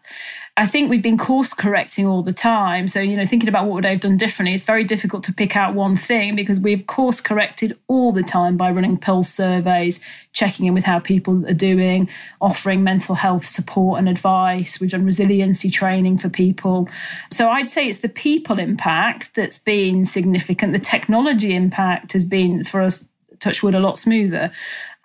I 0.57 0.65
think 0.65 0.89
we've 0.89 1.01
been 1.01 1.17
course 1.17 1.53
correcting 1.53 2.07
all 2.07 2.23
the 2.23 2.31
time. 2.31 2.87
So, 2.87 3.01
you 3.01 3.17
know, 3.17 3.25
thinking 3.25 3.49
about 3.49 3.65
what 3.65 3.75
would 3.75 3.85
I 3.85 3.89
have 3.89 3.99
done 3.99 4.15
differently, 4.15 4.53
it's 4.53 4.63
very 4.63 4.85
difficult 4.85 5.21
to 5.25 5.33
pick 5.33 5.57
out 5.57 5.75
one 5.75 5.97
thing 5.97 6.33
because 6.33 6.61
we've 6.61 6.87
course 6.87 7.19
corrected 7.19 7.77
all 7.89 8.13
the 8.13 8.23
time 8.23 8.55
by 8.55 8.71
running 8.71 8.95
pulse 8.95 9.27
surveys, 9.29 9.99
checking 10.31 10.65
in 10.65 10.73
with 10.73 10.85
how 10.85 10.99
people 10.99 11.45
are 11.45 11.53
doing, 11.53 12.07
offering 12.39 12.85
mental 12.85 13.15
health 13.15 13.45
support 13.45 13.99
and 13.99 14.07
advice. 14.07 14.79
We've 14.79 14.91
done 14.91 15.03
resiliency 15.03 15.69
training 15.69 16.19
for 16.19 16.29
people. 16.29 16.87
So 17.29 17.49
I'd 17.49 17.69
say 17.69 17.89
it's 17.89 17.97
the 17.97 18.07
people 18.07 18.57
impact 18.57 19.35
that's 19.35 19.57
been 19.57 20.05
significant. 20.05 20.71
The 20.71 20.79
technology 20.79 21.53
impact 21.53 22.13
has 22.13 22.23
been 22.23 22.63
for 22.63 22.79
us 22.79 23.05
touchwood 23.39 23.75
a 23.75 23.79
lot 23.79 23.99
smoother 23.99 24.51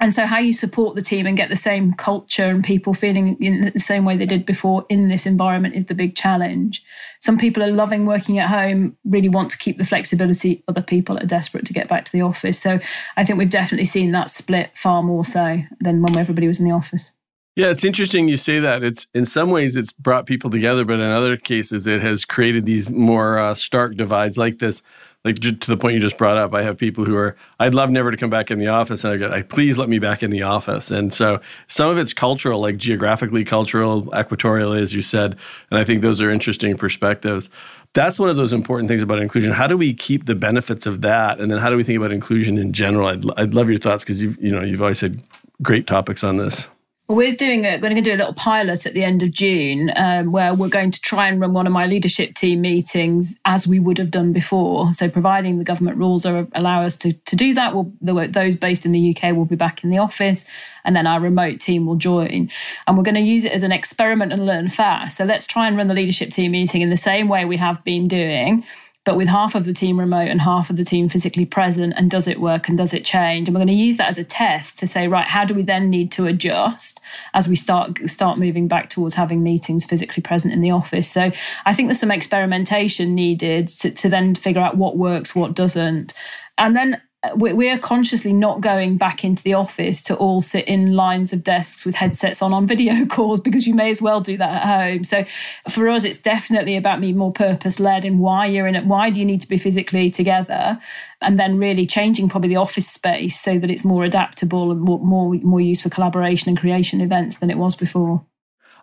and 0.01 0.15
so 0.15 0.25
how 0.25 0.39
you 0.39 0.55
support 0.55 0.95
the 0.95 1.03
team 1.03 1.27
and 1.27 1.37
get 1.37 1.51
the 1.51 1.57
same 1.57 1.93
culture 1.93 2.47
and 2.47 2.65
people 2.65 2.95
feeling 2.95 3.37
in 3.39 3.71
the 3.73 3.79
same 3.79 4.07
way 4.07 4.17
they 4.17 4.25
did 4.25 4.47
before 4.47 4.87
in 4.89 5.09
this 5.09 5.27
environment 5.27 5.75
is 5.75 5.85
the 5.85 5.95
big 5.95 6.17
challenge. 6.17 6.83
Some 7.21 7.37
people 7.37 7.63
are 7.63 7.71
loving 7.71 8.07
working 8.07 8.39
at 8.39 8.49
home 8.49 8.97
really 9.05 9.29
want 9.29 9.51
to 9.51 9.59
keep 9.59 9.77
the 9.77 9.85
flexibility. 9.85 10.65
Other 10.67 10.81
people 10.81 11.19
are 11.19 11.27
desperate 11.27 11.67
to 11.67 11.75
get 11.75 11.87
back 11.87 12.07
to 12.07 12.13
the 12.13 12.23
office. 12.23 12.59
So 12.59 12.81
i 13.17 13.25
think 13.25 13.39
we've 13.39 13.51
definitely 13.51 13.85
seen 13.85 14.13
that 14.13 14.31
split 14.31 14.71
far 14.75 15.03
more 15.03 15.25
so 15.25 15.63
than 15.81 16.03
when 16.03 16.17
everybody 16.17 16.47
was 16.47 16.59
in 16.59 16.67
the 16.67 16.75
office. 16.75 17.13
Yeah, 17.57 17.71
it's 17.71 17.85
interesting 17.85 18.27
you 18.27 18.39
say 18.39 18.59
that. 18.59 18.83
It's 18.83 19.07
in 19.13 19.27
some 19.27 19.51
ways 19.51 19.77
it's 19.77 19.93
brought 19.93 20.25
people 20.25 20.49
together, 20.49 20.85
but 20.87 20.95
in 20.95 21.11
other 21.11 21.37
cases 21.37 21.87
it 21.87 22.01
has 22.01 22.25
created 22.25 22.65
these 22.65 22.89
more 22.89 23.39
uh, 23.39 23.55
stark 23.55 23.97
divides 23.97 24.39
like 24.39 24.59
this 24.61 24.83
like 25.25 25.37
to 25.41 25.53
the 25.53 25.77
point 25.77 25.95
you 25.95 26.01
just 26.01 26.17
brought 26.17 26.39
up, 26.39 26.55
I 26.55 26.63
have 26.63 26.79
people 26.79 27.05
who 27.05 27.15
are, 27.15 27.37
I'd 27.59 27.75
love 27.75 27.91
never 27.91 28.11
to 28.11 28.17
come 28.17 28.31
back 28.31 28.51
in 28.51 28.59
the 28.59 28.69
office. 28.69 29.05
And 29.05 29.13
I 29.13 29.17
go, 29.19 29.43
please 29.45 29.77
let 29.77 29.89
me 29.89 29.99
back 29.99 30.23
in 30.23 30.31
the 30.31 30.43
office. 30.43 30.91
And 30.91 31.13
so 31.13 31.41
some 31.69 31.91
of 31.91 31.99
it's 31.99 32.15
cultural, 32.15 32.59
like 32.59 32.79
geographically 32.79 33.45
cultural, 33.45 34.09
equatorial, 34.19 34.73
as 34.73 34.95
you 34.95 35.03
said. 35.03 35.37
And 35.71 35.79
I 35.79 35.85
think 35.85 36.01
those 36.01 36.23
are 36.23 36.31
interesting 36.31 36.75
perspectives. 36.75 37.51
That's 37.93 38.19
one 38.19 38.31
of 38.31 38.37
those 38.37 38.55
important 38.55 38.89
things 38.89 39.03
about 39.03 39.19
inclusion. 39.19 39.53
How 39.53 39.67
do 39.67 39.77
we 39.77 39.93
keep 39.93 40.25
the 40.25 40.35
benefits 40.35 40.87
of 40.87 41.03
that? 41.03 41.39
And 41.39 41.51
then 41.51 41.59
how 41.59 41.69
do 41.69 41.77
we 41.77 41.85
think 41.85 41.99
about 41.99 42.13
inclusion 42.13 42.57
in 42.57 42.73
general? 42.73 43.09
I'd, 43.09 43.25
I'd 43.39 43.55
love 43.55 43.69
your 43.69 43.79
thoughts 43.79 44.05
because 44.05 44.23
you've, 44.23 44.43
you 44.43 44.53
know, 44.53 44.63
you've 44.63 44.81
always 44.81 45.01
had 45.01 45.21
great 45.61 45.87
topics 45.87 46.25
on 46.25 46.37
this. 46.37 46.67
We're 47.11 47.35
doing 47.35 47.63
going 47.63 47.97
to 47.97 48.01
do 48.01 48.15
a 48.15 48.21
little 48.21 48.35
pilot 48.35 48.87
at 48.87 48.95
the 48.95 49.03
end 49.03 49.25
of 49.25 49.33
June 49.33 49.91
um, 49.97 50.31
where 50.31 50.55
we're 50.55 50.69
going 50.69 50.93
to 50.93 51.01
try 51.01 51.27
and 51.27 51.41
run 51.41 51.53
one 51.53 51.67
of 51.67 51.73
my 51.73 51.85
leadership 51.85 52.35
team 52.35 52.61
meetings 52.61 53.37
as 53.45 53.67
we 53.67 53.81
would 53.81 53.99
have 53.99 54.13
done 54.13 54.33
before. 54.33 54.93
So, 54.93 55.11
providing 55.11 55.59
the 55.59 55.65
government 55.65 55.97
rules 55.97 56.25
are, 56.25 56.47
allow 56.55 56.85
us 56.85 56.95
to, 56.99 57.13
to 57.13 57.35
do 57.35 57.53
that, 57.55 57.75
we'll, 57.75 57.93
those 58.01 58.55
based 58.55 58.87
in 58.87 58.93
the 58.93 59.13
UK 59.13 59.35
will 59.35 59.45
be 59.45 59.57
back 59.57 59.83
in 59.83 59.91
the 59.91 59.99
office, 59.99 60.45
and 60.85 60.95
then 60.95 61.09
our 61.09 61.19
remote 61.19 61.59
team 61.59 61.85
will 61.85 61.97
join. 61.97 62.49
And 62.87 62.97
we're 62.97 63.03
going 63.03 63.17
to 63.17 63.21
use 63.21 63.45
it 63.45 63.51
as 63.51 63.65
an 63.65 63.73
experiment 63.73 64.33
and 64.33 64.47
learn 64.47 64.69
fast. 64.69 65.17
So, 65.17 65.25
let's 65.25 65.49
try 65.49 65.67
and 65.67 65.77
run 65.77 65.89
the 65.89 65.95
leadership 65.95 66.31
team 66.31 66.53
meeting 66.53 66.81
in 66.81 66.91
the 66.91 66.97
same 66.97 67.27
way 67.27 67.45
we 67.45 67.57
have 67.57 67.83
been 67.83 68.07
doing 68.07 68.65
but 69.05 69.17
with 69.17 69.29
half 69.29 69.55
of 69.55 69.65
the 69.65 69.73
team 69.73 69.99
remote 69.99 70.29
and 70.29 70.43
half 70.43 70.69
of 70.69 70.77
the 70.77 70.85
team 70.85 71.09
physically 71.09 71.47
present 71.47 71.95
and 71.97 72.11
does 72.11 72.29
it 72.29 72.41
work 72.41 72.69
and 72.69 72.77
does 72.77 72.93
it 72.93 73.05
change? 73.05 73.49
And 73.49 73.55
we're 73.55 73.61
going 73.61 73.69
to 73.69 73.75
use 73.75 73.97
that 73.97 74.11
as 74.11 74.19
a 74.19 74.25
test 74.25 74.79
to 74.79 74.87
say 74.87 75.09
right 75.09 75.27
how 75.27 75.45
do 75.45 75.55
we 75.55 75.63
then 75.63 75.89
need 75.89 76.13
to 76.13 76.27
adjust 76.27 77.01
as 77.33 77.49
we 77.49 77.57
start 77.57 77.99
start 78.11 78.39
moving 78.39 78.69
back 78.69 78.91
towards 78.91 79.15
having 79.15 79.43
meetings 79.43 79.85
physically 79.85 80.23
present 80.23 80.53
in 80.53 80.61
the 80.61 80.71
office? 80.71 81.09
So 81.09 81.33
i 81.65 81.73
think 81.73 81.89
there's 81.89 82.01
some 82.01 82.11
experimentation 82.11 83.15
needed 83.15 83.69
to, 83.69 83.91
to 83.91 84.09
then 84.09 84.35
figure 84.35 84.63
out 84.63 84.77
what 84.77 84.97
works 84.97 85.35
what 85.35 85.55
doesn't. 85.55 86.13
And 86.59 86.77
then 86.77 87.01
we're 87.35 87.79
consciously 87.79 88.33
not 88.33 88.63
going 88.63 88.97
back 88.97 89.25
into 89.25 89.43
the 89.43 89.53
office 89.53 90.01
to 90.01 90.17
all 90.17 90.41
sit 90.41 90.67
in 90.67 90.95
lines 90.95 91.35
of 91.35 91.43
desks 91.43 91.85
with 91.85 91.95
headsets 91.95 92.41
on 92.41 92.55
on 92.55 92.67
video 92.67 93.05
calls 93.11 93.41
because 93.41 93.67
you 93.67 93.75
may 93.75 93.91
as 93.91 94.01
well 94.01 94.21
do 94.21 94.39
that 94.39 94.63
at 94.63 94.81
home. 94.81 95.05
So 95.05 95.25
for 95.69 95.89
us, 95.89 96.05
it's 96.05 96.17
definitely 96.17 96.77
about 96.77 97.01
being 97.01 97.19
more 97.19 97.33
purpose 97.33 97.79
led 97.79 98.07
and 98.07 98.21
why 98.21 98.47
you're 98.47 98.67
in 98.67 98.75
it. 98.75 98.87
Why 98.87 99.11
do 99.11 99.21
you 99.21 99.27
need 99.27 99.43
to 99.43 99.49
be 99.49 99.59
physically 99.59 100.09
together? 100.09 100.81
And 101.21 101.39
then 101.39 101.59
really 101.59 101.85
changing 101.85 102.31
probably 102.31 102.49
the 102.49 102.57
office 102.57 102.89
space 102.89 103.39
so 103.39 103.59
that 103.59 103.71
it's 103.71 103.85
more 103.85 104.05
adaptable 104.05 104.71
and 104.71 104.81
more 104.81 104.99
more, 105.01 105.35
more 105.35 105.61
used 105.61 105.83
for 105.83 105.91
collaboration 105.91 106.49
and 106.49 106.59
creation 106.59 107.03
events 107.03 107.37
than 107.37 107.51
it 107.51 107.59
was 107.59 107.77
before. 107.77 108.25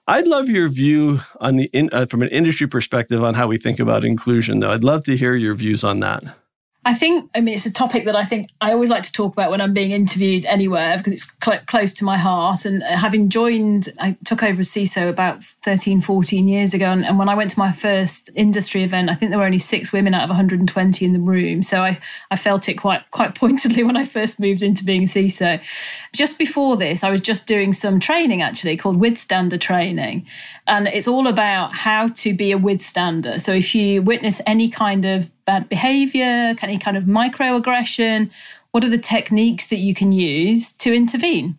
I'd 0.09 0.27
love 0.27 0.47
your 0.47 0.69
view 0.69 1.21
on 1.41 1.57
the 1.57 1.69
in, 1.73 1.89
uh, 1.91 2.05
from 2.05 2.21
an 2.21 2.29
industry 2.29 2.67
perspective 2.67 3.23
on 3.23 3.33
how 3.33 3.47
we 3.47 3.57
think 3.57 3.79
about 3.79 4.05
inclusion. 4.05 4.59
Though 4.59 4.71
I'd 4.71 4.83
love 4.83 5.03
to 5.03 5.17
hear 5.17 5.33
your 5.33 5.55
views 5.55 5.83
on 5.83 5.99
that. 6.01 6.23
I 6.87 6.93
think, 6.93 7.29
I 7.35 7.41
mean, 7.41 7.53
it's 7.53 7.65
a 7.65 7.73
topic 7.73 8.05
that 8.05 8.15
I 8.15 8.23
think 8.23 8.49
I 8.61 8.71
always 8.71 8.89
like 8.89 9.03
to 9.03 9.11
talk 9.11 9.33
about 9.33 9.51
when 9.51 9.59
I'm 9.59 9.73
being 9.73 9.91
interviewed 9.91 10.45
anywhere 10.45 10.97
because 10.97 11.11
it's 11.11 11.27
cl- 11.43 11.59
close 11.65 11.93
to 11.95 12.05
my 12.05 12.17
heart. 12.17 12.63
And 12.63 12.81
uh, 12.81 12.95
having 12.95 13.27
joined, 13.27 13.89
I 13.99 14.15
took 14.23 14.41
over 14.41 14.61
as 14.61 14.69
CISO 14.69 15.09
about 15.09 15.43
13, 15.43 15.99
14 15.99 16.47
years 16.47 16.73
ago. 16.73 16.85
And, 16.85 17.05
and, 17.05 17.19
when 17.19 17.27
I 17.27 17.35
went 17.35 17.49
to 17.51 17.59
my 17.59 17.73
first 17.73 18.29
industry 18.37 18.83
event, 18.83 19.09
I 19.09 19.15
think 19.15 19.31
there 19.31 19.37
were 19.37 19.45
only 19.45 19.59
six 19.59 19.91
women 19.91 20.13
out 20.13 20.23
of 20.23 20.29
120 20.29 21.03
in 21.05 21.11
the 21.11 21.19
room. 21.19 21.61
So 21.61 21.83
I, 21.83 21.99
I 22.31 22.37
felt 22.37 22.69
it 22.69 22.75
quite, 22.75 23.01
quite 23.11 23.35
pointedly 23.35 23.83
when 23.87 23.97
I 23.97 24.05
first 24.05 24.39
moved 24.39 24.63
into 24.63 24.85
being 24.85 25.07
CISO. 25.07 25.61
Just 26.13 26.39
before 26.39 26.77
this, 26.77 27.03
I 27.03 27.11
was 27.11 27.19
just 27.19 27.47
doing 27.47 27.73
some 27.73 27.99
training 27.99 28.41
actually 28.41 28.77
called 28.77 28.95
Withstander 28.95 29.57
training. 29.57 30.25
And 30.67 30.87
it's 30.87 31.07
all 31.07 31.27
about 31.27 31.75
how 31.75 32.07
to 32.07 32.33
be 32.33 32.53
a 32.53 32.57
withstander. 32.57 33.39
So 33.39 33.51
if 33.51 33.75
you 33.75 34.01
witness 34.01 34.39
any 34.45 34.69
kind 34.69 35.03
of 35.03 35.29
bad 35.47 35.67
behavior, 35.67 36.55
any 36.61 36.77
kind 36.77 36.95
of 36.95 37.05
microaggression, 37.05 38.29
what 38.71 38.83
are 38.83 38.89
the 38.89 38.99
techniques 38.99 39.65
that 39.67 39.77
you 39.77 39.95
can 39.95 40.11
use 40.11 40.71
to 40.73 40.93
intervene? 40.93 41.57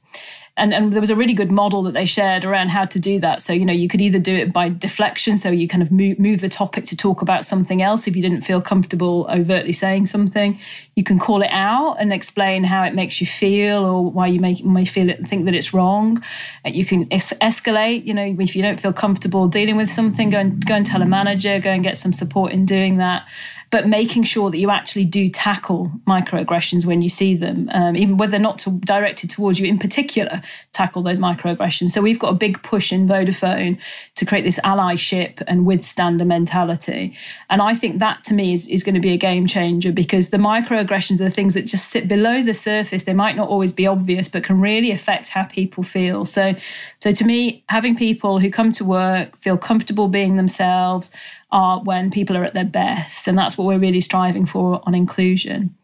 and, 0.59 0.75
and 0.75 0.93
there 0.93 1.01
was 1.01 1.11
a 1.11 1.17
really 1.17 1.33
good 1.33 1.51
model 1.51 1.83
that 1.85 1.95
they 1.95 2.05
shared 2.05 2.45
around 2.45 2.69
how 2.69 2.85
to 2.85 2.99
do 2.99 3.21
that. 3.21 3.41
So, 3.41 3.53
you 3.53 3.65
know, 3.65 3.73
you 3.73 3.89
could 3.89 4.01
either 4.01 4.19
do 4.19 4.35
it 4.37 4.53
by 4.53 4.69
deflection, 4.69 5.39
so 5.39 5.51
you 5.51 5.69
kind 5.69 5.83
of 5.83 5.93
move, 5.93 6.19
move 6.19 6.41
the 6.41 6.49
topic 6.49 6.85
to 6.87 6.97
talk 6.97 7.23
about 7.23 7.45
something 7.45 7.81
else 7.81 8.07
if 8.07 8.17
you 8.17 8.23
didn't 8.23 8.43
feel 8.43 8.61
comfortable 8.61 9.27
overtly 9.31 9.73
saying 9.73 10.07
something. 10.07 10.59
You 10.97 11.05
can 11.05 11.19
call 11.19 11.43
it 11.43 11.51
out 11.51 11.97
and 12.01 12.13
explain 12.13 12.65
how 12.65 12.83
it 12.83 12.95
makes 12.95 13.21
you 13.21 13.27
feel 13.27 13.85
or 13.85 14.11
why 14.11 14.27
you 14.27 14.41
make, 14.41 14.65
may 14.65 14.85
feel 14.85 15.09
it, 15.09 15.27
think 15.27 15.45
that 15.47 15.55
it's 15.55 15.73
wrong. 15.73 16.23
You 16.65 16.85
can 16.85 17.07
es- 17.13 17.33
escalate, 17.41 18.05
you 18.05 18.13
know, 18.13 18.37
if 18.39 18.57
you 18.57 18.63
don't 18.63 18.81
feel 18.81 18.93
comfortable 18.93 19.47
dealing 19.47 19.77
with 19.77 19.89
something, 19.89 20.31
go 20.31 20.39
and, 20.39 20.65
go 20.67 20.75
and 20.75 20.85
tell 20.85 21.03
a 21.03 21.07
manager, 21.07 21.61
go 21.61 21.71
and 21.71 21.85
get 21.85 21.97
some 21.97 22.13
support 22.13 22.53
in 22.53 22.65
doing 22.65 22.99
that 22.99 23.27
but 23.71 23.87
making 23.87 24.23
sure 24.23 24.51
that 24.51 24.59
you 24.59 24.71
actually 24.71 25.05
do 25.05 25.29
tackle 25.29 25.93
microaggressions 26.07 26.87
when 26.87 27.03
you 27.03 27.09
see 27.09 27.35
them, 27.35 27.69
um, 27.73 27.97
even 27.97 28.17
whether 28.17 28.33
they're 28.33 28.41
not 28.41 28.59
to, 28.59 28.71
directed 28.81 29.29
towards 29.29 29.59
you 29.61 29.67
in 29.67 29.79
particular, 29.79 30.41
tackle 30.73 31.03
those 31.03 31.19
microaggressions. 31.19 31.91
So 31.91 32.01
we've 32.01 32.19
got 32.19 32.33
a 32.33 32.37
big 32.37 32.63
push 32.63 32.93
in 32.93 33.07
Vodafone 33.07 33.79
to 34.15 34.25
create 34.25 34.45
this 34.45 34.59
allyship 34.61 35.43
and 35.47 35.67
withstander 35.67 36.25
mentality. 36.25 37.15
And 37.51 37.61
I 37.61 37.75
think 37.75 37.99
that 37.99 38.25
to 38.25 38.35
me 38.35 38.53
is, 38.53 38.67
is 38.69 38.83
going 38.83 38.95
to 38.95 39.01
be 39.01 39.13
a 39.13 39.19
game 39.19 39.47
changer 39.47 39.93
because 39.93 40.31
the 40.31 40.39
microaggressions 40.39 41.21
are 41.21 41.31
things 41.31 41.55
that 41.55 41.67
just 41.67 41.91
sit 41.91 42.09
below 42.09 42.43
the 42.43 42.55
surface. 42.55 43.03
They 43.03 43.13
might 43.13 43.37
not 43.37 43.49
always 43.49 43.73
be 43.73 43.87
obvious, 43.87 44.29
but 44.29 44.45
can 44.45 44.61
really 44.61 44.91
affect 44.91 45.29
how 45.29 45.45
people 45.45 45.83
feel. 45.83 46.25
So, 46.25 46.55
so 47.01 47.13
to 47.13 47.25
me, 47.25 47.65
having 47.69 47.97
people 47.97 48.39
who 48.39 48.51
come 48.51 48.73
to 48.73 48.85
work 48.85 49.37
feel 49.39 49.59
comfortable 49.59 50.09
being 50.09 50.37
themselves, 50.37 51.11
are 51.51 51.83
when 51.83 52.11
people 52.11 52.37
are 52.37 52.45
at 52.45 52.55
their 52.55 52.65
best. 52.65 53.29
And 53.29 53.39
that's 53.39 53.57
what 53.57 53.67
we're 53.67 53.79
really 53.79 54.01
striving 54.01 54.47
for 54.47 54.83
on 54.85 54.95
inclusion. 54.95 55.75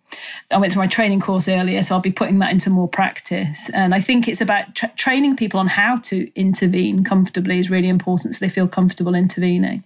I 0.51 0.59
went 0.59 0.73
through 0.73 0.83
my 0.83 0.87
training 0.87 1.21
course 1.21 1.49
earlier, 1.49 1.83
so 1.83 1.95
I'll 1.95 2.01
be 2.01 2.13
putting 2.13 2.39
that 2.41 2.51
into 2.51 2.71
more 2.71 2.89
practice. 2.89 3.71
And 3.71 3.95
I 3.95 4.01
think 4.01 4.29
it's 4.29 4.41
about 4.41 4.75
tra- 4.75 4.93
training 4.97 5.37
people 5.37 5.61
on 5.61 5.69
how 5.69 5.97
to 5.99 6.31
intervene 6.35 7.05
comfortably 7.05 7.59
is 7.59 7.71
really 7.71 7.89
important, 7.89 8.35
so 8.35 8.45
they 8.45 8.51
feel 8.51 8.69
comfortable 8.69 9.15
intervening. 9.15 9.85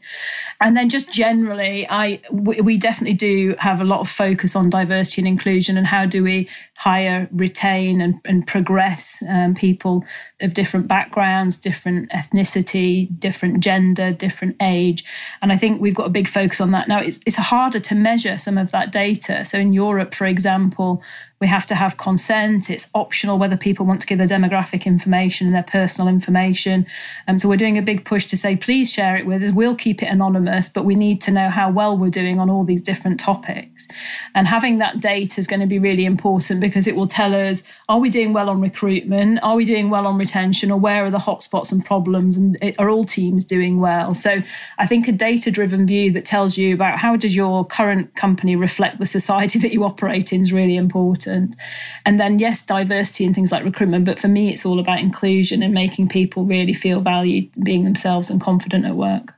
And 0.60 0.76
then 0.76 0.88
just 0.88 1.12
generally, 1.12 1.86
I 1.88 2.20
we 2.30 2.76
definitely 2.76 3.16
do 3.16 3.54
have 3.58 3.80
a 3.80 3.84
lot 3.84 4.00
of 4.00 4.08
focus 4.08 4.56
on 4.56 4.70
diversity 4.70 5.22
and 5.22 5.28
inclusion 5.28 5.76
and 5.76 5.86
how 5.86 6.06
do 6.06 6.22
we 6.22 6.48
hire, 6.78 7.28
retain, 7.32 8.00
and, 8.00 8.20
and 8.24 8.46
progress 8.46 9.22
um, 9.28 9.54
people 9.54 10.04
of 10.40 10.54
different 10.54 10.86
backgrounds, 10.86 11.56
different 11.56 12.08
ethnicity, 12.10 13.08
different 13.18 13.60
gender, 13.60 14.12
different 14.12 14.56
age. 14.60 15.04
And 15.42 15.52
I 15.52 15.56
think 15.56 15.80
we've 15.80 15.94
got 15.94 16.06
a 16.06 16.10
big 16.10 16.28
focus 16.28 16.60
on 16.60 16.70
that. 16.70 16.86
Now, 16.86 17.00
it's, 17.00 17.18
it's 17.26 17.36
harder 17.36 17.80
to 17.80 17.94
measure 17.94 18.38
some 18.38 18.56
of 18.58 18.70
that 18.70 18.92
data. 18.92 19.44
So 19.44 19.58
in 19.58 19.72
Europe, 19.72 20.17
for 20.18 20.26
example, 20.26 21.02
we 21.40 21.46
have 21.46 21.66
to 21.66 21.74
have 21.76 21.96
consent. 21.98 22.68
It's 22.68 22.90
optional 22.94 23.38
whether 23.38 23.56
people 23.56 23.86
want 23.86 24.00
to 24.00 24.06
give 24.06 24.18
their 24.18 24.26
demographic 24.26 24.86
information 24.86 25.46
and 25.46 25.54
their 25.54 25.62
personal 25.62 26.08
information. 26.08 26.84
Um, 27.28 27.38
so 27.38 27.48
we're 27.48 27.56
doing 27.56 27.78
a 27.78 27.82
big 27.82 28.04
push 28.04 28.26
to 28.26 28.36
say, 28.36 28.56
please 28.56 28.92
share 28.92 29.16
it 29.16 29.24
with 29.24 29.42
us. 29.42 29.52
We'll 29.52 29.76
keep 29.76 30.02
it 30.02 30.06
anonymous, 30.06 30.68
but 30.68 30.84
we 30.84 30.96
need 30.96 31.20
to 31.22 31.30
know 31.30 31.48
how 31.48 31.70
well 31.70 31.96
we're 31.96 32.10
doing 32.10 32.40
on 32.40 32.50
all 32.50 32.64
these 32.64 32.82
different 32.82 33.20
topics. 33.20 33.86
And 34.34 34.48
having 34.48 34.78
that 34.78 35.00
data 35.00 35.38
is 35.38 35.46
going 35.46 35.60
to 35.60 35.66
be 35.66 35.78
really 35.78 36.04
important 36.04 36.60
because 36.60 36.88
it 36.88 36.96
will 36.96 37.06
tell 37.06 37.34
us, 37.34 37.62
are 37.88 38.00
we 38.00 38.10
doing 38.10 38.32
well 38.32 38.50
on 38.50 38.60
recruitment? 38.60 39.38
Are 39.42 39.54
we 39.54 39.64
doing 39.64 39.90
well 39.90 40.06
on 40.08 40.18
retention? 40.18 40.72
Or 40.72 40.78
where 40.78 41.04
are 41.04 41.10
the 41.10 41.18
hotspots 41.18 41.70
and 41.70 41.84
problems? 41.84 42.36
And 42.36 42.58
are 42.78 42.90
all 42.90 43.04
teams 43.04 43.44
doing 43.44 43.78
well? 43.78 44.12
So 44.14 44.42
I 44.78 44.86
think 44.86 45.06
a 45.06 45.12
data 45.12 45.52
driven 45.52 45.86
view 45.86 46.10
that 46.12 46.24
tells 46.24 46.58
you 46.58 46.74
about 46.74 46.98
how 46.98 47.14
does 47.14 47.36
your 47.36 47.64
current 47.64 48.16
company 48.16 48.56
reflect 48.56 48.98
the 48.98 49.06
society 49.06 49.58
that 49.60 49.72
you 49.72 49.84
operate 49.84 50.32
in 50.32 50.40
is 50.40 50.52
really 50.52 50.76
important 50.76 51.27
important. 51.28 51.56
And 52.04 52.18
then, 52.18 52.38
yes, 52.38 52.64
diversity 52.64 53.24
and 53.24 53.34
things 53.34 53.52
like 53.52 53.64
recruitment. 53.64 54.04
But 54.04 54.18
for 54.18 54.28
me, 54.28 54.50
it's 54.52 54.64
all 54.64 54.80
about 54.80 55.00
inclusion 55.00 55.62
and 55.62 55.74
making 55.74 56.08
people 56.08 56.44
really 56.44 56.72
feel 56.72 57.00
valued, 57.00 57.50
being 57.62 57.84
themselves 57.84 58.30
and 58.30 58.40
confident 58.40 58.84
at 58.84 58.96
work. 58.96 59.34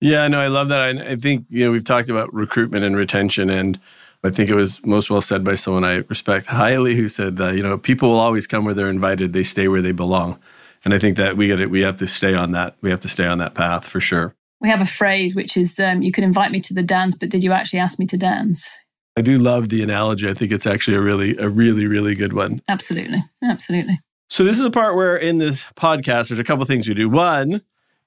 Yeah, 0.00 0.28
no, 0.28 0.40
I 0.40 0.48
love 0.48 0.68
that. 0.68 0.80
I, 0.80 1.12
I 1.12 1.16
think, 1.16 1.46
you 1.48 1.64
know, 1.64 1.72
we've 1.72 1.84
talked 1.84 2.08
about 2.08 2.32
recruitment 2.32 2.84
and 2.84 2.96
retention 2.96 3.50
and 3.50 3.78
I 4.22 4.28
think 4.28 4.50
it 4.50 4.54
was 4.54 4.84
most 4.84 5.10
well 5.10 5.22
said 5.22 5.44
by 5.44 5.54
someone 5.54 5.82
I 5.82 5.96
respect 6.08 6.46
highly 6.46 6.94
who 6.94 7.08
said 7.08 7.36
that, 7.36 7.56
you 7.56 7.62
know, 7.62 7.78
people 7.78 8.10
will 8.10 8.18
always 8.18 8.46
come 8.46 8.66
where 8.66 8.74
they're 8.74 8.90
invited, 8.90 9.32
they 9.32 9.42
stay 9.42 9.66
where 9.66 9.80
they 9.80 9.92
belong. 9.92 10.38
And 10.84 10.92
I 10.92 10.98
think 10.98 11.16
that 11.16 11.38
we 11.38 11.46
get 11.46 11.60
it, 11.60 11.70
we 11.70 11.82
have 11.84 11.96
to 11.96 12.06
stay 12.06 12.34
on 12.34 12.52
that. 12.52 12.76
We 12.82 12.90
have 12.90 13.00
to 13.00 13.08
stay 13.08 13.26
on 13.26 13.38
that 13.38 13.54
path 13.54 13.86
for 13.86 14.00
sure. 14.00 14.34
We 14.60 14.68
have 14.68 14.82
a 14.82 14.86
phrase 14.86 15.34
which 15.34 15.56
is 15.56 15.80
um, 15.80 16.02
you 16.02 16.12
can 16.12 16.22
invite 16.22 16.52
me 16.52 16.60
to 16.60 16.74
the 16.74 16.82
dance, 16.82 17.14
but 17.14 17.30
did 17.30 17.42
you 17.42 17.52
actually 17.52 17.78
ask 17.78 17.98
me 17.98 18.06
to 18.06 18.18
dance? 18.18 18.78
I 19.16 19.22
do 19.22 19.38
love 19.38 19.68
the 19.68 19.82
analogy. 19.82 20.28
I 20.28 20.34
think 20.34 20.52
it's 20.52 20.66
actually 20.66 20.96
a 20.96 21.00
really, 21.00 21.36
a 21.36 21.48
really, 21.48 21.86
really 21.86 22.14
good 22.14 22.32
one. 22.32 22.60
Absolutely. 22.68 23.24
Absolutely. 23.42 24.00
So 24.28 24.44
this 24.44 24.58
is 24.58 24.64
a 24.64 24.70
part 24.70 24.94
where 24.94 25.16
in 25.16 25.38
this 25.38 25.64
podcast, 25.74 26.28
there's 26.28 26.38
a 26.38 26.44
couple 26.44 26.64
things 26.64 26.86
we 26.86 26.94
do. 26.94 27.08
One 27.08 27.62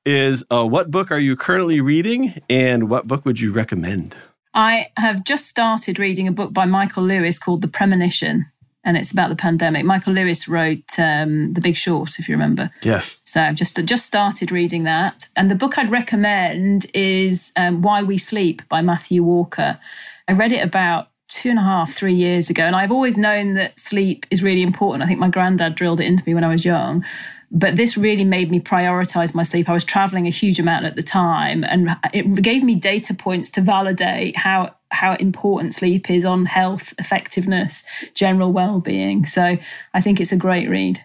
is 0.06 0.44
uh, 0.50 0.66
what 0.66 0.92
book 0.92 1.12
are 1.12 1.20
you 1.20 1.36
currently 1.36 1.82
reading 1.82 2.42
and 2.50 2.90
what 2.90 3.08
book 3.08 3.26
would 3.26 3.40
you 3.40 3.52
recommend? 3.52 4.16
I 4.54 4.88
have 4.98 5.24
just 5.24 5.48
started 5.48 6.00
reading 6.00 6.28
a 6.28 6.32
book 6.32 6.54
by 6.54 6.66
Michael 6.66 7.04
Lewis 7.04 7.40
called 7.40 7.62
The 7.62 7.68
Premonition, 7.68 8.46
and 8.84 8.98
it's 8.98 9.12
about 9.12 9.30
the 9.30 9.36
pandemic. 9.36 9.84
Michael 9.84 10.14
Lewis 10.14 10.48
wrote 10.48 11.00
um, 11.00 11.54
The 11.54 11.62
Big 11.62 11.76
Short, 11.76 12.20
if 12.20 12.30
you 12.30 12.36
remember. 12.36 12.70
Yes. 12.84 13.22
So 13.26 13.42
I've 13.42 13.56
just 13.56 13.84
just 13.86 14.06
started 14.06 14.52
reading 14.52 14.84
that, 14.84 15.28
and 15.36 15.50
the 15.50 15.56
book 15.56 15.78
I'd 15.78 15.92
recommend 15.92 16.86
is 16.94 17.52
um, 17.56 17.82
Why 17.82 18.04
We 18.04 18.18
Sleep 18.18 18.62
by 18.70 18.82
Matthew 18.82 19.24
Walker. 19.24 19.80
I 20.28 20.34
read 20.34 20.52
it 20.52 20.64
about 20.64 21.10
two 21.28 21.50
and 21.50 21.60
a 21.60 21.64
half, 21.64 21.92
three 21.92 22.14
years 22.14 22.50
ago. 22.50 22.64
And 22.64 22.76
I've 22.76 22.92
always 22.92 23.18
known 23.18 23.56
that 23.56 23.80
sleep 23.80 24.26
is 24.30 24.44
really 24.44 24.62
important. 24.62 25.04
I 25.04 25.08
think 25.08 25.20
my 25.20 25.30
granddad 25.30 25.76
drilled 25.76 26.00
it 26.00 26.06
into 26.06 26.24
me 26.26 26.34
when 26.34 26.44
I 26.44 26.50
was 26.50 26.64
young. 26.64 27.04
But 27.52 27.76
this 27.76 27.98
really 27.98 28.24
made 28.24 28.50
me 28.50 28.60
prioritize 28.60 29.36
my 29.36 29.44
sleep. 29.44 29.70
I 29.70 29.74
was 29.74 29.84
traveling 29.84 30.26
a 30.26 30.32
huge 30.32 30.60
amount 30.60 30.86
at 30.86 30.96
the 30.96 31.04
time, 31.04 31.64
and 31.64 31.96
it 32.12 32.42
gave 32.42 32.64
me 32.64 32.74
data 32.74 33.14
points 33.14 33.52
to 33.52 33.62
validate 33.62 34.36
how 34.38 34.76
how 34.90 35.14
important 35.16 35.74
sleep 35.74 36.10
is 36.10 36.26
on 36.26 36.46
health, 36.46 36.94
effectiveness, 36.98 37.84
general 38.16 38.52
well-being. 38.52 39.26
So 39.26 39.58
I 39.94 40.02
think 40.02 40.20
it's 40.20 40.32
a 40.32 40.38
great 40.38 40.68
read. 40.68 41.04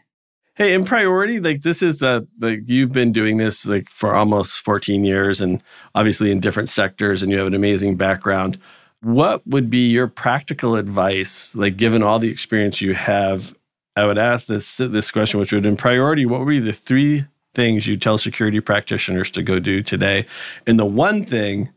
Hey, 0.57 0.75
in 0.75 0.85
priority, 0.85 1.39
like 1.39 1.63
this 1.63 1.83
is 1.83 1.99
the 1.99 2.27
like 2.41 2.61
you've 2.67 2.93
been 2.93 3.13
doing 3.13 3.37
this 3.37 3.67
like 3.67 3.89
for 3.89 4.15
almost 4.15 4.65
14 4.65 5.05
years 5.05 5.43
and 5.43 5.63
obviously 5.95 6.31
in 6.33 6.41
different 6.41 6.71
sectors 6.71 7.23
and 7.23 7.31
you 7.31 7.39
have 7.39 7.47
an 7.47 7.55
amazing 7.55 7.97
background. 7.97 8.59
What 9.01 9.47
would 9.47 9.71
be 9.71 9.89
your 9.91 10.09
practical 10.09 10.75
advice, 10.75 11.55
like 11.55 11.77
given 11.77 12.03
all 12.03 12.19
the 12.19 12.31
experience 12.31 12.81
you 12.81 12.95
have? 12.95 13.55
I 13.97 14.07
would 14.07 14.19
ask 14.19 14.47
this 14.47 14.79
this 14.79 15.11
question, 15.11 15.41
which 15.41 15.53
would 15.53 15.67
in 15.67 15.77
priority, 15.77 16.27
what 16.27 16.41
would 16.41 16.49
be 16.49 16.61
the 16.61 16.73
three 16.73 17.25
things 17.55 17.87
you 17.87 17.97
tell 17.97 18.19
security 18.19 18.61
practitioners 18.61 19.31
to 19.33 19.43
go 19.43 19.59
do 19.59 19.83
today, 19.83 20.27
and 20.67 20.79
the 20.79 20.87
one 20.87 21.25
thing 21.25 21.71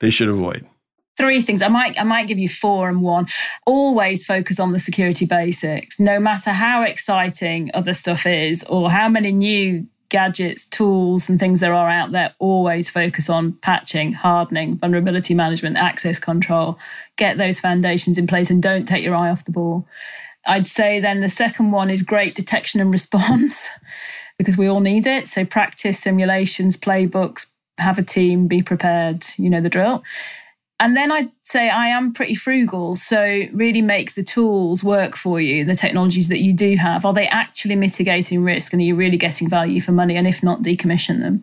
they 0.00 0.10
should 0.10 0.28
avoid? 0.28 0.66
three 1.16 1.40
things 1.40 1.62
i 1.62 1.68
might 1.68 1.98
i 1.98 2.02
might 2.02 2.26
give 2.26 2.38
you 2.38 2.48
four 2.48 2.88
and 2.88 3.00
one 3.00 3.26
always 3.66 4.24
focus 4.24 4.58
on 4.58 4.72
the 4.72 4.78
security 4.78 5.24
basics 5.24 6.00
no 6.00 6.18
matter 6.18 6.50
how 6.50 6.82
exciting 6.82 7.70
other 7.74 7.92
stuff 7.92 8.26
is 8.26 8.64
or 8.64 8.90
how 8.90 9.08
many 9.08 9.32
new 9.32 9.86
gadgets, 10.14 10.64
tools, 10.66 11.28
and 11.28 11.40
things 11.40 11.58
there 11.58 11.74
are 11.74 11.90
out 11.90 12.12
there, 12.12 12.32
always 12.38 12.88
focus 12.88 13.28
on 13.28 13.50
patching, 13.54 14.12
hardening, 14.12 14.78
vulnerability 14.78 15.34
management, 15.34 15.76
access 15.76 16.20
control. 16.20 16.78
Get 17.16 17.36
those 17.36 17.58
foundations 17.58 18.16
in 18.16 18.28
place 18.28 18.48
and 18.48 18.62
don't 18.62 18.86
take 18.86 19.02
your 19.02 19.16
eye 19.16 19.28
off 19.28 19.44
the 19.44 19.50
ball. 19.50 19.88
I'd 20.46 20.68
say 20.68 21.00
then 21.00 21.20
the 21.20 21.28
second 21.28 21.72
one 21.72 21.90
is 21.90 22.02
great 22.02 22.36
detection 22.36 22.80
and 22.80 22.92
response 22.92 23.68
because 24.38 24.56
we 24.56 24.68
all 24.68 24.78
need 24.78 25.04
it. 25.04 25.26
So 25.26 25.44
practice 25.44 25.98
simulations, 25.98 26.76
playbooks, 26.76 27.48
have 27.78 27.98
a 27.98 28.04
team, 28.04 28.46
be 28.46 28.62
prepared, 28.62 29.24
you 29.36 29.50
know 29.50 29.60
the 29.60 29.68
drill. 29.68 30.04
And 30.84 30.94
then 30.94 31.10
I'd 31.10 31.32
say 31.44 31.70
I 31.70 31.86
am 31.86 32.12
pretty 32.12 32.34
frugal. 32.34 32.94
So, 32.94 33.44
really 33.54 33.80
make 33.80 34.12
the 34.12 34.22
tools 34.22 34.84
work 34.84 35.16
for 35.16 35.40
you, 35.40 35.64
the 35.64 35.74
technologies 35.74 36.28
that 36.28 36.42
you 36.42 36.52
do 36.52 36.76
have. 36.76 37.06
Are 37.06 37.14
they 37.14 37.26
actually 37.26 37.74
mitigating 37.74 38.42
risk 38.42 38.74
and 38.74 38.82
are 38.82 38.84
you 38.84 38.94
really 38.94 39.16
getting 39.16 39.48
value 39.48 39.80
for 39.80 39.92
money? 39.92 40.14
And 40.14 40.26
if 40.26 40.42
not, 40.42 40.60
decommission 40.60 41.20
them. 41.20 41.42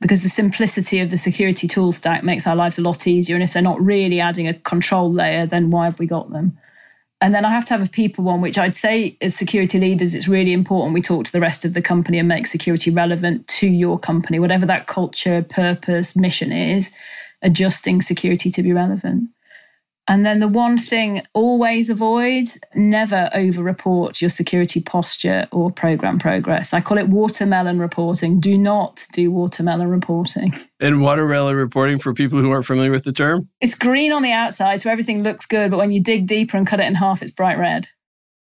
Because 0.00 0.24
the 0.24 0.28
simplicity 0.28 0.98
of 0.98 1.10
the 1.10 1.16
security 1.16 1.68
tool 1.68 1.92
stack 1.92 2.24
makes 2.24 2.48
our 2.48 2.56
lives 2.56 2.76
a 2.76 2.82
lot 2.82 3.06
easier. 3.06 3.36
And 3.36 3.44
if 3.44 3.52
they're 3.52 3.62
not 3.62 3.80
really 3.80 4.18
adding 4.18 4.48
a 4.48 4.54
control 4.54 5.12
layer, 5.12 5.46
then 5.46 5.70
why 5.70 5.84
have 5.84 6.00
we 6.00 6.06
got 6.06 6.32
them? 6.32 6.58
And 7.20 7.32
then 7.32 7.44
I 7.44 7.50
have 7.50 7.66
to 7.66 7.74
have 7.74 7.86
a 7.86 7.88
people 7.88 8.24
one, 8.24 8.40
which 8.40 8.58
I'd 8.58 8.74
say 8.74 9.16
as 9.20 9.36
security 9.36 9.78
leaders, 9.78 10.16
it's 10.16 10.26
really 10.26 10.52
important 10.52 10.94
we 10.94 11.00
talk 11.00 11.26
to 11.26 11.32
the 11.32 11.40
rest 11.40 11.64
of 11.64 11.74
the 11.74 11.80
company 11.80 12.18
and 12.18 12.26
make 12.26 12.48
security 12.48 12.90
relevant 12.90 13.46
to 13.46 13.68
your 13.68 14.00
company, 14.00 14.40
whatever 14.40 14.66
that 14.66 14.88
culture, 14.88 15.42
purpose, 15.42 16.16
mission 16.16 16.50
is 16.50 16.90
adjusting 17.44 18.02
security 18.02 18.50
to 18.50 18.62
be 18.62 18.72
relevant. 18.72 19.28
And 20.06 20.26
then 20.26 20.40
the 20.40 20.48
one 20.48 20.76
thing 20.76 21.22
always 21.32 21.88
avoid 21.88 22.44
never 22.74 23.30
over 23.32 23.62
report 23.62 24.20
your 24.20 24.28
security 24.28 24.80
posture 24.80 25.46
or 25.50 25.70
program 25.70 26.18
progress. 26.18 26.74
I 26.74 26.82
call 26.82 26.98
it 26.98 27.08
watermelon 27.08 27.78
reporting. 27.78 28.38
Do 28.38 28.58
not 28.58 29.06
do 29.12 29.30
watermelon 29.30 29.88
reporting. 29.88 30.58
And 30.78 31.00
watermelon 31.00 31.56
reporting 31.56 31.98
for 31.98 32.12
people 32.12 32.38
who 32.38 32.50
aren't 32.50 32.66
familiar 32.66 32.90
with 32.90 33.04
the 33.04 33.12
term? 33.12 33.48
It's 33.62 33.74
green 33.74 34.12
on 34.12 34.22
the 34.22 34.32
outside, 34.32 34.82
so 34.82 34.90
everything 34.90 35.22
looks 35.22 35.46
good, 35.46 35.70
but 35.70 35.78
when 35.78 35.90
you 35.90 36.00
dig 36.00 36.26
deeper 36.26 36.58
and 36.58 36.66
cut 36.66 36.80
it 36.80 36.86
in 36.86 36.96
half, 36.96 37.22
it's 37.22 37.30
bright 37.30 37.58
red. 37.58 37.88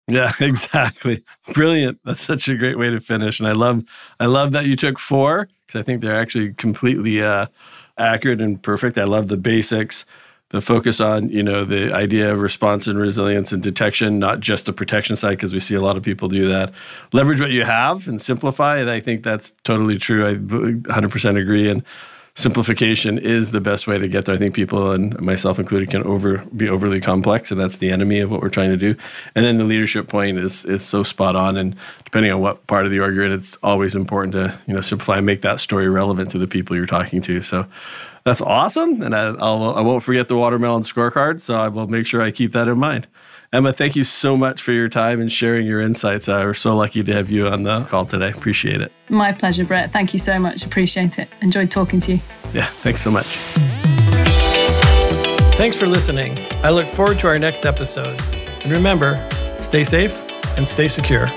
Yeah, 0.09 0.33
exactly. 0.41 1.25
Brilliant. 1.55 2.01
That's 2.05 2.21
such 2.21 2.49
a 2.49 2.57
great 2.57 2.79
way 2.79 2.91
to 2.91 3.01
finish. 3.01 3.41
And 3.41 3.49
I 3.49 3.53
love 3.53 3.83
I 4.21 4.27
love 4.27 4.53
that 4.53 4.67
you 4.67 4.77
took 4.77 4.99
four 4.99 5.49
because 5.67 5.81
I 5.81 5.83
think 5.83 6.03
they're 6.03 6.21
actually 6.21 6.53
completely 6.53 7.23
uh, 7.23 7.47
accurate 7.99 8.41
and 8.41 8.63
perfect. 8.63 8.99
I 8.99 9.05
love 9.05 9.29
the 9.29 9.37
basics, 9.37 10.05
the 10.51 10.61
focus 10.61 11.01
on, 11.01 11.29
you 11.29 11.43
know, 11.43 11.65
the 11.65 11.93
idea 11.93 12.33
of 12.33 12.41
response 12.41 12.87
and 12.87 12.99
resilience 12.99 13.53
and 13.53 13.63
detection, 13.63 14.19
not 14.19 14.41
just 14.41 14.67
the 14.67 14.73
protection 14.73 15.17
side, 15.17 15.33
because 15.33 15.53
we 15.53 15.61
see 15.61 15.75
a 15.75 15.81
lot 15.81 15.97
of 15.97 16.03
people 16.03 16.29
do 16.29 16.47
that. 16.49 16.73
Leverage 17.13 17.41
what 17.41 17.51
you 17.51 17.65
have 17.65 18.07
and 18.07 18.21
simplify. 18.21 18.79
And 18.79 18.89
I 18.89 19.01
think 19.01 19.23
that's 19.23 19.51
totally 19.65 19.99
true. 19.99 20.27
I 20.27 20.35
100% 20.35 21.41
agree. 21.41 21.69
And 21.69 21.83
simplification 22.37 23.18
is 23.18 23.51
the 23.51 23.61
best 23.61 23.87
way 23.87 23.99
to 23.99 24.07
get 24.07 24.27
there. 24.27 24.35
I 24.35 24.38
think 24.38 24.55
people 24.55 24.92
and 24.92 25.18
myself 25.20 25.59
included 25.59 25.90
can 25.90 26.05
over 26.05 26.38
be 26.57 26.68
overly 26.68 27.01
complex, 27.01 27.51
and 27.51 27.59
that's 27.59 27.79
the 27.79 27.90
enemy 27.90 28.20
of 28.20 28.31
what 28.31 28.42
we're 28.42 28.51
trying 28.51 28.70
to 28.70 28.77
do. 28.77 28.94
And 29.35 29.44
then 29.44 29.57
the 29.57 29.64
leadership 29.64 30.07
point 30.07 30.38
is 30.38 30.64
is 30.64 30.85
so 30.85 31.03
spot 31.03 31.35
on. 31.35 31.57
And 31.57 31.75
depending 32.05 32.31
on 32.31 32.40
what 32.40 32.66
part 32.66 32.85
of 32.85 32.92
the 32.92 33.01
org 33.01 33.14
you're 33.14 33.25
in, 33.25 33.33
it's 33.33 33.57
always 33.62 33.94
important 33.94 34.33
to 34.35 34.57
you 34.66 34.75
know 34.75 34.81
simplify 34.81 35.16
and 35.16 35.27
make 35.27 35.40
that 35.42 35.59
story 35.59 35.88
relevant 35.88 36.31
to 36.31 36.38
the 36.38 36.46
people 36.46 36.77
you're 36.77 36.87
talking 36.87 37.20
to. 37.22 37.42
So. 37.42 37.66
That's 38.25 38.40
awesome, 38.40 39.03
and 39.03 39.14
I, 39.14 39.37
I'll 39.38 39.77
I 39.77 39.83
won't 39.83 40.03
forget 40.03 40.27
the 40.27 40.35
watermelon 40.35 40.83
scorecard. 40.83 41.40
So 41.40 41.55
I 41.55 41.68
will 41.68 41.87
make 41.87 42.09
sure 42.09 42.20
I 42.20 42.33
keep 42.33 42.55
that 42.55 42.66
in 42.66 42.77
mind. 42.77 43.07
Emma, 43.53 43.73
thank 43.73 43.97
you 43.97 44.05
so 44.05 44.37
much 44.37 44.61
for 44.61 44.73
your 44.73 44.89
time 44.89 45.21
and 45.21 45.31
sharing 45.31 45.67
your 45.67 45.81
insights. 45.81 46.29
Uh, 46.29 46.43
we're 46.45 46.55
so 46.55 46.75
lucky 46.75 47.03
to 47.03 47.13
have 47.13 47.31
you 47.31 47.47
on 47.49 47.63
the 47.63 47.85
call 47.85 48.05
today. 48.05 48.31
Appreciate 48.31 48.81
it. 48.81 48.93
My 49.09 49.33
pleasure, 49.33 49.65
Bret. 49.65 49.91
Thank 49.91 50.13
you 50.13 50.19
so 50.19 50.39
much. 50.39 50.65
Appreciate 50.65 51.19
it. 51.19 51.29
Enjoyed 51.41 51.71
talking 51.71 52.01
to 52.01 52.15
you. 52.15 52.21
Yeah, 52.53 52.65
thanks 52.65 53.01
so 53.01 53.11
much. 53.11 53.27
Thanks 55.57 55.79
for 55.79 55.87
listening. 55.87 56.47
I 56.63 56.71
look 56.71 56.89
forward 56.89 57.19
to 57.21 57.29
our 57.29 57.38
next 57.38 57.65
episode. 57.65 58.21
And 58.63 58.73
remember, 58.73 59.27
stay 59.61 59.85
safe 59.85 60.21
and 60.57 60.67
stay 60.67 60.88
secure. 60.88 61.29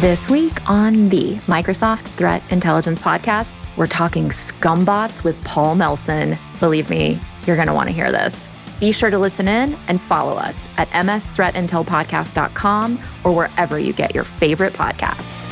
This 0.00 0.30
week 0.30 0.60
on 0.70 1.08
the 1.08 1.34
Microsoft 1.48 2.06
Threat 2.06 2.40
Intelligence 2.50 3.00
Podcast, 3.00 3.52
we're 3.76 3.88
talking 3.88 4.28
scumbots 4.28 5.24
with 5.24 5.42
Paul 5.42 5.74
Melson. 5.74 6.38
Believe 6.60 6.88
me, 6.88 7.18
you're 7.48 7.56
going 7.56 7.66
to 7.66 7.74
want 7.74 7.88
to 7.88 7.92
hear 7.92 8.12
this. 8.12 8.46
Be 8.78 8.92
sure 8.92 9.10
to 9.10 9.18
listen 9.18 9.48
in 9.48 9.76
and 9.88 10.00
follow 10.00 10.36
us 10.36 10.68
at 10.76 10.88
msthreatintelpodcast.com 10.90 13.00
or 13.24 13.34
wherever 13.34 13.76
you 13.76 13.92
get 13.92 14.14
your 14.14 14.22
favorite 14.22 14.72
podcasts. 14.72 15.48